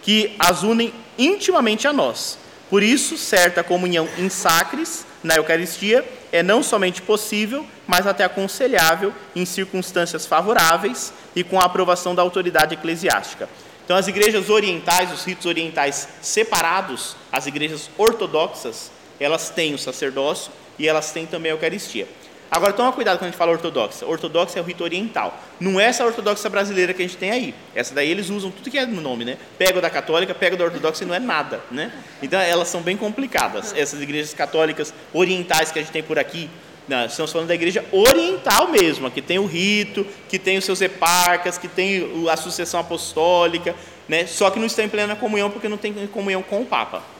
que 0.00 0.36
as 0.38 0.62
unem 0.62 0.94
intimamente 1.18 1.88
a 1.88 1.92
nós. 1.92 2.38
Por 2.70 2.84
isso, 2.84 3.18
certa 3.18 3.64
comunhão 3.64 4.08
em 4.16 4.28
sacres, 4.28 5.04
na 5.24 5.34
Eucaristia, 5.34 6.08
é 6.30 6.40
não 6.40 6.62
somente 6.62 7.02
possível, 7.02 7.66
mas 7.84 8.06
até 8.06 8.22
aconselhável 8.22 9.12
em 9.34 9.44
circunstâncias 9.44 10.24
favoráveis 10.24 11.12
e 11.34 11.42
com 11.42 11.58
a 11.58 11.64
aprovação 11.64 12.14
da 12.14 12.22
autoridade 12.22 12.74
eclesiástica. 12.74 13.48
Então, 13.84 13.96
as 13.96 14.06
igrejas 14.06 14.48
orientais, 14.48 15.12
os 15.12 15.24
ritos 15.24 15.46
orientais 15.46 16.08
separados, 16.22 17.16
as 17.32 17.48
igrejas 17.48 17.90
ortodoxas, 17.98 18.92
elas 19.18 19.50
têm 19.50 19.74
o 19.74 19.78
sacerdócio 19.78 20.52
e 20.78 20.86
elas 20.86 21.10
têm 21.10 21.26
também 21.26 21.50
a 21.50 21.54
Eucaristia. 21.56 22.06
Agora, 22.50 22.72
toma 22.72 22.92
cuidado 22.92 23.18
quando 23.18 23.28
a 23.28 23.30
gente 23.30 23.36
fala 23.36 23.52
ortodoxa. 23.52 24.06
Ortodoxa 24.06 24.58
é 24.58 24.62
o 24.62 24.64
rito 24.64 24.82
oriental. 24.82 25.38
Não 25.60 25.78
é 25.78 25.84
essa 25.84 26.04
ortodoxa 26.04 26.48
brasileira 26.48 26.94
que 26.94 27.02
a 27.02 27.06
gente 27.06 27.18
tem 27.18 27.30
aí. 27.30 27.54
Essa 27.74 27.94
daí 27.94 28.10
eles 28.10 28.30
usam 28.30 28.50
tudo 28.50 28.70
que 28.70 28.78
é 28.78 28.86
no 28.86 29.02
nome, 29.02 29.24
né? 29.24 29.36
Pega 29.58 29.80
da 29.80 29.90
católica, 29.90 30.34
pega 30.34 30.56
da 30.56 30.64
ortodoxa 30.64 31.04
e 31.04 31.06
não 31.06 31.14
é 31.14 31.18
nada, 31.18 31.60
né? 31.70 31.92
Então, 32.22 32.40
elas 32.40 32.68
são 32.68 32.80
bem 32.80 32.96
complicadas. 32.96 33.74
Essas 33.76 34.00
igrejas 34.00 34.32
católicas 34.32 34.94
orientais 35.12 35.70
que 35.70 35.78
a 35.78 35.82
gente 35.82 35.92
tem 35.92 36.02
por 36.02 36.18
aqui, 36.18 36.48
não, 36.88 37.04
estamos 37.04 37.30
falando 37.30 37.48
da 37.48 37.54
igreja 37.54 37.84
oriental 37.92 38.68
mesmo, 38.68 39.10
que 39.10 39.20
tem 39.20 39.38
o 39.38 39.44
rito, 39.44 40.06
que 40.26 40.38
tem 40.38 40.56
os 40.56 40.64
seus 40.64 40.80
eparcas, 40.80 41.58
que 41.58 41.68
tem 41.68 42.10
a 42.30 42.36
sucessão 42.36 42.80
apostólica, 42.80 43.74
né? 44.08 44.26
só 44.26 44.48
que 44.50 44.58
não 44.58 44.66
está 44.66 44.82
em 44.82 44.88
plena 44.88 45.14
comunhão 45.14 45.50
porque 45.50 45.68
não 45.68 45.76
tem 45.76 45.92
comunhão 46.06 46.42
com 46.42 46.62
o 46.62 46.64
Papa 46.64 47.17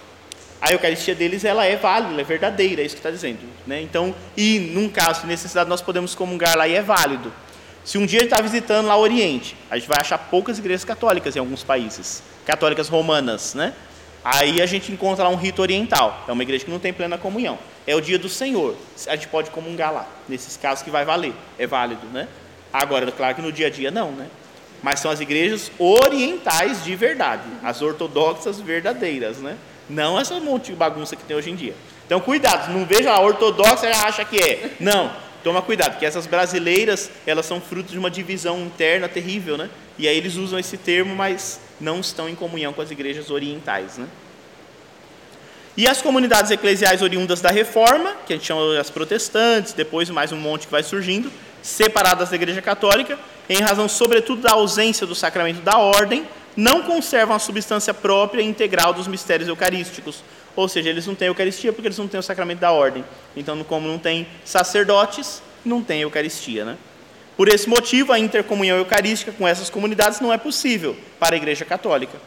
a 0.61 0.73
Eucaristia 0.73 1.15
deles 1.15 1.45
ela 1.45 1.65
é 1.65 1.77
válida, 1.77 2.21
é 2.21 2.25
verdadeira, 2.25 2.83
é 2.83 2.85
isso 2.85 2.95
que 2.95 3.01
está 3.01 3.11
dizendo. 3.11 3.39
Né? 3.67 3.81
Então, 3.81 4.15
e 4.37 4.59
num 4.75 4.89
caso 4.89 5.23
de 5.23 5.27
necessidade, 5.27 5.69
nós 5.69 5.81
podemos 5.81 6.15
comungar 6.15 6.57
lá 6.57 6.67
e 6.67 6.75
é 6.75 6.83
válido. 6.83 7.33
Se 7.85 7.97
um 7.97 8.05
dia 8.05 8.19
ele 8.19 8.27
está 8.27 8.41
visitando 8.41 8.87
lá 8.87 8.97
o 8.97 9.01
Oriente, 9.01 9.57
a 9.71 9.79
gente 9.79 9.89
vai 9.89 9.99
achar 10.01 10.19
poucas 10.19 10.59
igrejas 10.59 10.85
católicas 10.85 11.35
em 11.37 11.39
alguns 11.39 11.63
países, 11.63 12.23
católicas 12.45 12.89
romanas, 12.89 13.55
né? 13.55 13.73
Aí 14.23 14.61
a 14.61 14.67
gente 14.67 14.93
encontra 14.93 15.25
lá 15.25 15.31
um 15.31 15.37
rito 15.37 15.63
oriental, 15.63 16.25
é 16.29 16.33
uma 16.33 16.43
igreja 16.43 16.65
que 16.65 16.71
não 16.71 16.79
tem 16.79 16.93
plena 16.93 17.17
comunhão. 17.17 17.59
É 17.87 17.95
o 17.95 18.01
dia 18.01 18.19
do 18.19 18.29
Senhor, 18.29 18.77
a 19.07 19.15
gente 19.15 19.29
pode 19.29 19.51
comungar 19.51 19.93
lá, 19.93 20.07
nesses 20.29 20.57
casos 20.57 20.83
que 20.83 20.91
vai 20.91 21.05
valer, 21.05 21.33
é 21.59 21.67
válido, 21.67 22.07
né? 22.09 22.29
Agora, 22.73 23.11
claro 23.11 23.35
que 23.37 23.41
no 23.41 23.51
dia 23.51 23.69
a 23.69 23.71
dia 23.71 23.91
não, 23.91 24.13
né? 24.13 24.27
Mas 24.83 25.01
são 25.01 25.11
as 25.11 25.21
igrejas 25.21 25.71
orientais 25.79 26.85
de 26.85 26.95
verdade, 26.95 27.45
as 27.63 27.81
ortodoxas 27.81 28.61
verdadeiras, 28.61 29.39
né? 29.39 29.57
Não 29.89 30.19
essa 30.19 30.39
monte 30.41 30.67
de 30.67 30.77
bagunça 30.77 31.17
que 31.17 31.25
tem 31.25 31.37
hoje 31.37 31.51
em 31.51 31.55
dia. 31.55 31.75
Então, 32.07 32.21
cuidado, 32.21 32.73
não 32.73 32.85
veja 32.85 33.13
a 33.13 33.21
ortodoxa 33.21 33.87
e 33.87 33.93
acha 33.93 34.25
que 34.25 34.39
é. 34.39 34.71
Não, 34.81 35.11
toma 35.45 35.63
cuidado, 35.63 35.93
porque 35.93 36.07
essas 36.07 36.27
brasileiras, 36.27 37.11
elas 37.27 37.47
são 37.47 37.61
fruto 37.61 37.93
de 37.93 37.99
uma 37.99 38.11
divisão 38.11 38.61
interna 38.61 39.09
terrível, 39.09 39.57
né? 39.57 39.69
E 39.99 40.09
aí 40.09 40.17
eles 40.17 40.37
usam 40.37 40.59
esse 40.59 40.77
termo, 40.77 41.15
mas 41.15 41.61
não 41.81 42.01
estão 42.01 42.29
em 42.29 42.35
comunhão 42.35 42.73
com 42.73 42.83
as 42.83 42.91
igrejas 42.91 43.31
orientais, 43.31 43.99
né? 43.99 44.07
E 45.77 45.87
as 45.87 46.03
comunidades 46.03 46.51
eclesiais 46.51 47.03
oriundas 47.03 47.41
da 47.41 47.51
reforma, 47.51 48.17
que 48.27 48.33
a 48.33 48.37
gente 48.37 48.47
chama 48.47 48.81
as 48.81 48.91
protestantes, 48.91 49.73
depois 49.73 50.11
mais 50.11 50.33
um 50.33 50.37
monte 50.37 50.67
que 50.67 50.73
vai 50.73 50.83
surgindo, 50.83 51.31
separadas 51.63 52.31
da 52.31 52.37
igreja 52.37 52.61
católica, 52.61 53.17
em 53.49 53.61
razão 53.61 53.89
sobretudo 53.89 54.43
da 54.43 54.55
ausência 54.55 55.07
do 55.07 55.15
sacramento 55.15 55.61
da 55.61 55.79
ordem, 55.79 56.27
não 56.59 56.83
conservam 56.83 57.37
a 57.37 57.39
substância 57.39 57.95
própria 57.95 58.43
e 58.43 58.45
integral 58.45 58.93
dos 58.93 59.07
mistérios 59.07 59.49
eucarísticos. 59.49 60.25
Ou 60.57 60.69
seja, 60.69 60.91
eles 60.91 61.07
não 61.07 61.15
têm 61.15 61.29
Eucaristia 61.29 61.73
porque 61.73 61.87
eles 61.87 61.99
não 61.99 62.09
têm 62.09 62.19
o 62.19 62.23
sacramento 62.23 62.59
da 62.59 62.73
ordem. 62.73 63.05
Então, 63.37 63.63
como 63.63 63.87
não 63.87 63.97
tem 63.97 64.27
sacerdotes, 64.45 65.41
não 65.65 65.85
tem 65.85 66.01
Eucaristia. 66.01 66.65
Né? 66.65 66.77
Por 67.37 67.47
esse 67.47 67.69
motivo, 67.69 68.13
a 68.13 68.19
intercomunhão 68.19 68.77
eucarística 68.77 69.31
com 69.31 69.47
essas 69.47 69.71
comunidades 69.71 70.19
não 70.19 70.33
é 70.33 70.37
possível 70.37 70.97
para 71.21 71.37
a 71.37 71.39
Igreja 71.39 71.65
Católica. 71.65 72.19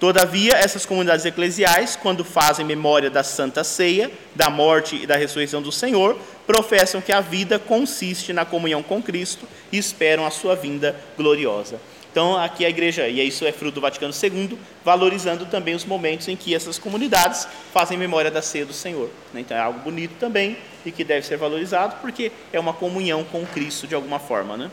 Todavia, 0.00 0.54
essas 0.54 0.84
comunidades 0.84 1.24
eclesiais, 1.24 1.94
quando 1.94 2.24
fazem 2.24 2.66
memória 2.66 3.08
da 3.08 3.22
Santa 3.22 3.62
Ceia, 3.62 4.10
da 4.34 4.50
morte 4.50 4.96
e 4.96 5.06
da 5.06 5.16
ressurreição 5.16 5.62
do 5.62 5.70
Senhor, 5.70 6.18
professam 6.48 7.00
que 7.00 7.12
a 7.12 7.20
vida 7.20 7.60
consiste 7.60 8.32
na 8.32 8.44
comunhão 8.44 8.82
com 8.82 9.00
Cristo 9.00 9.46
e 9.70 9.78
esperam 9.78 10.26
a 10.26 10.32
sua 10.32 10.56
vinda 10.56 10.96
gloriosa. 11.16 11.78
Então, 12.10 12.36
aqui 12.36 12.64
a 12.64 12.70
igreja, 12.70 13.06
e 13.06 13.26
isso 13.26 13.46
é 13.46 13.52
fruto 13.52 13.76
do 13.76 13.80
Vaticano 13.80 14.12
II, 14.12 14.58
valorizando 14.84 15.46
também 15.46 15.74
os 15.74 15.84
momentos 15.84 16.26
em 16.28 16.36
que 16.36 16.54
essas 16.54 16.78
comunidades 16.78 17.46
fazem 17.72 17.98
memória 17.98 18.30
da 18.30 18.40
ceia 18.40 18.64
do 18.64 18.72
Senhor. 18.72 19.10
Né? 19.32 19.40
Então, 19.40 19.56
é 19.56 19.60
algo 19.60 19.78
bonito 19.80 20.14
também 20.18 20.56
e 20.84 20.90
que 20.90 21.04
deve 21.04 21.26
ser 21.26 21.36
valorizado, 21.36 21.96
porque 22.00 22.32
é 22.52 22.58
uma 22.58 22.72
comunhão 22.72 23.24
com 23.24 23.44
Cristo 23.46 23.86
de 23.86 23.94
alguma 23.94 24.18
forma. 24.18 24.56
Né? 24.56 24.70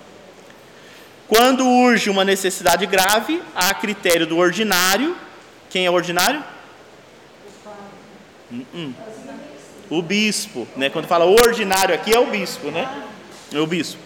Quando 1.28 1.68
urge 1.68 2.10
uma 2.10 2.24
necessidade 2.24 2.86
grave, 2.86 3.42
há 3.54 3.74
critério 3.74 4.26
do 4.26 4.38
ordinário. 4.38 5.16
Quem 5.70 5.86
é 5.86 5.90
o 5.90 5.94
ordinário? 5.94 6.44
Uh 8.52 8.66
-uh. 8.76 8.94
O 9.90 10.02
bispo. 10.02 10.68
Né? 10.76 10.90
Quando 10.90 11.08
fala 11.08 11.26
ordinário 11.26 11.94
aqui, 11.94 12.14
é 12.14 12.20
o 12.20 12.28
bispo. 12.28 12.72
Né? 12.72 12.88
É 13.52 13.60
o 13.60 13.68
bispo. 13.68 14.00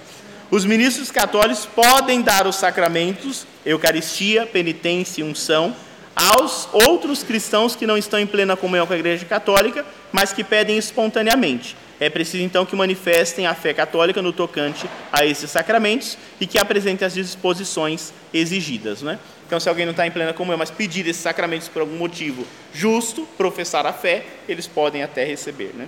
Os 0.51 0.65
ministros 0.65 1.11
católicos 1.11 1.67
podem 1.67 2.23
dar 2.23 2.47
os 2.47 2.55
sacramentos, 2.55 3.45
Eucaristia, 3.63 4.47
penitência 4.47 5.21
e 5.21 5.23
unção, 5.23 5.75
aos 6.15 6.67
outros 6.73 7.21
cristãos 7.21 7.75
que 7.75 7.85
não 7.85 7.95
estão 7.95 8.19
em 8.19 8.25
plena 8.25 8.57
comunhão 8.57 8.87
com 8.87 8.93
a 8.93 8.97
Igreja 8.97 9.25
Católica, 9.25 9.85
mas 10.11 10.33
que 10.33 10.43
pedem 10.43 10.75
espontaneamente. 10.75 11.77
É 11.99 12.09
preciso 12.09 12.43
então 12.43 12.65
que 12.65 12.75
manifestem 12.75 13.45
a 13.45 13.53
fé 13.53 13.73
católica 13.75 14.21
no 14.21 14.33
tocante 14.33 14.89
a 15.11 15.23
esses 15.23 15.51
sacramentos 15.51 16.17
e 16.41 16.47
que 16.47 16.57
apresentem 16.57 17.05
as 17.05 17.13
disposições 17.13 18.11
exigidas. 18.33 19.03
Né? 19.03 19.19
Então, 19.45 19.59
se 19.59 19.69
alguém 19.69 19.85
não 19.85 19.91
está 19.91 20.07
em 20.07 20.11
plena 20.11 20.33
comunhão, 20.33 20.57
mas 20.57 20.71
pedir 20.71 21.05
esses 21.07 21.21
sacramentos 21.21 21.67
por 21.67 21.81
algum 21.81 21.97
motivo 21.97 22.45
justo, 22.73 23.27
professar 23.37 23.85
a 23.85 23.93
fé, 23.93 24.25
eles 24.47 24.65
podem 24.65 25.03
até 25.03 25.23
receber. 25.23 25.73
Né? 25.75 25.87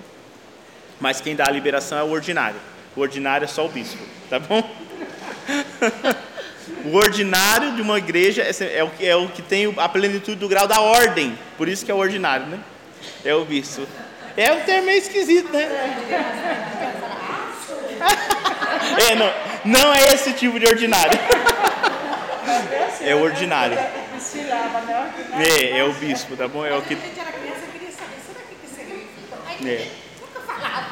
Mas 1.00 1.20
quem 1.20 1.36
dá 1.36 1.48
a 1.48 1.52
liberação 1.52 1.98
é 1.98 2.04
o 2.04 2.12
ordinário. 2.12 2.60
O 2.96 3.02
ordinário 3.02 3.46
é 3.46 3.48
só 3.48 3.66
o 3.66 3.70
bispo, 3.70 4.04
tá 4.30 4.38
bom? 4.38 4.62
o 6.86 6.96
ordinário 6.96 7.74
de 7.74 7.82
uma 7.82 7.98
igreja 7.98 8.44
é, 8.44 8.52
é 8.78 8.84
o, 8.84 8.92
é 9.00 9.16
o 9.16 9.30
que 9.30 9.42
tem 9.42 9.74
a 9.78 9.88
plenitude 9.88 10.38
do 10.38 10.50
grau 10.50 10.68
da 10.68 10.82
ordem, 10.82 11.40
por 11.58 11.70
isso 11.70 11.86
que 11.86 11.92
é 11.92 11.94
o 11.94 11.98
ordinário, 11.98 12.48
né? 12.48 12.60
É 13.24 13.34
o 13.34 13.46
bispo. 13.46 13.88
É 14.36 14.52
um 14.52 14.60
termo 14.62 14.88
meio 14.88 14.98
esquisito, 14.98 15.54
né? 15.54 15.70
é, 19.10 19.16
não, 19.16 19.32
não 19.66 19.94
é 19.94 20.14
esse 20.14 20.34
tipo 20.34 20.60
de 20.60 20.66
ordinário. 20.66 21.18
é 23.02 23.16
o 23.16 23.22
ordinário. 23.22 23.78
É, 23.78 25.80
é 25.80 25.84
o 25.84 25.94
bispo, 25.94 26.36
tá 26.36 26.48
bom? 26.48 26.66
É 26.66 26.76
o 26.76 26.82
que. 26.82 26.98
É 29.64 30.01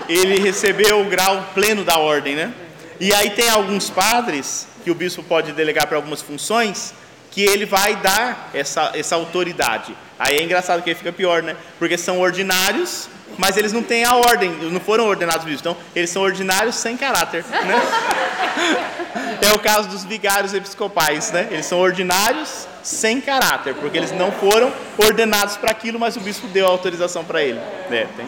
ele 0.07 0.39
recebeu 0.39 1.01
o 1.01 1.05
grau 1.05 1.49
pleno 1.53 1.83
da 1.83 1.97
ordem, 1.97 2.35
né? 2.35 2.53
E 2.99 3.13
aí 3.13 3.29
tem 3.29 3.49
alguns 3.49 3.89
padres 3.89 4.67
que 4.83 4.91
o 4.91 4.95
bispo 4.95 5.23
pode 5.23 5.51
delegar 5.53 5.87
para 5.87 5.97
algumas 5.97 6.21
funções 6.21 6.93
que 7.31 7.41
ele 7.41 7.65
vai 7.65 7.95
dar 7.95 8.49
essa, 8.53 8.91
essa 8.93 9.15
autoridade. 9.15 9.95
Aí 10.17 10.37
é 10.37 10.43
engraçado 10.43 10.81
que 10.81 10.93
fica 10.95 11.13
pior, 11.13 11.43
né? 11.43 11.55
Porque 11.77 11.97
são 11.97 12.19
ordinários, 12.19 13.07
mas 13.37 13.55
eles 13.55 13.71
não 13.71 13.83
têm 13.83 14.03
a 14.03 14.15
ordem, 14.15 14.49
não 14.49 14.79
foram 14.79 15.05
ordenados 15.05 15.45
bispos, 15.45 15.61
então 15.61 15.77
eles 15.95 16.09
são 16.09 16.23
ordinários 16.23 16.75
sem 16.75 16.97
caráter, 16.97 17.45
né? 17.45 17.81
É 19.41 19.53
o 19.53 19.59
caso 19.59 19.87
dos 19.87 20.03
vigários 20.03 20.53
episcopais, 20.53 21.31
né? 21.31 21.47
Eles 21.49 21.65
são 21.65 21.79
ordinários 21.79 22.67
sem 22.83 23.21
caráter, 23.21 23.73
porque 23.75 23.97
eles 23.97 24.11
não 24.11 24.31
foram 24.31 24.71
ordenados 24.97 25.55
para 25.55 25.71
aquilo, 25.71 25.97
mas 25.97 26.15
o 26.17 26.19
bispo 26.19 26.47
deu 26.47 26.67
a 26.67 26.69
autorização 26.69 27.23
para 27.23 27.41
ele. 27.41 27.59
É, 27.89 28.05
tem, 28.15 28.27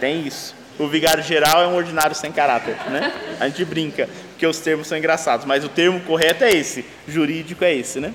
tem 0.00 0.26
isso 0.26 0.54
o 0.78 0.86
vigário 0.86 1.22
geral 1.22 1.62
é 1.62 1.66
um 1.66 1.74
ordinário 1.74 2.14
sem 2.14 2.30
caráter, 2.30 2.76
né? 2.90 3.12
A 3.40 3.48
gente 3.48 3.64
brinca, 3.64 4.08
porque 4.30 4.46
os 4.46 4.58
termos 4.58 4.86
são 4.86 4.96
engraçados, 4.98 5.46
mas 5.46 5.64
o 5.64 5.68
termo 5.68 6.00
correto 6.00 6.44
é 6.44 6.50
esse, 6.50 6.84
jurídico 7.08 7.64
é 7.64 7.74
esse, 7.74 7.98
né? 7.98 8.12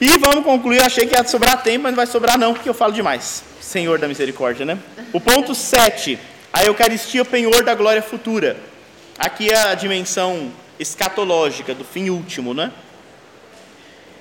E 0.00 0.16
vamos 0.18 0.44
concluir, 0.44 0.80
achei 0.82 1.06
que 1.06 1.16
ia 1.16 1.24
sobrar 1.26 1.62
tempo, 1.62 1.84
mas 1.84 1.92
não 1.92 1.96
vai 1.96 2.06
sobrar 2.06 2.38
não, 2.38 2.54
porque 2.54 2.68
eu 2.68 2.74
falo 2.74 2.92
demais. 2.92 3.42
Senhor 3.60 3.98
da 3.98 4.06
misericórdia, 4.06 4.64
né? 4.64 4.78
O 5.12 5.20
ponto 5.20 5.54
7, 5.54 6.18
a 6.52 6.64
Eucaristia, 6.64 7.24
penhor 7.24 7.64
da 7.64 7.74
glória 7.74 8.02
futura. 8.02 8.56
Aqui 9.18 9.50
é 9.50 9.56
a 9.56 9.74
dimensão 9.74 10.52
escatológica 10.78 11.74
do 11.74 11.84
fim 11.84 12.10
último, 12.10 12.54
né? 12.54 12.70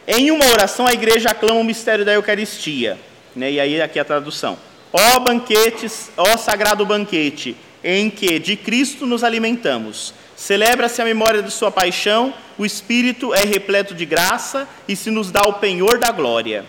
Em 0.08 0.32
uma 0.32 0.46
oração, 0.46 0.88
a 0.88 0.94
igreja 0.94 1.30
aclama 1.30 1.60
o 1.60 1.64
mistério 1.64 2.06
da 2.06 2.14
Eucaristia, 2.14 2.98
né? 3.36 3.52
E 3.52 3.60
aí 3.60 3.82
aqui 3.82 4.00
a 4.00 4.06
tradução. 4.06 4.58
Ó 4.92 5.20
banquetes, 5.20 6.12
ó 6.16 6.38
sagrado 6.38 6.86
banquete, 6.86 7.56
em 7.84 8.10
que 8.10 8.40
de 8.40 8.56
Cristo 8.56 9.06
nos 9.06 9.24
alimentamos. 9.24 10.14
Celebra-se 10.36 11.02
a 11.02 11.06
memória 11.06 11.42
de 11.42 11.52
sua 11.52 11.72
paixão, 11.72 12.34
o 12.58 12.66
Espírito 12.66 13.34
é 13.34 13.44
repleto 13.44 13.94
de 13.94 14.06
graça 14.06 14.68
e 14.88 14.96
se 14.96 15.10
nos 15.10 15.32
dá 15.32 15.42
o 15.42 15.54
penhor 15.54 15.98
da 15.98 16.12
glória. 16.12 16.66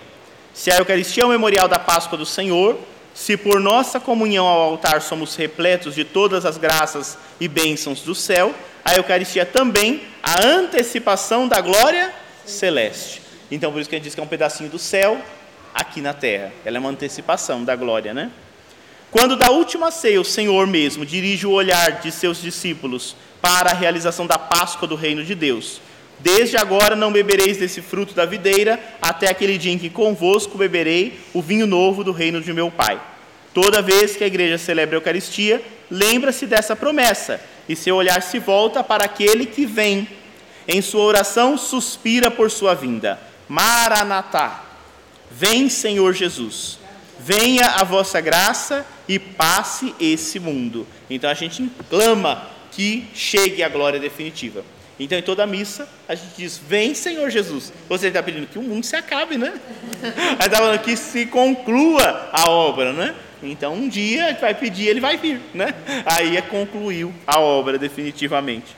Se 0.52 0.70
a 0.70 0.78
Eucaristia 0.78 1.22
é 1.22 1.26
o 1.26 1.30
memorial 1.30 1.68
da 1.68 1.78
Páscoa 1.78 2.18
do 2.18 2.26
Senhor, 2.26 2.78
se 3.14 3.36
por 3.36 3.60
nossa 3.60 4.00
comunhão 4.00 4.46
ao 4.46 4.60
altar 4.60 5.02
somos 5.02 5.36
repletos 5.36 5.94
de 5.94 6.04
todas 6.04 6.44
as 6.44 6.56
graças 6.56 7.18
e 7.40 7.46
bênçãos 7.46 8.02
do 8.02 8.14
céu, 8.14 8.54
a 8.84 8.94
Eucaristia 8.94 9.42
é 9.42 9.44
também 9.44 10.02
a 10.22 10.44
antecipação 10.44 11.46
da 11.46 11.60
glória 11.60 12.12
celeste. 12.46 13.22
Então, 13.50 13.72
por 13.72 13.80
isso 13.80 13.88
que 13.88 13.96
a 13.96 13.98
gente 13.98 14.04
diz 14.04 14.14
que 14.14 14.20
é 14.20 14.24
um 14.24 14.28
pedacinho 14.28 14.70
do 14.70 14.78
céu 14.78 15.20
aqui 15.74 16.00
na 16.00 16.12
terra. 16.12 16.52
Ela 16.64 16.76
é 16.76 16.80
uma 16.80 16.90
antecipação 16.90 17.64
da 17.64 17.76
glória, 17.76 18.14
né? 18.14 18.30
Quando 19.10 19.36
da 19.36 19.50
última 19.50 19.90
ceia 19.90 20.20
o 20.20 20.24
Senhor 20.24 20.66
mesmo 20.66 21.06
dirige 21.06 21.46
o 21.46 21.52
olhar 21.52 22.00
de 22.00 22.12
seus 22.12 22.42
discípulos 22.42 23.16
para 23.40 23.70
a 23.70 23.74
realização 23.74 24.26
da 24.26 24.38
Páscoa 24.38 24.86
do 24.86 24.94
reino 24.94 25.24
de 25.24 25.34
Deus. 25.34 25.80
Desde 26.20 26.56
agora 26.56 26.96
não 26.96 27.12
bebereis 27.12 27.56
desse 27.56 27.80
fruto 27.80 28.12
da 28.12 28.26
videira, 28.26 28.78
até 29.00 29.30
aquele 29.30 29.56
dia 29.56 29.72
em 29.72 29.78
que 29.78 29.88
convosco 29.88 30.58
beberei 30.58 31.18
o 31.32 31.40
vinho 31.40 31.66
novo 31.66 32.02
do 32.02 32.12
reino 32.12 32.40
de 32.40 32.52
meu 32.52 32.70
Pai. 32.70 33.00
Toda 33.54 33.80
vez 33.80 34.16
que 34.16 34.24
a 34.24 34.26
igreja 34.26 34.58
celebra 34.58 34.96
a 34.96 34.98
Eucaristia, 34.98 35.62
lembra-se 35.90 36.46
dessa 36.46 36.76
promessa, 36.76 37.40
e 37.68 37.76
seu 37.76 37.96
olhar 37.96 38.20
se 38.20 38.38
volta 38.38 38.82
para 38.82 39.04
aquele 39.04 39.46
que 39.46 39.64
vem. 39.64 40.08
Em 40.66 40.82
sua 40.82 41.04
oração, 41.04 41.56
suspira 41.56 42.30
por 42.30 42.50
sua 42.50 42.74
vinda. 42.74 43.18
Maranatá. 43.48 44.67
Vem, 45.38 45.68
Senhor 45.68 46.12
Jesus. 46.14 46.80
Venha 47.16 47.66
a 47.76 47.84
vossa 47.84 48.20
graça 48.20 48.84
e 49.06 49.20
passe 49.20 49.94
esse 50.00 50.40
mundo. 50.40 50.84
Então 51.08 51.30
a 51.30 51.34
gente 51.34 51.70
clama 51.88 52.48
que 52.72 53.06
chegue 53.14 53.62
a 53.62 53.68
glória 53.68 54.00
definitiva. 54.00 54.64
Então, 54.98 55.16
em 55.16 55.22
toda 55.22 55.44
a 55.44 55.46
missa, 55.46 55.88
a 56.08 56.16
gente 56.16 56.32
diz: 56.36 56.58
Vem, 56.58 56.92
Senhor 56.92 57.30
Jesus. 57.30 57.72
Você 57.88 58.08
está 58.08 58.20
pedindo 58.20 58.48
que 58.48 58.58
o 58.58 58.62
mundo 58.62 58.84
se 58.84 58.96
acabe, 58.96 59.38
né? 59.38 59.52
Aí 60.40 60.46
está 60.46 60.56
falando 60.56 60.80
que 60.80 60.96
se 60.96 61.26
conclua 61.26 62.30
a 62.32 62.50
obra, 62.50 62.92
né? 62.92 63.14
Então, 63.40 63.74
um 63.74 63.88
dia 63.88 64.24
a 64.24 64.28
gente 64.30 64.40
vai 64.40 64.54
pedir, 64.54 64.88
ele 64.88 64.98
vai 64.98 65.16
vir, 65.16 65.40
né? 65.54 65.72
Aí 66.04 66.36
é 66.36 66.42
concluiu 66.42 67.14
a 67.24 67.38
obra 67.38 67.78
definitivamente. 67.78 68.76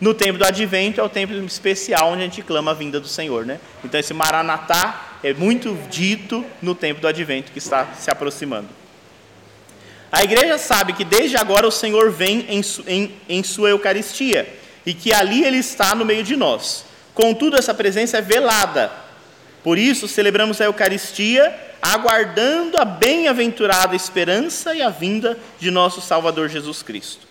No 0.00 0.14
tempo 0.14 0.38
do 0.38 0.44
advento 0.44 1.00
é 1.00 1.02
o 1.02 1.08
tempo 1.08 1.32
especial 1.32 2.12
onde 2.12 2.22
a 2.22 2.24
gente 2.26 2.40
clama 2.42 2.70
a 2.70 2.74
vinda 2.74 3.00
do 3.00 3.08
Senhor, 3.08 3.44
né? 3.44 3.58
Então, 3.84 3.98
esse 3.98 4.14
Maranatá 4.14 5.07
é 5.22 5.34
muito 5.34 5.76
dito 5.90 6.44
no 6.62 6.74
tempo 6.74 7.00
do 7.00 7.08
advento 7.08 7.52
que 7.52 7.58
está 7.58 7.86
se 7.98 8.10
aproximando. 8.10 8.68
A 10.10 10.22
igreja 10.22 10.56
sabe 10.56 10.94
que 10.94 11.04
desde 11.04 11.36
agora 11.36 11.66
o 11.66 11.72
Senhor 11.72 12.10
vem 12.10 12.46
em, 12.48 12.62
em, 12.86 13.12
em 13.28 13.42
sua 13.42 13.70
Eucaristia 13.70 14.48
e 14.86 14.94
que 14.94 15.12
ali 15.12 15.44
ele 15.44 15.58
está 15.58 15.94
no 15.94 16.04
meio 16.04 16.22
de 16.22 16.34
nós. 16.34 16.84
Contudo, 17.12 17.58
essa 17.58 17.74
presença 17.74 18.18
é 18.18 18.22
velada. 18.22 18.90
Por 19.62 19.76
isso, 19.76 20.08
celebramos 20.08 20.60
a 20.60 20.64
Eucaristia, 20.64 21.54
aguardando 21.82 22.80
a 22.80 22.84
bem-aventurada 22.84 23.94
esperança 23.94 24.74
e 24.74 24.80
a 24.80 24.88
vinda 24.88 25.38
de 25.58 25.70
nosso 25.70 26.00
Salvador 26.00 26.48
Jesus 26.48 26.82
Cristo, 26.82 27.26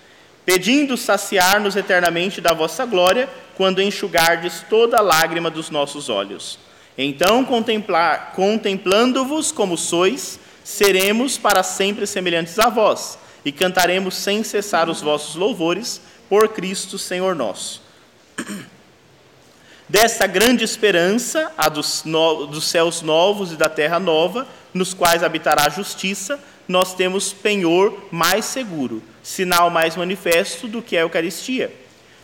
pedindo 0.46 0.96
saciar-nos 0.98 1.76
eternamente 1.76 2.40
da 2.40 2.54
vossa 2.54 2.86
glória, 2.86 3.28
quando 3.56 3.82
enxugardes 3.82 4.64
toda 4.70 5.02
lágrima 5.02 5.50
dos 5.50 5.72
nossos 5.72 6.10
olhos. 6.10 6.60
Então, 6.98 7.46
contemplando-vos 7.46 9.52
como 9.52 9.78
sois, 9.78 10.40
seremos 10.64 11.38
para 11.38 11.62
sempre 11.62 12.08
semelhantes 12.08 12.58
a 12.58 12.70
vós, 12.70 13.20
e 13.46 13.52
cantaremos 13.52 14.16
sem 14.16 14.44
cessar 14.44 14.90
os 14.90 15.02
vossos 15.02 15.36
louvores 15.36 16.02
por 16.28 16.50
Cristo 16.50 16.98
Senhor 16.98 17.36
nosso. 17.36 17.84
Dessa 19.88 20.28
grande 20.28 20.66
esperança, 20.66 21.50
a 21.58 21.70
dos, 21.70 22.04
no, 22.04 22.48
dos 22.48 22.66
céus 22.66 23.02
novos 23.02 23.54
e 23.54 23.56
da 23.56 23.70
terra 23.70 24.00
nova, 24.00 24.46
nos 24.74 24.94
quais 24.94 25.24
habitará 25.24 25.68
a 25.68 25.70
justiça, 25.70 26.38
nós 26.68 26.94
temos 26.94 27.32
penhor 27.32 27.98
mais 28.12 28.44
seguro, 28.44 29.02
sinal 29.24 29.70
mais 29.70 29.96
manifesto 29.96 30.68
do 30.68 30.82
que 30.82 30.98
a 30.98 31.02
Eucaristia. 31.02 31.72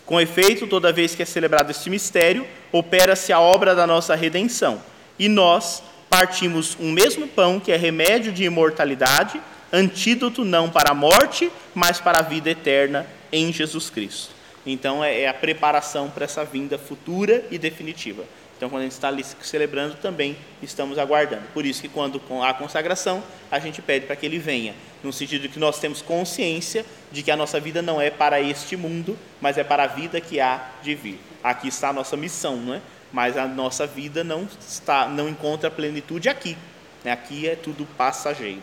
Com 0.05 0.19
efeito, 0.19 0.67
toda 0.67 0.91
vez 0.91 1.15
que 1.15 1.23
é 1.23 1.25
celebrado 1.25 1.71
este 1.71 1.89
mistério, 1.89 2.45
opera-se 2.71 3.31
a 3.31 3.39
obra 3.39 3.73
da 3.73 3.87
nossa 3.87 4.15
redenção, 4.15 4.81
e 5.17 5.29
nós 5.29 5.81
partimos 6.09 6.77
um 6.79 6.91
mesmo 6.91 7.27
pão 7.27 7.59
que 7.59 7.71
é 7.71 7.77
remédio 7.77 8.31
de 8.31 8.43
imortalidade, 8.43 9.41
antídoto 9.71 10.43
não 10.45 10.69
para 10.69 10.91
a 10.91 10.93
morte, 10.93 11.51
mas 11.73 11.99
para 11.99 12.19
a 12.19 12.21
vida 12.21 12.49
eterna 12.49 13.07
em 13.31 13.51
Jesus 13.51 13.89
Cristo. 13.89 14.33
Então 14.65 15.03
é, 15.03 15.21
é 15.21 15.27
a 15.27 15.33
preparação 15.33 16.09
para 16.09 16.25
essa 16.25 16.45
vinda 16.45 16.77
futura 16.77 17.45
e 17.49 17.57
definitiva. 17.57 18.23
Então, 18.63 18.69
quando 18.69 18.83
a 18.83 18.85
gente 18.85 18.93
está 18.93 19.09
ali 19.09 19.25
celebrando, 19.41 19.95
também 19.95 20.37
estamos 20.61 20.97
aguardando. 20.97 21.43
Por 21.53 21.65
isso 21.65 21.81
que 21.81 21.89
quando 21.89 22.21
há 22.41 22.53
consagração, 22.53 23.21
a 23.51 23.59
gente 23.59 23.81
pede 23.81 24.05
para 24.05 24.15
que 24.15 24.25
ele 24.25 24.39
venha, 24.39 24.73
no 25.03 25.11
sentido 25.11 25.49
que 25.49 25.59
nós 25.59 25.81
temos 25.81 26.01
consciência 26.01 26.85
de 27.11 27.21
que 27.21 27.29
a 27.29 27.35
nossa 27.35 27.59
vida 27.59 27.81
não 27.81 27.99
é 27.99 28.09
para 28.09 28.39
este 28.39 28.77
mundo, 28.77 29.19
mas 29.41 29.57
é 29.57 29.65
para 29.65 29.83
a 29.83 29.87
vida 29.87 30.21
que 30.21 30.39
há 30.39 30.65
de 30.81 30.95
vir. 30.95 31.19
Aqui 31.43 31.67
está 31.67 31.89
a 31.89 31.93
nossa 31.93 32.15
missão, 32.15 32.55
não 32.55 32.75
é? 32.75 32.81
Mas 33.11 33.35
a 33.35 33.45
nossa 33.45 33.85
vida 33.85 34.23
não 34.23 34.47
está, 34.65 35.09
não 35.09 35.27
encontra 35.27 35.69
plenitude 35.69 36.29
aqui. 36.29 36.55
Né? 37.03 37.11
Aqui 37.11 37.49
é 37.49 37.57
tudo 37.57 37.85
passageiro. 37.97 38.61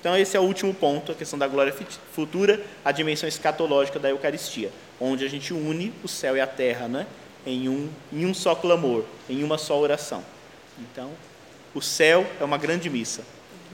Então, 0.00 0.14
esse 0.18 0.36
é 0.36 0.40
o 0.40 0.42
último 0.42 0.74
ponto, 0.74 1.12
a 1.12 1.14
questão 1.14 1.38
da 1.38 1.48
glória 1.48 1.74
futura, 2.12 2.60
a 2.84 2.92
dimensão 2.92 3.26
escatológica 3.26 3.98
da 3.98 4.10
Eucaristia, 4.10 4.70
onde 5.00 5.24
a 5.24 5.28
gente 5.30 5.54
une 5.54 5.94
o 6.04 6.08
céu 6.08 6.36
e 6.36 6.42
a 6.42 6.46
terra 6.46 6.88
né, 6.88 7.06
em, 7.46 7.68
um, 7.68 7.88
em 8.12 8.26
um 8.26 8.34
só 8.34 8.54
clamor, 8.54 9.04
em 9.28 9.42
uma 9.42 9.58
só 9.58 9.78
oração. 9.78 10.24
Então, 10.78 11.10
o 11.74 11.80
céu 11.80 12.26
é 12.40 12.44
uma 12.44 12.58
grande 12.58 12.88
missa. 12.88 13.22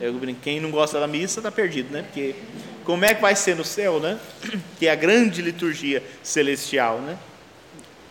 Eu, 0.01 0.15
quem 0.43 0.61
não 0.61 0.71
gosta 0.71 1.01
da 1.01 1.07
missa 1.07 1.41
está 1.41 1.51
perdido, 1.51 1.93
né? 1.93 2.03
Porque 2.03 2.35
como 2.85 3.05
é 3.05 3.15
que 3.15 3.23
vai 3.23 3.35
ser 3.35 3.57
no 3.57 3.65
céu, 3.65 3.99
né? 3.99 4.19
Que 4.79 4.87
é 4.87 4.91
a 4.91 4.95
grande 4.95 5.41
liturgia 5.41 6.03
celestial, 6.23 6.99
né? 7.01 7.19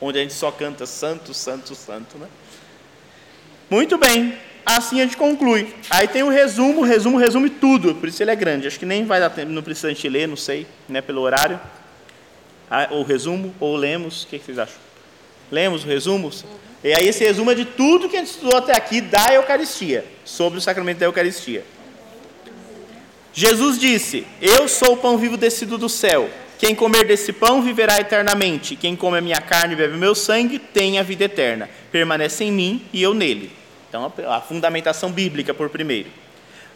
Onde 0.01 0.20
a 0.20 0.22
gente 0.22 0.34
só 0.34 0.51
canta 0.51 0.86
santo, 0.86 1.34
santo, 1.34 1.76
santo, 1.76 2.18
né? 2.18 2.28
Muito 3.70 3.97
bem 3.97 4.38
assim 4.66 4.99
a 4.99 5.03
gente 5.03 5.16
conclui. 5.16 5.74
Aí 5.89 6.08
tem 6.08 6.24
o 6.24 6.30
resumo, 6.30 6.82
o 6.82 6.84
resumo 6.84 7.18
resume 7.18 7.49
tudo, 7.49 7.93
por 7.95 8.10
isso 8.10 8.22
ele 8.24 8.32
é 8.32 8.36
grande. 8.36 8.68
Acho 8.68 8.80
que 8.80 8.86
nem 8.86 9.06
vai 9.06 9.20
dar 9.20 9.30
tempo, 9.30 9.51
não 9.51 9.62
precisa 9.62 9.88
a 9.88 9.91
gente 9.91 10.10
ler, 10.10 10.28
não 10.28 10.36
sei, 10.36 10.66
né, 10.89 11.01
pelo 11.01 11.22
horário. 11.22 11.60
Ah, 12.70 12.88
ou 12.89 13.03
resumo, 13.03 13.53
ou 13.60 13.76
lemos, 13.76 14.24
o 14.24 14.28
que, 14.28 14.39
vocês 14.39 14.58
acham? 14.58 14.84
Lemos 15.51 15.83
o 15.83 15.87
resumo? 15.87 16.31
E 16.83 16.93
aí 16.93 17.07
esse 17.07 17.23
resumo 17.23 17.51
é 17.51 17.55
de 17.55 17.65
tudo 17.65 18.07
que 18.07 18.15
a 18.15 18.19
gente 18.19 18.31
estudou 18.31 18.57
até 18.57 18.75
aqui 18.75 19.01
da 19.01 19.33
Eucaristia, 19.33 20.05
sobre 20.23 20.59
o 20.59 20.61
sacramento 20.61 20.99
da 20.99 21.05
Eucaristia. 21.05 21.63
Jesus 23.33 23.77
disse: 23.79 24.25
Eu 24.41 24.67
sou 24.67 24.93
o 24.93 24.97
pão 24.97 25.17
vivo 25.17 25.35
descido 25.35 25.77
do 25.77 25.89
céu. 25.89 26.29
Quem 26.57 26.73
comer 26.73 27.05
desse 27.05 27.33
pão 27.33 27.61
viverá 27.61 27.99
eternamente. 27.99 28.75
Quem 28.75 28.95
come 28.95 29.17
a 29.17 29.21
minha 29.21 29.41
carne 29.41 29.73
e 29.73 29.77
bebe 29.77 29.97
meu 29.97 30.15
sangue 30.15 30.57
tem 30.57 30.99
a 30.99 31.03
vida 31.03 31.25
eterna. 31.25 31.69
Permanece 31.91 32.45
em 32.45 32.51
mim 32.51 32.81
e 32.93 33.03
eu 33.03 33.13
nele. 33.13 33.51
Então, 33.89 34.11
a 34.29 34.41
fundamentação 34.41 35.11
bíblica 35.11 35.53
por 35.53 35.69
primeiro. 35.69 36.09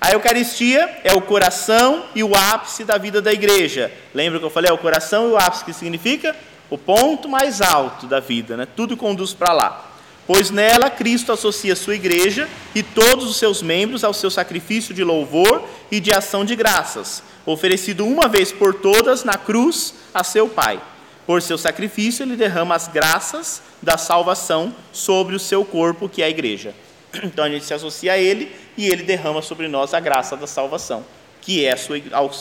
A 0.01 0.11
Eucaristia 0.11 0.99
é 1.03 1.13
o 1.13 1.21
coração 1.21 2.05
e 2.15 2.23
o 2.23 2.33
ápice 2.33 2.85
da 2.85 2.97
vida 2.97 3.21
da 3.21 3.33
igreja. 3.33 3.91
Lembra 4.13 4.39
que 4.39 4.45
eu 4.45 4.49
falei? 4.49 4.69
É 4.69 4.73
o 4.73 4.77
coração 4.77 5.29
e 5.29 5.31
o 5.31 5.37
ápice, 5.37 5.65
que 5.65 5.73
significa? 5.73 6.35
O 6.69 6.77
ponto 6.77 7.27
mais 7.27 7.61
alto 7.61 8.05
da 8.05 8.19
vida, 8.19 8.55
né? 8.55 8.67
tudo 8.75 8.95
conduz 8.95 9.33
para 9.33 9.53
lá. 9.53 9.85
Pois 10.27 10.51
nela 10.51 10.91
Cristo 10.91 11.31
associa 11.31 11.75
sua 11.75 11.95
igreja 11.95 12.47
e 12.75 12.83
todos 12.83 13.27
os 13.27 13.37
seus 13.37 13.63
membros 13.63 14.03
ao 14.03 14.13
seu 14.13 14.29
sacrifício 14.29 14.93
de 14.93 15.03
louvor 15.03 15.63
e 15.89 15.99
de 15.99 16.13
ação 16.13 16.45
de 16.45 16.55
graças, 16.55 17.23
oferecido 17.47 18.05
uma 18.05 18.27
vez 18.27 18.51
por 18.51 18.75
todas 18.75 19.23
na 19.23 19.33
cruz 19.33 19.95
a 20.13 20.23
seu 20.23 20.47
Pai. 20.47 20.79
Por 21.25 21.41
seu 21.41 21.57
sacrifício, 21.57 22.23
ele 22.23 22.35
derrama 22.35 22.75
as 22.75 22.87
graças 22.87 23.61
da 23.81 23.97
salvação 23.97 24.75
sobre 24.91 25.35
o 25.35 25.39
seu 25.39 25.65
corpo, 25.65 26.07
que 26.07 26.21
é 26.21 26.25
a 26.25 26.29
igreja. 26.29 26.75
Então 27.23 27.43
a 27.45 27.49
gente 27.49 27.65
se 27.65 27.73
associa 27.73 28.13
a 28.13 28.17
Ele 28.17 28.55
e 28.77 28.87
Ele 28.87 29.03
derrama 29.03 29.41
sobre 29.41 29.67
nós 29.67 29.93
a 29.93 29.99
graça 29.99 30.37
da 30.37 30.45
salvação, 30.47 31.03
que 31.41 31.65
é 31.65 31.75
sua, 31.75 31.97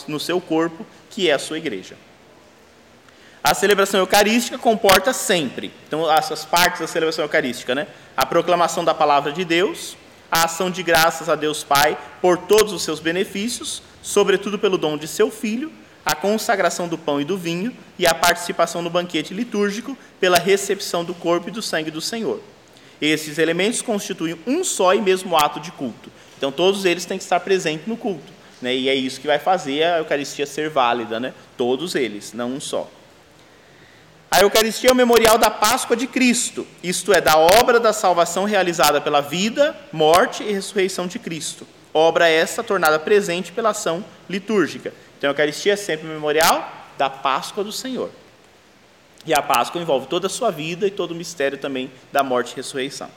no 0.06 0.20
seu 0.20 0.40
corpo, 0.40 0.84
que 1.10 1.28
é 1.28 1.32
a 1.32 1.38
sua 1.38 1.58
igreja. 1.58 1.96
A 3.42 3.54
celebração 3.54 4.00
eucarística 4.00 4.58
comporta 4.58 5.12
sempre, 5.12 5.72
então 5.86 6.10
essas 6.10 6.44
partes 6.44 6.80
da 6.80 6.86
celebração 6.86 7.24
eucarística, 7.24 7.74
né? 7.74 7.86
A 8.16 8.26
proclamação 8.26 8.84
da 8.84 8.92
palavra 8.92 9.32
de 9.32 9.44
Deus, 9.44 9.96
a 10.30 10.44
ação 10.44 10.70
de 10.70 10.82
graças 10.82 11.28
a 11.28 11.34
Deus 11.34 11.62
Pai 11.62 11.96
por 12.20 12.36
todos 12.36 12.72
os 12.72 12.82
seus 12.82 13.00
benefícios, 13.00 13.82
sobretudo 14.02 14.58
pelo 14.58 14.76
dom 14.76 14.96
de 14.96 15.06
seu 15.06 15.30
Filho, 15.30 15.72
a 16.04 16.14
consagração 16.14 16.88
do 16.88 16.96
pão 16.96 17.20
e 17.20 17.24
do 17.24 17.36
vinho 17.36 17.74
e 17.98 18.06
a 18.06 18.14
participação 18.14 18.82
no 18.82 18.90
banquete 18.90 19.34
litúrgico 19.34 19.96
pela 20.18 20.38
recepção 20.38 21.04
do 21.04 21.14
corpo 21.14 21.48
e 21.48 21.52
do 21.52 21.62
sangue 21.62 21.90
do 21.90 22.00
Senhor. 22.00 22.40
Esses 23.00 23.38
elementos 23.38 23.82
constituem 23.82 24.38
um 24.46 24.64
só 24.64 24.94
e 24.94 25.00
mesmo 25.00 25.36
ato 25.36 25.60
de 25.60 25.70
culto. 25.70 26.10
Então, 26.36 26.50
todos 26.50 26.84
eles 26.84 27.04
têm 27.04 27.18
que 27.18 27.24
estar 27.24 27.40
presentes 27.40 27.86
no 27.86 27.96
culto. 27.96 28.32
Né? 28.60 28.74
E 28.74 28.88
é 28.88 28.94
isso 28.94 29.20
que 29.20 29.26
vai 29.26 29.38
fazer 29.38 29.84
a 29.84 29.98
Eucaristia 29.98 30.46
ser 30.46 30.68
válida, 30.70 31.20
né? 31.20 31.32
todos 31.56 31.94
eles, 31.94 32.32
não 32.32 32.54
um 32.54 32.60
só. 32.60 32.90
A 34.30 34.40
Eucaristia 34.40 34.90
é 34.90 34.92
o 34.92 34.96
memorial 34.96 35.38
da 35.38 35.50
Páscoa 35.50 35.96
de 35.96 36.06
Cristo, 36.06 36.66
isto 36.82 37.14
é, 37.14 37.20
da 37.20 37.38
obra 37.38 37.80
da 37.80 37.94
salvação 37.94 38.44
realizada 38.44 39.00
pela 39.00 39.22
vida, 39.22 39.74
morte 39.90 40.42
e 40.42 40.52
ressurreição 40.52 41.06
de 41.06 41.18
Cristo. 41.18 41.66
Obra 41.94 42.28
essa 42.28 42.62
tornada 42.62 42.98
presente 42.98 43.52
pela 43.52 43.70
ação 43.70 44.04
litúrgica. 44.28 44.92
Então, 45.16 45.30
a 45.30 45.32
Eucaristia 45.32 45.72
é 45.72 45.76
sempre 45.76 46.06
o 46.06 46.10
memorial 46.10 46.70
da 46.98 47.08
Páscoa 47.08 47.64
do 47.64 47.72
Senhor. 47.72 48.10
E 49.24 49.32
a 49.32 49.40
Páscoa 49.40 49.80
envolve 49.80 50.06
toda 50.06 50.26
a 50.26 50.30
sua 50.30 50.50
vida 50.50 50.86
e 50.86 50.90
todo 50.90 51.12
o 51.12 51.14
mistério 51.14 51.56
também 51.56 51.90
da 52.12 52.22
morte 52.22 52.52
e 52.52 52.56
ressurreição. 52.56 53.08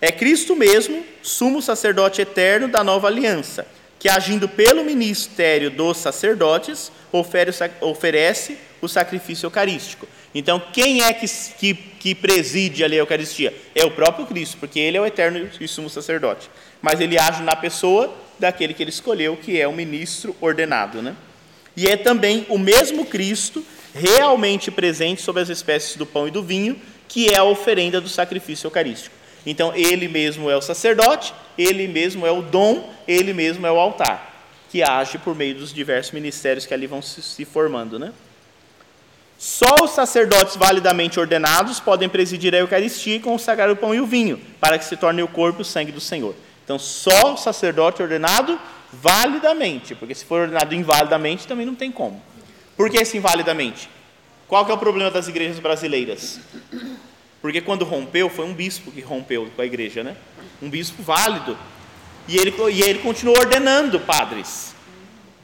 É 0.00 0.10
Cristo 0.10 0.56
mesmo, 0.56 1.04
sumo 1.22 1.62
sacerdote 1.62 2.20
eterno 2.20 2.66
da 2.66 2.82
nova 2.82 3.06
aliança, 3.06 3.66
que 4.00 4.08
agindo 4.08 4.48
pelo 4.48 4.84
ministério 4.84 5.70
dos 5.70 5.96
sacerdotes, 5.98 6.90
oferece 7.80 8.58
o 8.80 8.88
sacrifício 8.88 9.46
eucarístico. 9.46 10.06
Então, 10.34 10.62
quem 10.72 11.02
é 11.02 11.12
que, 11.12 11.26
que, 11.58 11.74
que, 11.74 12.14
preside 12.14 12.84
ali 12.84 12.96
a 12.96 12.98
Eucaristia? 12.98 13.54
É 13.74 13.84
o 13.84 13.90
próprio 13.90 14.26
Cristo, 14.26 14.58
porque 14.58 14.78
ele 14.78 14.96
é 14.96 15.00
o 15.00 15.06
eterno 15.06 15.48
e 15.58 15.66
sumo 15.66 15.88
sacerdote. 15.88 16.50
Mas 16.82 17.00
ele 17.00 17.18
age 17.18 17.42
na 17.42 17.56
pessoa 17.56 18.14
daquele 18.38 18.74
que 18.74 18.82
ele 18.82 18.90
escolheu, 18.90 19.36
que 19.36 19.60
é 19.60 19.66
o 19.66 19.72
ministro 19.72 20.36
ordenado. 20.40 21.00
Né? 21.00 21.16
E 21.76 21.86
é 21.86 21.96
também 21.96 22.46
o 22.48 22.58
mesmo 22.58 23.06
Cristo 23.06 23.64
realmente 23.94 24.70
presente 24.70 25.22
sobre 25.22 25.42
as 25.42 25.48
espécies 25.48 25.96
do 25.96 26.06
pão 26.06 26.28
e 26.28 26.30
do 26.30 26.42
vinho, 26.42 26.78
que 27.08 27.30
é 27.30 27.38
a 27.38 27.44
oferenda 27.44 28.00
do 28.00 28.08
sacrifício 28.08 28.66
eucarístico. 28.66 29.14
Então, 29.46 29.74
ele 29.74 30.08
mesmo 30.08 30.50
é 30.50 30.56
o 30.56 30.60
sacerdote, 30.60 31.32
ele 31.56 31.88
mesmo 31.88 32.26
é 32.26 32.30
o 32.30 32.42
dom, 32.42 32.92
ele 33.06 33.32
mesmo 33.32 33.66
é 33.66 33.72
o 33.72 33.80
altar, 33.80 34.44
que 34.70 34.82
age 34.82 35.16
por 35.18 35.34
meio 35.34 35.54
dos 35.54 35.72
diversos 35.72 36.12
ministérios 36.12 36.66
que 36.66 36.74
ali 36.74 36.86
vão 36.86 37.00
se 37.00 37.44
formando. 37.46 37.98
Né? 37.98 38.12
Só 39.38 39.72
os 39.84 39.92
sacerdotes 39.92 40.56
validamente 40.56 41.20
ordenados 41.20 41.78
podem 41.78 42.08
presidir 42.08 42.52
a 42.56 42.58
Eucaristia 42.58 43.14
e 43.14 43.20
consagrar 43.20 43.70
o 43.70 43.76
pão 43.76 43.94
e 43.94 44.00
o 44.00 44.06
vinho, 44.06 44.40
para 44.60 44.76
que 44.76 44.84
se 44.84 44.96
torne 44.96 45.22
o 45.22 45.28
corpo 45.28 45.60
e 45.60 45.62
o 45.62 45.64
sangue 45.64 45.92
do 45.92 46.00
Senhor. 46.00 46.34
Então, 46.64 46.76
só 46.76 47.34
o 47.34 47.36
sacerdote 47.36 48.02
ordenado 48.02 48.58
validamente, 48.92 49.94
porque 49.94 50.12
se 50.12 50.24
for 50.24 50.40
ordenado 50.40 50.74
invalidamente, 50.74 51.46
também 51.46 51.64
não 51.64 51.76
tem 51.76 51.92
como. 51.92 52.20
Por 52.76 52.90
que 52.90 52.96
esse 52.96 53.16
invalidamente? 53.16 53.88
Qual 54.48 54.66
que 54.66 54.72
é 54.72 54.74
o 54.74 54.78
problema 54.78 55.10
das 55.10 55.28
igrejas 55.28 55.60
brasileiras? 55.60 56.40
Porque 57.40 57.60
quando 57.60 57.84
rompeu, 57.84 58.28
foi 58.28 58.44
um 58.44 58.52
bispo 58.52 58.90
que 58.90 59.00
rompeu 59.00 59.48
com 59.54 59.62
a 59.62 59.66
igreja, 59.66 60.02
né? 60.02 60.16
Um 60.60 60.68
bispo 60.68 61.00
válido. 61.00 61.56
E 62.26 62.36
ele, 62.36 62.52
e 62.72 62.82
ele 62.82 62.98
continuou 62.98 63.38
ordenando 63.38 64.00
padres. 64.00 64.74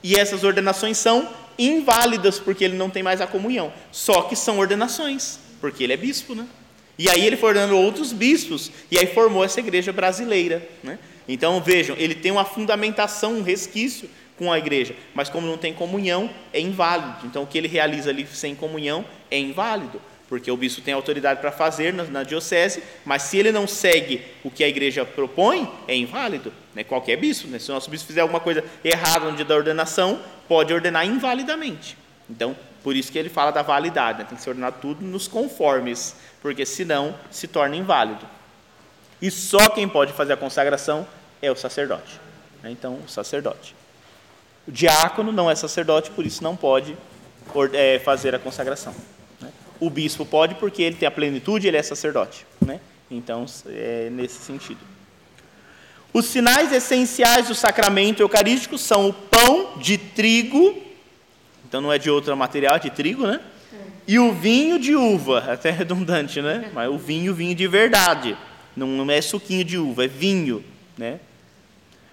E 0.03 0.16
essas 0.16 0.42
ordenações 0.42 0.99
são 0.99 1.28
inválidas 1.59 2.38
porque 2.38 2.64
ele 2.64 2.76
não 2.76 2.90
tem 2.90 3.02
mais 3.02 3.20
a 3.20 3.26
comunhão. 3.26 3.72
Só 3.92 4.22
que 4.22 4.36
são 4.36 4.59
ordenações, 4.59 5.38
porque 5.61 5.84
ele 5.84 5.92
é 5.92 5.96
bispo, 5.96 6.34
né? 6.34 6.46
E 6.98 7.11
aí 7.11 7.26
ele 7.26 7.36
foi 7.36 7.50
ordenando 7.50 7.76
outros 7.76 8.12
bispos 8.12 8.70
e 8.90 8.98
aí 8.98 9.07
formou 9.07 9.44
essa 9.44 9.61
igreja 9.61 9.92
brasileira, 9.92 10.66
né? 10.82 10.98
Então 11.26 11.61
vejam, 11.61 11.96
ele 11.98 12.14
tem 12.14 12.30
uma 12.30 12.44
fundamentação, 12.44 13.38
um 13.38 13.42
resquício 13.42 14.09
com 14.36 14.52
a 14.52 14.59
igreja, 14.59 14.94
mas 15.14 15.28
como 15.28 15.46
não 15.46 15.57
tem 15.57 15.72
comunhão, 15.72 16.30
é 16.52 16.61
inválido. 16.61 17.18
Então 17.24 17.42
o 17.42 17.46
que 17.46 17.59
ele 17.59 17.68
realiza 17.68 18.11
ali 18.11 18.26
sem 18.26 18.55
comunhão 18.55 19.05
é 19.30 19.38
inválido, 19.38 20.00
porque 20.28 20.50
o 20.50 20.57
bispo 20.57 20.82
tem 20.82 20.94
autoridade 20.94 21.40
para 21.40 21.52
fazer 21.52 21.92
na, 21.92 22.05
na, 22.05 22.22
diocese, 22.22 22.82
mas 23.05 23.22
se 23.22 23.38
ele 23.38 23.52
não 23.52 23.66
segue 23.66 24.22
o 24.42 24.50
que 24.50 24.64
a 24.64 24.68
igreja 24.68 25.05
propõe, 25.05 25.68
é 25.88 25.96
inválido. 25.96 26.52
Né? 26.74 26.84
Qualquer 26.84 27.16
bispo, 27.16 27.48
né? 27.48 27.58
se 27.58 27.70
o 27.70 27.74
nosso 27.74 27.88
bispo 27.88 28.06
fizer 28.06 28.20
alguma 28.20 28.40
coisa 28.40 28.64
errada 28.84 29.30
no 29.30 29.36
dia 29.36 29.44
da 29.44 29.54
ordenação, 29.54 30.20
pode 30.48 30.72
ordenar 30.72 31.06
invalidamente. 31.06 31.96
Então, 32.28 32.56
por 32.82 32.96
isso 32.96 33.10
que 33.12 33.18
ele 33.18 33.28
fala 33.28 33.50
da 33.50 33.62
validade, 33.62 34.18
né? 34.18 34.24
tem 34.24 34.36
que 34.36 34.42
ser 34.42 34.50
ordenado 34.50 34.76
tudo 34.80 35.04
nos 35.04 35.28
conformes, 35.28 36.16
porque 36.42 36.66
senão 36.66 37.14
se 37.30 37.46
torna 37.46 37.76
inválido. 37.76 38.26
E 39.22 39.30
só 39.30 39.68
quem 39.70 39.88
pode 39.88 40.12
fazer 40.12 40.32
a 40.32 40.36
consagração 40.36 41.06
é 41.40 41.50
o 41.50 41.56
sacerdote. 41.56 42.20
Né? 42.62 42.70
Então, 42.70 42.98
o 43.04 43.08
sacerdote. 43.08 43.74
O 44.66 44.72
diácono 44.72 45.30
não 45.30 45.50
é 45.50 45.54
sacerdote, 45.54 46.10
por 46.10 46.26
isso 46.26 46.42
não 46.42 46.56
pode 46.56 46.96
é, 47.72 47.98
fazer 48.00 48.34
a 48.34 48.38
consagração. 48.38 48.94
Né? 49.40 49.50
O 49.78 49.88
bispo 49.88 50.24
pode, 50.24 50.54
porque 50.56 50.82
ele 50.82 50.96
tem 50.96 51.06
a 51.06 51.10
plenitude, 51.10 51.68
ele 51.68 51.76
é 51.76 51.82
sacerdote. 51.82 52.46
Né? 52.64 52.80
Então, 53.10 53.46
é 53.66 54.08
nesse 54.10 54.42
sentido. 54.42 54.93
Os 56.14 56.26
sinais 56.26 56.72
essenciais 56.72 57.48
do 57.48 57.56
sacramento 57.56 58.20
eucarístico 58.20 58.78
são 58.78 59.08
o 59.08 59.12
pão 59.12 59.76
de 59.78 59.98
trigo, 59.98 60.80
então 61.66 61.80
não 61.80 61.92
é 61.92 61.98
de 61.98 62.08
outro 62.08 62.36
material, 62.36 62.76
é 62.76 62.78
de 62.78 62.88
trigo, 62.88 63.26
né? 63.26 63.40
E 64.06 64.16
o 64.16 64.32
vinho 64.32 64.78
de 64.78 64.94
uva, 64.94 65.38
até 65.52 65.72
redundante, 65.72 66.40
né? 66.40 66.70
Mas 66.72 66.88
o 66.88 66.96
vinho, 66.96 67.34
vinho 67.34 67.52
de 67.52 67.66
verdade, 67.66 68.36
não 68.76 69.10
é 69.10 69.20
suquinho 69.20 69.64
de 69.64 69.76
uva, 69.76 70.04
é 70.04 70.08
vinho, 70.08 70.64
né? 70.96 71.18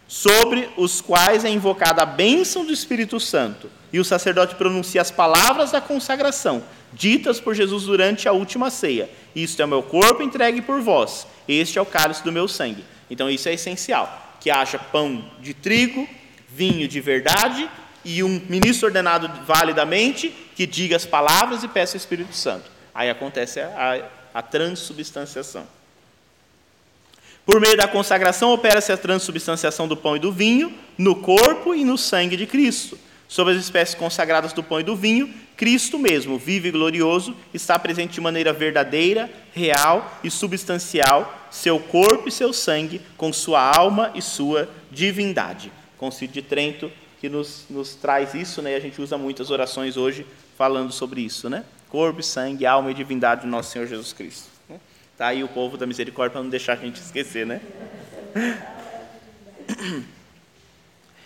Sobre 0.08 0.68
os 0.78 1.00
quais 1.00 1.46
é 1.46 1.50
invocada 1.52 2.02
a 2.02 2.06
bênção 2.06 2.66
do 2.66 2.74
Espírito 2.74 3.20
Santo, 3.20 3.70
e 3.94 4.00
o 4.00 4.06
sacerdote 4.06 4.56
pronuncia 4.56 5.00
as 5.00 5.12
palavras 5.12 5.74
da 5.74 5.80
consagração, 5.80 6.64
ditas 6.92 7.40
por 7.40 7.54
Jesus 7.54 7.84
durante 7.84 8.28
a 8.28 8.32
última 8.32 8.72
ceia. 8.72 9.08
Isto 9.36 9.62
é 9.62 9.66
o 9.66 9.68
meu 9.68 9.84
corpo 9.84 10.24
entregue 10.24 10.60
por 10.60 10.82
vós, 10.82 11.28
este 11.48 11.78
é 11.78 11.82
o 11.82 11.86
cálice 11.86 12.24
do 12.24 12.32
meu 12.32 12.48
sangue. 12.48 12.84
Então 13.12 13.30
isso 13.30 13.50
é 13.50 13.54
essencial, 13.54 14.38
que 14.40 14.50
haja 14.50 14.80
pão 14.80 15.22
de 15.42 15.54
trigo, 15.54 16.08
vinho 16.48 16.88
de 16.88 17.02
verdade 17.02 17.70
e 18.06 18.24
um 18.24 18.42
ministro 18.48 18.88
ordenado 18.88 19.30
validamente 19.46 20.30
que 20.56 20.66
diga 20.66 20.96
as 20.96 21.06
palavras 21.06 21.62
e 21.62 21.68
peça 21.68 21.96
o 21.96 21.98
Espírito 21.98 22.34
Santo. 22.34 22.72
Aí 22.96 23.10
acontece 23.10 23.60
a, 23.60 24.10
a, 24.34 24.40
a 24.40 24.42
transubstanciação. 24.42 25.68
Por 27.46 27.60
meio 27.60 27.76
da 27.76 27.88
consagração 27.88 28.54
opera-se 28.54 28.94
a 28.94 28.98
transubstanciação 28.98 29.90
do 29.90 29.98
pão 29.98 30.16
e 30.16 30.20
do 30.20 30.32
vinho 30.32 30.74
no 30.98 31.18
corpo 31.18 31.76
e 31.76 31.84
no 31.84 31.98
sangue 31.98 32.38
de 32.38 32.48
Cristo. 32.48 32.98
Sobre 33.28 33.54
as 33.54 33.60
espécies 33.60 33.94
consagradas 33.94 34.54
do 34.54 34.64
pão 34.64 34.80
e 34.80 34.84
do 34.84 34.96
vinho, 34.96 35.34
Cristo 35.62 36.00
mesmo, 36.00 36.40
vivo 36.40 36.66
e 36.66 36.72
glorioso, 36.72 37.36
está 37.54 37.78
presente 37.78 38.14
de 38.14 38.20
maneira 38.20 38.52
verdadeira, 38.52 39.30
real 39.54 40.20
e 40.24 40.32
substancial, 40.32 41.48
seu 41.52 41.80
corpo 41.80 42.28
e 42.28 42.32
seu 42.32 42.52
sangue, 42.52 43.00
com 43.16 43.32
sua 43.32 43.62
alma 43.78 44.12
e 44.16 44.24
sua 44.24 44.68
divindade. 44.90 45.72
Concílio 46.00 46.34
de 46.34 46.42
Trento, 46.42 46.92
que 47.20 47.30
nos, 47.30 47.68
nos 47.70 47.94
traz 47.94 48.34
isso, 48.34 48.60
né? 48.60 48.72
e 48.72 48.76
a 48.76 48.80
gente 48.80 49.00
usa 49.00 49.20
muitas 49.20 49.52
orações 49.52 49.98
hoje 49.98 50.26
falando 50.58 50.92
sobre 50.92 51.22
isso. 51.22 51.48
Né? 51.48 51.64
Corpo, 51.90 52.24
sangue, 52.24 52.66
alma 52.66 52.90
e 52.90 52.96
divindade 52.96 53.42
do 53.42 53.48
nosso 53.48 53.70
Senhor 53.70 53.86
Jesus 53.86 54.14
Cristo. 54.14 54.50
Está 55.14 55.28
aí 55.28 55.44
o 55.44 55.48
povo 55.48 55.78
da 55.78 55.86
misericórdia 55.86 56.32
para 56.32 56.42
não 56.42 56.50
deixar 56.50 56.74
a 56.74 56.78
gente 56.78 57.00
esquecer, 57.00 57.46
né? 57.46 57.62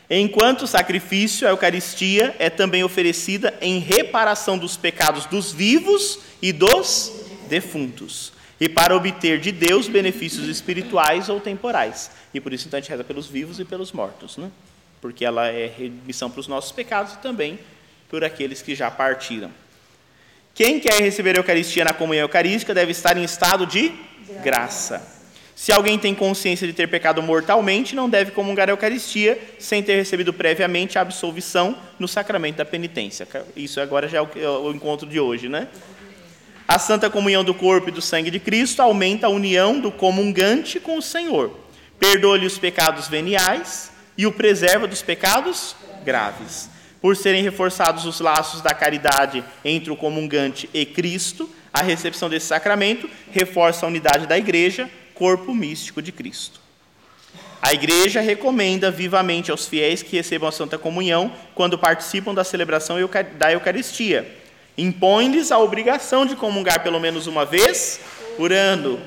Enquanto 0.10 0.64
o 0.64 0.68
sacrifício, 0.68 1.48
a 1.48 1.52
Eucaristia, 1.52 2.36
é 2.38 2.50
também 2.50 2.84
oferecida 2.84 3.54
em 3.60 3.80
reparação 3.80 4.58
dos 4.58 4.78
pecados 4.78 5.26
dos 5.26 5.52
vivos 5.52 6.20
e 6.42 6.52
dos 6.52 7.12
defuntos, 7.50 8.34
e 8.60 8.70
para 8.70 8.96
obter 8.96 9.40
de 9.40 9.52
Deus 9.52 9.88
benefícios 9.88 10.48
espirituais 10.48 11.28
ou 11.28 11.40
temporais. 11.40 12.12
E 12.34 12.40
por 12.40 12.54
isso 12.54 12.68
então 12.68 12.78
a 12.78 12.82
gente 12.82 12.90
reza 12.90 13.04
pelos 13.04 13.28
vivos 13.28 13.60
e 13.60 13.66
pelos 13.66 13.92
mortos, 13.92 14.38
né? 14.38 14.52
porque 15.02 15.26
ela 15.26 15.48
é 15.48 15.68
remissão 15.68 16.30
para 16.30 16.40
os 16.40 16.48
nossos 16.48 16.72
pecados 16.72 17.14
e 17.14 17.18
também 17.18 17.60
por 18.10 18.24
aqueles 18.24 18.62
que 18.62 18.74
já 18.74 18.90
partiram. 18.90 19.52
Quem 20.54 20.80
quer 20.80 21.02
receber 21.02 21.36
a 21.36 21.40
Eucaristia 21.40 21.84
na 21.84 21.94
comunhão 21.94 22.24
eucarística 22.24 22.74
deve 22.74 22.92
estar 22.92 23.18
em 23.18 23.24
estado 23.24 23.66
de 23.66 23.92
graça. 24.44 25.15
Se 25.56 25.72
alguém 25.72 25.98
tem 25.98 26.14
consciência 26.14 26.68
de 26.68 26.74
ter 26.74 26.88
pecado 26.88 27.24
mortalmente, 27.24 27.96
não 27.96 28.10
deve 28.10 28.32
comungar 28.32 28.68
a 28.68 28.74
Eucaristia 28.74 29.40
sem 29.58 29.82
ter 29.82 29.96
recebido 29.96 30.34
previamente 30.34 30.98
a 30.98 31.02
absolvição 31.02 31.78
no 31.98 32.10
sacramento 32.10 32.58
da 32.58 32.66
penitência. 32.66 33.26
Isso 33.56 33.80
agora 33.80 34.10
já 34.10 34.18
é 34.18 34.22
o 34.22 34.70
é 34.70 34.76
encontro 34.76 35.08
de 35.08 35.18
hoje, 35.18 35.48
né? 35.48 35.70
A 36.68 36.78
santa 36.78 37.10
comunhão 37.10 37.42
do 37.42 37.54
corpo 37.54 37.88
e 37.88 37.92
do 37.92 38.02
sangue 38.02 38.30
de 38.30 38.40
Cristo 38.40 38.82
aumenta 38.82 39.28
a 39.28 39.30
união 39.30 39.80
do 39.80 39.92
comungante 39.92 40.78
com 40.78 40.98
o 40.98 41.02
Senhor. 41.02 41.58
Perdoa-lhe 41.98 42.46
os 42.46 42.58
pecados 42.58 43.08
veniais 43.08 43.92
e 44.18 44.28
o 44.28 44.34
preserva 44.34 44.88
dos 44.88 45.02
pecados 45.02 45.74
graves. 46.04 46.70
Por 47.00 47.16
serem 47.16 47.44
reforçados 47.44 48.06
os 48.06 48.20
laços 48.20 48.62
da 48.62 48.74
caridade 48.74 49.44
entre 49.64 49.90
o 49.90 49.96
comungante 49.96 50.70
e 50.74 50.86
Cristo, 50.86 51.50
a 51.72 51.82
recepção 51.82 52.30
desse 52.30 52.48
sacramento 52.48 53.10
reforça 53.32 53.86
a 53.86 53.90
unidade 53.90 54.28
da 54.28 54.38
igreja, 54.38 54.90
corpo 55.16 55.54
místico 55.56 56.02
de 56.02 56.12
Cristo. 56.12 56.60
A 57.62 57.74
igreja 57.74 58.22
recomenda 58.22 58.92
vivamente 58.92 59.50
aos 59.50 59.68
fiéis 59.68 60.04
que 60.04 60.16
recebam 60.16 60.48
a 60.48 60.52
Santa 60.52 60.78
Comunhão 60.78 61.34
quando 61.56 61.80
participam 61.80 62.32
da 62.32 62.44
celebração 62.44 62.98
da 63.40 63.52
Eucaristia. 63.52 64.40
Impõe-lhes 64.78 65.52
a 65.52 65.58
obrigação 65.58 66.28
de 66.28 66.36
comungar 66.36 66.84
pelo 66.84 67.00
menos 67.00 67.26
uma 67.26 67.44
vez 67.44 68.00
por 68.38 68.52
ano. 68.52 69.02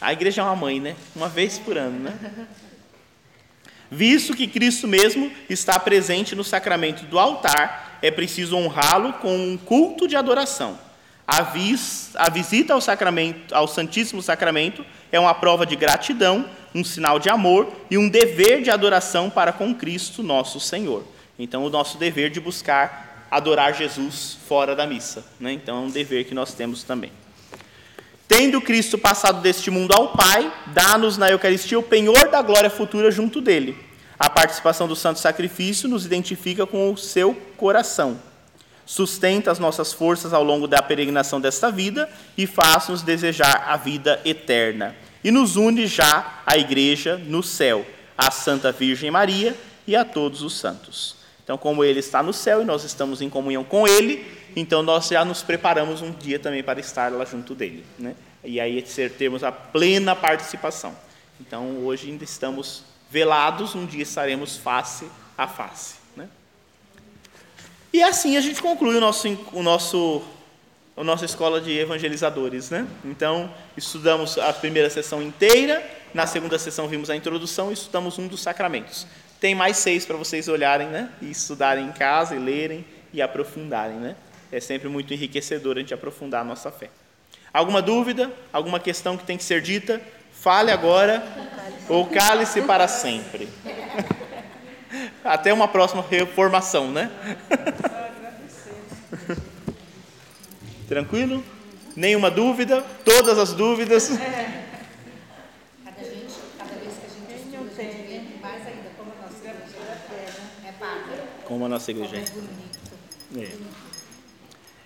A 0.00 0.12
igreja 0.12 0.42
é 0.42 0.44
uma 0.44 0.54
mãe, 0.54 0.78
né? 0.78 0.94
Uma 1.16 1.28
vez 1.28 1.58
por 1.58 1.76
ano, 1.76 1.98
né? 1.98 2.14
Visto 3.90 4.36
que 4.36 4.46
Cristo 4.46 4.86
mesmo 4.86 5.32
está 5.48 5.76
presente 5.78 6.36
no 6.36 6.44
sacramento 6.44 7.04
do 7.06 7.18
altar, 7.18 7.98
é 8.00 8.10
preciso 8.10 8.56
honrá-lo 8.56 9.14
com 9.14 9.34
um 9.34 9.56
culto 9.56 10.06
de 10.06 10.14
adoração. 10.14 10.78
A, 11.30 11.42
vis, 11.42 12.08
a 12.14 12.30
visita 12.30 12.72
ao, 12.72 12.80
sacramento, 12.80 13.54
ao 13.54 13.68
Santíssimo 13.68 14.22
Sacramento 14.22 14.82
é 15.12 15.20
uma 15.20 15.34
prova 15.34 15.66
de 15.66 15.76
gratidão, 15.76 16.48
um 16.74 16.82
sinal 16.82 17.18
de 17.18 17.28
amor 17.28 17.70
e 17.90 17.98
um 17.98 18.08
dever 18.08 18.62
de 18.62 18.70
adoração 18.70 19.28
para 19.28 19.52
com 19.52 19.74
Cristo, 19.74 20.22
nosso 20.22 20.58
Senhor. 20.58 21.04
Então, 21.38 21.66
o 21.66 21.68
nosso 21.68 21.98
dever 21.98 22.30
de 22.30 22.40
buscar 22.40 23.26
adorar 23.30 23.74
Jesus 23.74 24.38
fora 24.48 24.74
da 24.74 24.86
missa. 24.86 25.22
Né? 25.38 25.52
Então, 25.52 25.76
é 25.76 25.80
um 25.80 25.90
dever 25.90 26.24
que 26.24 26.34
nós 26.34 26.54
temos 26.54 26.82
também. 26.82 27.12
Tendo 28.26 28.58
Cristo 28.62 28.96
passado 28.96 29.42
deste 29.42 29.70
mundo 29.70 29.92
ao 29.92 30.08
Pai, 30.12 30.50
dá-nos 30.68 31.18
na 31.18 31.30
Eucaristia 31.30 31.78
o 31.78 31.82
penhor 31.82 32.30
da 32.30 32.40
glória 32.40 32.70
futura 32.70 33.10
junto 33.10 33.42
dele. 33.42 33.76
A 34.18 34.30
participação 34.30 34.88
do 34.88 34.96
santo 34.96 35.20
sacrifício 35.20 35.90
nos 35.90 36.06
identifica 36.06 36.66
com 36.66 36.90
o 36.90 36.96
seu 36.96 37.34
coração. 37.58 38.18
Sustenta 38.88 39.52
as 39.52 39.58
nossas 39.58 39.92
forças 39.92 40.32
ao 40.32 40.42
longo 40.42 40.66
da 40.66 40.80
peregrinação 40.80 41.38
desta 41.38 41.70
vida 41.70 42.08
e 42.38 42.46
faz-nos 42.46 43.02
desejar 43.02 43.64
a 43.68 43.76
vida 43.76 44.18
eterna. 44.24 44.96
E 45.22 45.30
nos 45.30 45.56
une 45.56 45.86
já 45.86 46.40
à 46.46 46.56
Igreja 46.56 47.18
no 47.18 47.42
céu, 47.42 47.84
à 48.16 48.30
Santa 48.30 48.72
Virgem 48.72 49.10
Maria 49.10 49.54
e 49.86 49.94
a 49.94 50.06
todos 50.06 50.40
os 50.40 50.58
santos. 50.58 51.16
Então, 51.44 51.58
como 51.58 51.84
Ele 51.84 52.00
está 52.00 52.22
no 52.22 52.32
céu 52.32 52.62
e 52.62 52.64
nós 52.64 52.82
estamos 52.82 53.20
em 53.20 53.28
comunhão 53.28 53.62
com 53.62 53.86
Ele, 53.86 54.26
então 54.56 54.82
nós 54.82 55.06
já 55.06 55.22
nos 55.22 55.42
preparamos 55.42 56.00
um 56.00 56.10
dia 56.10 56.38
também 56.38 56.62
para 56.62 56.80
estar 56.80 57.12
lá 57.12 57.26
junto 57.26 57.54
dele. 57.54 57.84
Né? 57.98 58.14
E 58.42 58.58
aí 58.58 58.82
termos 59.18 59.44
a 59.44 59.52
plena 59.52 60.16
participação. 60.16 60.96
Então, 61.38 61.84
hoje 61.84 62.08
ainda 62.08 62.24
estamos 62.24 62.84
velados, 63.10 63.74
um 63.74 63.84
dia 63.84 64.02
estaremos 64.02 64.56
face 64.56 65.04
a 65.36 65.46
face. 65.46 65.97
E 67.92 68.02
assim 68.02 68.36
a 68.36 68.40
gente 68.40 68.60
conclui 68.60 68.96
o 68.96 69.00
nosso, 69.00 69.28
o 69.52 69.62
nosso, 69.62 70.22
a 70.96 71.02
nossa 71.02 71.24
escola 71.24 71.60
de 71.60 71.78
evangelizadores. 71.78 72.70
Né? 72.70 72.86
Então, 73.04 73.52
estudamos 73.76 74.38
a 74.38 74.52
primeira 74.52 74.90
sessão 74.90 75.22
inteira, 75.22 75.82
na 76.12 76.26
segunda 76.26 76.58
sessão 76.58 76.88
vimos 76.88 77.10
a 77.10 77.16
introdução 77.16 77.70
e 77.70 77.74
estudamos 77.74 78.18
um 78.18 78.26
dos 78.26 78.40
sacramentos. 78.40 79.06
Tem 79.40 79.54
mais 79.54 79.76
seis 79.76 80.04
para 80.04 80.16
vocês 80.16 80.48
olharem 80.48 80.88
né? 80.88 81.10
e 81.22 81.30
estudarem 81.30 81.86
em 81.86 81.92
casa 81.92 82.34
e 82.34 82.38
lerem 82.38 82.84
e 83.12 83.22
aprofundarem. 83.22 83.96
Né? 83.96 84.16
É 84.50 84.60
sempre 84.60 84.88
muito 84.88 85.12
enriquecedor 85.14 85.76
a 85.76 85.80
gente 85.80 85.94
aprofundar 85.94 86.42
a 86.42 86.44
nossa 86.44 86.70
fé. 86.70 86.90
Alguma 87.52 87.80
dúvida? 87.80 88.30
Alguma 88.52 88.78
questão 88.78 89.16
que 89.16 89.24
tem 89.24 89.36
que 89.36 89.44
ser 89.44 89.62
dita? 89.62 90.00
Fale 90.32 90.70
agora 90.70 91.22
ou 91.88 92.06
cale-se 92.06 92.62
para 92.62 92.86
sempre. 92.86 93.48
Até 95.28 95.52
uma 95.52 95.68
próxima 95.68 96.02
reformação, 96.08 96.90
né? 96.90 97.10
Tranquilo? 100.88 101.44
Nenhuma 101.94 102.30
dúvida? 102.30 102.82
Todas 103.04 103.38
as 103.38 103.52
dúvidas? 103.52 104.08
Cada, 104.08 104.18
gente, 106.02 106.34
cada 106.56 106.74
vez 106.76 106.94
que 106.94 107.04
a 107.04 107.10
gente 107.10 107.34
estuda, 107.44 107.70
a 107.76 107.84
gente 107.84 108.06
vê 108.06 108.22
mais 108.40 108.66
ainda 108.66 108.90
como 108.96 109.12
a 109.12 109.26
nossa 109.26 109.36
igreja 109.44 110.40
é 110.66 110.72
paga. 110.72 111.24
Como 111.44 111.66
a 111.66 111.68
nossa 111.68 111.90
igreja 111.90 112.16
É 112.16 113.38
é. 113.38 113.42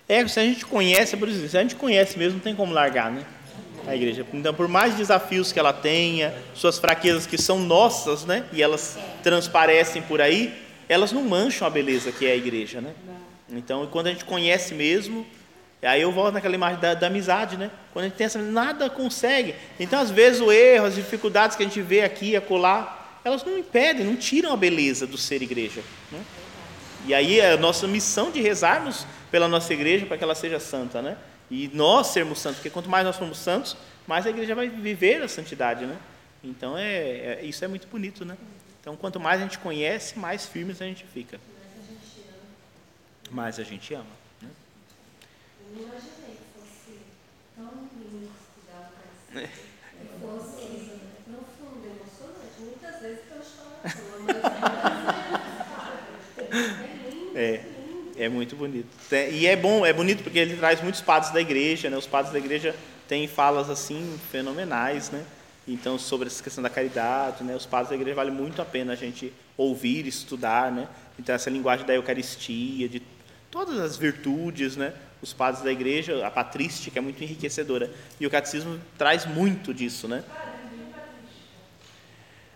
É. 0.08 0.22
É, 0.22 0.28
se 0.28 0.40
a 0.40 0.42
gente 0.42 0.66
conhece, 0.66 1.16
por 1.16 1.28
exemplo, 1.28 1.48
se 1.48 1.56
a 1.56 1.62
gente 1.62 1.76
conhece 1.76 2.18
mesmo, 2.18 2.34
não 2.34 2.42
tem 2.42 2.56
como 2.56 2.72
largar, 2.72 3.12
né? 3.12 3.24
A 3.86 3.96
igreja. 3.96 4.24
Então, 4.32 4.54
por 4.54 4.68
mais 4.68 4.94
desafios 4.94 5.50
que 5.52 5.58
ela 5.58 5.72
tenha, 5.72 6.34
suas 6.54 6.78
fraquezas 6.78 7.26
que 7.26 7.36
são 7.36 7.58
nossas, 7.58 8.24
né? 8.24 8.44
E 8.52 8.62
elas 8.62 8.96
transparecem 9.22 10.02
por 10.02 10.20
aí, 10.20 10.54
elas 10.88 11.10
não 11.12 11.22
mancham 11.22 11.66
a 11.66 11.70
beleza 11.70 12.12
que 12.12 12.26
é 12.26 12.32
a 12.32 12.36
igreja, 12.36 12.80
né? 12.80 12.92
Então, 13.50 13.86
quando 13.88 14.06
a 14.06 14.10
gente 14.10 14.24
conhece 14.24 14.72
mesmo, 14.74 15.26
aí 15.82 16.00
eu 16.00 16.12
volto 16.12 16.34
naquela 16.34 16.54
imagem 16.54 16.80
da, 16.80 16.94
da 16.94 17.08
amizade, 17.08 17.56
né? 17.56 17.70
Quando 17.92 18.04
a 18.04 18.08
gente 18.08 18.16
tem 18.16 18.26
essa, 18.26 18.38
nada 18.38 18.88
consegue. 18.88 19.54
Então, 19.80 20.00
às 20.00 20.10
vezes, 20.10 20.40
o 20.40 20.52
erro, 20.52 20.86
as 20.86 20.94
dificuldades 20.94 21.56
que 21.56 21.62
a 21.62 21.66
gente 21.66 21.82
vê 21.82 22.02
aqui 22.02 22.36
acolá, 22.36 23.20
elas 23.24 23.44
não 23.44 23.58
impedem, 23.58 24.06
não 24.06 24.16
tiram 24.16 24.52
a 24.52 24.56
beleza 24.56 25.06
do 25.06 25.18
ser 25.18 25.42
igreja, 25.42 25.82
né? 26.10 26.20
E 27.04 27.12
aí 27.12 27.40
a 27.40 27.56
nossa 27.56 27.88
missão 27.88 28.30
de 28.30 28.40
rezarmos 28.40 29.04
pela 29.30 29.48
nossa 29.48 29.72
igreja 29.72 30.06
para 30.06 30.16
que 30.16 30.22
ela 30.22 30.34
seja 30.34 30.60
santa, 30.60 31.02
né? 31.02 31.16
E 31.52 31.68
nós 31.74 32.06
sermos 32.06 32.38
santos, 32.38 32.56
porque 32.60 32.70
quanto 32.70 32.88
mais 32.88 33.04
nós 33.04 33.14
formos 33.14 33.36
santos, 33.36 33.76
mais 34.06 34.26
a 34.26 34.30
igreja 34.30 34.54
vai 34.54 34.70
viver 34.70 35.20
a 35.22 35.28
santidade, 35.28 35.84
né? 35.84 35.98
Então 36.42 36.78
é, 36.78 37.40
é- 37.40 37.44
isso 37.44 37.62
é 37.62 37.68
muito 37.68 37.86
bonito, 37.88 38.24
né? 38.24 38.38
Então 38.80 38.96
quanto 38.96 39.20
mais 39.20 39.38
a 39.38 39.44
gente 39.44 39.58
conhece, 39.58 40.18
mais 40.18 40.46
firmes 40.46 40.80
a 40.80 40.86
gente 40.86 41.04
fica. 41.04 41.38
Mais 43.30 43.58
a 43.60 43.64
gente 43.64 43.92
ama. 43.92 44.06
né? 44.40 44.48
É. 57.34 57.71
É 58.22 58.28
muito 58.28 58.54
bonito. 58.54 58.86
E 59.32 59.48
é 59.48 59.56
bom, 59.56 59.84
é 59.84 59.92
bonito 59.92 60.22
porque 60.22 60.38
ele 60.38 60.56
traz 60.56 60.80
muitos 60.80 61.00
padres 61.00 61.32
da 61.32 61.40
igreja, 61.40 61.90
né? 61.90 61.96
Os 61.96 62.06
padres 62.06 62.32
da 62.32 62.38
igreja 62.38 62.72
têm 63.08 63.26
falas 63.26 63.68
assim 63.68 64.16
fenomenais, 64.30 65.10
né? 65.10 65.24
Então 65.66 65.98
sobre 65.98 66.28
essa 66.28 66.40
questão 66.40 66.62
da 66.62 66.70
caridade, 66.70 67.42
né? 67.42 67.56
Os 67.56 67.66
padres 67.66 67.88
da 67.88 67.96
igreja 67.96 68.14
vale 68.14 68.30
muito 68.30 68.62
a 68.62 68.64
pena 68.64 68.92
a 68.92 68.96
gente 68.96 69.32
ouvir, 69.56 70.06
estudar, 70.06 70.70
né? 70.70 70.86
Então 71.18 71.34
essa 71.34 71.50
linguagem 71.50 71.84
da 71.84 71.94
Eucaristia, 71.94 72.88
de 72.88 73.02
todas 73.50 73.76
as 73.80 73.96
virtudes, 73.96 74.76
né? 74.76 74.92
Os 75.20 75.32
padres 75.32 75.64
da 75.64 75.72
igreja, 75.72 76.24
a 76.24 76.30
patrística 76.30 77.00
é 77.00 77.02
muito 77.02 77.24
enriquecedora 77.24 77.90
e 78.20 78.26
o 78.26 78.30
catecismo 78.30 78.78
traz 78.96 79.26
muito 79.26 79.74
disso, 79.74 80.06
né? 80.06 80.22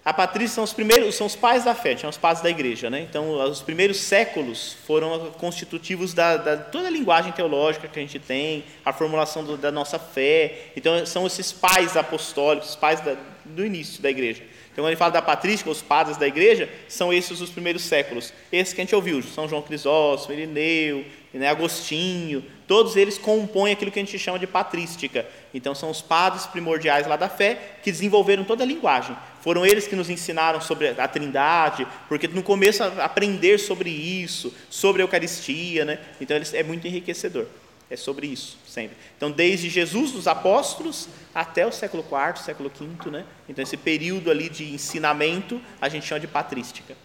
A 0.06 0.14
patrícia 0.14 0.54
são 0.54 0.62
os 0.62 0.72
primeiros, 0.72 1.16
são 1.16 1.26
os 1.26 1.34
pais 1.34 1.64
da 1.64 1.74
fé, 1.74 1.96
são 1.96 2.08
os 2.08 2.16
pais 2.16 2.40
da 2.40 2.48
igreja, 2.48 2.88
né? 2.88 3.00
Então, 3.00 3.28
os 3.50 3.60
primeiros 3.60 3.96
séculos 3.96 4.76
foram 4.86 5.32
constitutivos 5.32 6.14
da, 6.14 6.36
da 6.36 6.56
toda 6.56 6.86
a 6.86 6.90
linguagem 6.92 7.32
teológica 7.32 7.88
que 7.88 7.98
a 7.98 8.02
gente 8.02 8.20
tem, 8.20 8.62
a 8.84 8.92
formulação 8.92 9.42
do- 9.42 9.56
da 9.56 9.72
nossa 9.72 9.98
fé. 9.98 10.66
Então, 10.76 11.04
são 11.04 11.26
esses 11.26 11.50
pais 11.52 11.96
apostólicos, 11.96 12.70
os 12.70 12.76
pais 12.76 13.00
da- 13.00 13.16
do 13.44 13.66
início 13.66 14.00
da 14.00 14.08
igreja. 14.08 14.44
Então, 14.72 14.84
quando 14.84 14.90
ele 14.90 14.96
fala 14.96 15.10
da 15.10 15.22
patrística, 15.22 15.70
os 15.70 15.82
padres 15.82 16.16
da 16.16 16.26
igreja, 16.28 16.68
são 16.86 17.12
esses 17.12 17.40
os 17.40 17.50
primeiros 17.50 17.82
séculos. 17.82 18.32
Esses 18.52 18.72
que 18.72 18.80
a 18.80 18.84
gente 18.84 18.94
ouviu, 18.94 19.20
São 19.24 19.48
João 19.48 19.62
Crisóstomo, 19.62 20.34
Irineu, 20.38 21.04
né, 21.34 21.48
Agostinho, 21.48 22.44
todos 22.68 22.94
eles 22.96 23.18
compõem 23.18 23.72
aquilo 23.72 23.90
que 23.90 23.98
a 23.98 24.02
gente 24.04 24.18
chama 24.18 24.38
de 24.38 24.46
patrística. 24.46 25.26
Então, 25.52 25.74
são 25.74 25.90
os 25.90 26.00
padres 26.00 26.46
primordiais 26.46 27.06
lá 27.08 27.16
da 27.16 27.28
fé 27.28 27.58
que 27.82 27.90
desenvolveram 27.90 28.44
toda 28.44 28.62
a 28.62 28.66
linguagem. 28.66 29.16
Foram 29.46 29.64
eles 29.64 29.86
que 29.86 29.94
nos 29.94 30.10
ensinaram 30.10 30.60
sobre 30.60 30.88
a 30.88 31.06
Trindade, 31.06 31.86
porque 32.08 32.26
no 32.26 32.42
começo 32.42 32.82
aprender 32.82 33.58
sobre 33.58 33.88
isso, 33.88 34.52
sobre 34.68 35.00
a 35.00 35.04
Eucaristia, 35.04 35.84
né? 35.84 36.00
Então, 36.20 36.36
é 36.52 36.62
muito 36.64 36.84
enriquecedor. 36.88 37.46
É 37.88 37.94
sobre 37.94 38.26
isso, 38.26 38.58
sempre. 38.66 38.96
Então, 39.16 39.30
desde 39.30 39.70
Jesus, 39.70 40.16
os 40.16 40.26
apóstolos, 40.26 41.08
até 41.32 41.64
o 41.64 41.70
século 41.70 42.04
IV, 42.04 42.42
século 42.42 42.72
V, 42.76 43.08
né? 43.08 43.24
Então, 43.48 43.62
esse 43.62 43.76
período 43.76 44.32
ali 44.32 44.48
de 44.48 44.64
ensinamento, 44.74 45.62
a 45.80 45.88
gente 45.88 46.04
chama 46.04 46.18
de 46.18 46.26
patrística. 46.26 46.96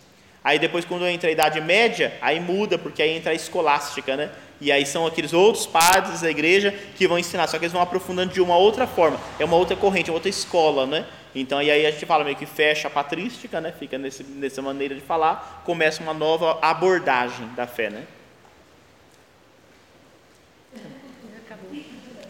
Aí 0.43 0.57
depois, 0.57 0.83
quando 0.83 1.05
entra 1.05 1.29
a 1.29 1.31
Idade 1.31 1.61
Média, 1.61 2.17
aí 2.19 2.39
muda, 2.39 2.75
porque 2.75 3.03
aí 3.03 3.11
entra 3.11 3.33
a 3.33 3.35
escolástica, 3.35 4.17
né? 4.17 4.31
E 4.59 4.71
aí 4.71 4.83
são 4.83 5.05
aqueles 5.05 5.31
outros 5.31 5.67
padres 5.67 6.21
da 6.21 6.31
igreja 6.31 6.73
que 6.95 7.07
vão 7.07 7.19
ensinar, 7.19 7.45
só 7.45 7.59
que 7.59 7.65
eles 7.65 7.73
vão 7.73 7.83
aprofundando 7.83 8.33
de 8.33 8.41
uma 8.41 8.57
outra 8.57 8.87
forma. 8.87 9.19
É 9.37 9.45
uma 9.45 9.57
outra 9.57 9.77
corrente, 9.77 10.09
é 10.09 10.11
uma 10.11 10.17
outra 10.17 10.29
escola, 10.29 10.87
né? 10.87 11.05
Então 11.33 11.59
aí 11.59 11.85
a 11.85 11.91
gente 11.91 12.05
fala 12.05 12.23
meio 12.23 12.35
que 12.35 12.45
fecha 12.45 12.87
a 12.87 12.91
patrística, 12.91 13.61
né? 13.61 13.73
Fica 13.77 13.97
nesse, 13.97 14.23
nessa 14.23 14.61
maneira 14.61 14.93
de 14.93 15.01
falar, 15.01 15.61
começa 15.65 16.03
uma 16.03 16.13
nova 16.13 16.59
abordagem 16.61 17.47
da 17.55 17.65
fé, 17.65 17.89
né? 17.89 18.05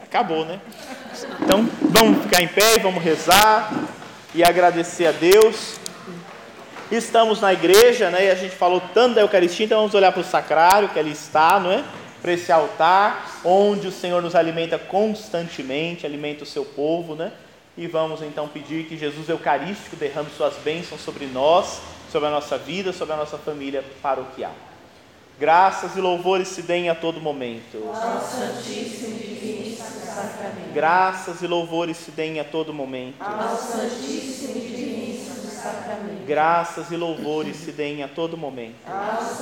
Acabou, 0.04 0.44
né? 0.46 0.60
Então, 1.40 1.68
vamos 1.82 2.24
ficar 2.24 2.42
em 2.42 2.48
pé 2.48 2.76
e 2.76 2.80
vamos 2.80 3.02
rezar 3.02 3.72
e 4.36 4.44
agradecer 4.44 5.08
a 5.08 5.12
Deus. 5.14 5.80
Estamos 6.92 7.40
na 7.40 7.54
igreja, 7.54 8.10
né? 8.10 8.26
E 8.26 8.30
a 8.30 8.36
gente 8.36 8.54
falou 8.54 8.82
tanto 8.94 9.16
da 9.16 9.22
Eucaristia, 9.22 9.66
então 9.66 9.78
vamos 9.78 9.96
olhar 9.96 10.12
para 10.12 10.20
o 10.20 10.26
sacrário 10.26 10.90
que 10.90 11.00
ali 11.00 11.12
está, 11.12 11.58
não 11.62 11.72
é? 11.72 11.84
Para 12.22 12.34
esse 12.34 12.52
altar, 12.52 13.40
onde 13.46 13.88
o 13.88 13.92
Senhor 13.92 14.22
nos 14.22 14.36
alimenta 14.36 14.78
constantemente, 14.78 16.06
alimenta 16.06 16.44
o 16.44 16.48
seu 16.48 16.66
povo, 16.66 17.16
né? 17.16 17.32
E 17.78 17.88
vamos 17.88 18.22
então 18.22 18.48
pedir 18.48 18.86
que 18.86 18.98
Jesus 18.98 19.30
Eucarístico 19.30 19.96
derrame 19.96 20.30
suas 20.36 20.56
bênçãos 20.58 21.02
sobre 21.02 21.26
nós, 21.26 21.80
sobre 22.12 22.28
a 22.28 22.32
nossa 22.32 22.58
vida, 22.58 22.92
sobre 22.92 23.14
a 23.14 23.18
nossa 23.18 23.38
família 23.38 23.84
paroquial. 24.02 24.54
Graças 25.40 25.96
e 25.96 26.02
louvores 26.02 26.50
se 26.50 26.62
deem 26.62 26.90
a 26.90 26.96
todo 26.96 27.20
momento. 27.20 27.82
Graças 30.74 31.42
e 31.42 31.48
louvores 31.48 31.98
se 31.98 32.12
deem 32.12 32.40
a 32.40 32.44
todo 32.44 32.74
momento. 32.74 33.18
Graças 36.28 36.92
e 36.92 36.96
louvores 36.96 37.56
se 37.58 37.72
deem 37.72 38.04
a 38.04 38.08
todo 38.08 38.38
momento. 38.38 38.76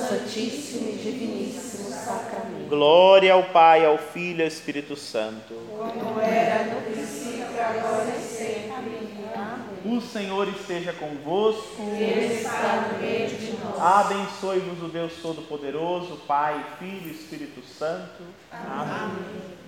Santíssimo 0.08 0.88
e 0.90 0.96
Diviníssimo 0.96 1.90
Sacramento. 1.90 2.68
Glória 2.68 3.32
ao 3.32 3.44
Pai, 3.44 3.84
ao 3.84 3.98
Filho 3.98 4.40
e 4.40 4.42
ao 4.42 4.48
Espírito 4.48 4.96
Santo. 4.96 5.54
Como 5.76 6.20
era 6.20 6.64
no 6.64 6.80
princípio, 6.82 7.39
agora 7.60 8.10
e 8.16 8.20
sempre. 8.20 9.10
Amém. 9.34 9.96
O 9.96 10.00
Senhor 10.00 10.48
esteja 10.48 10.92
convosco. 10.92 11.82
Ele 11.82 12.34
está 12.34 12.92
no 12.92 12.98
meio 12.98 13.28
de 13.28 13.52
nós. 13.52 13.80
Abençoe-vos 13.80 14.82
o 14.82 14.88
Deus 14.88 15.14
Todo-Poderoso, 15.22 16.16
Pai, 16.26 16.64
Filho 16.78 17.08
e 17.08 17.12
Espírito 17.12 17.62
Santo. 17.62 18.22
Amém. 18.52 19.59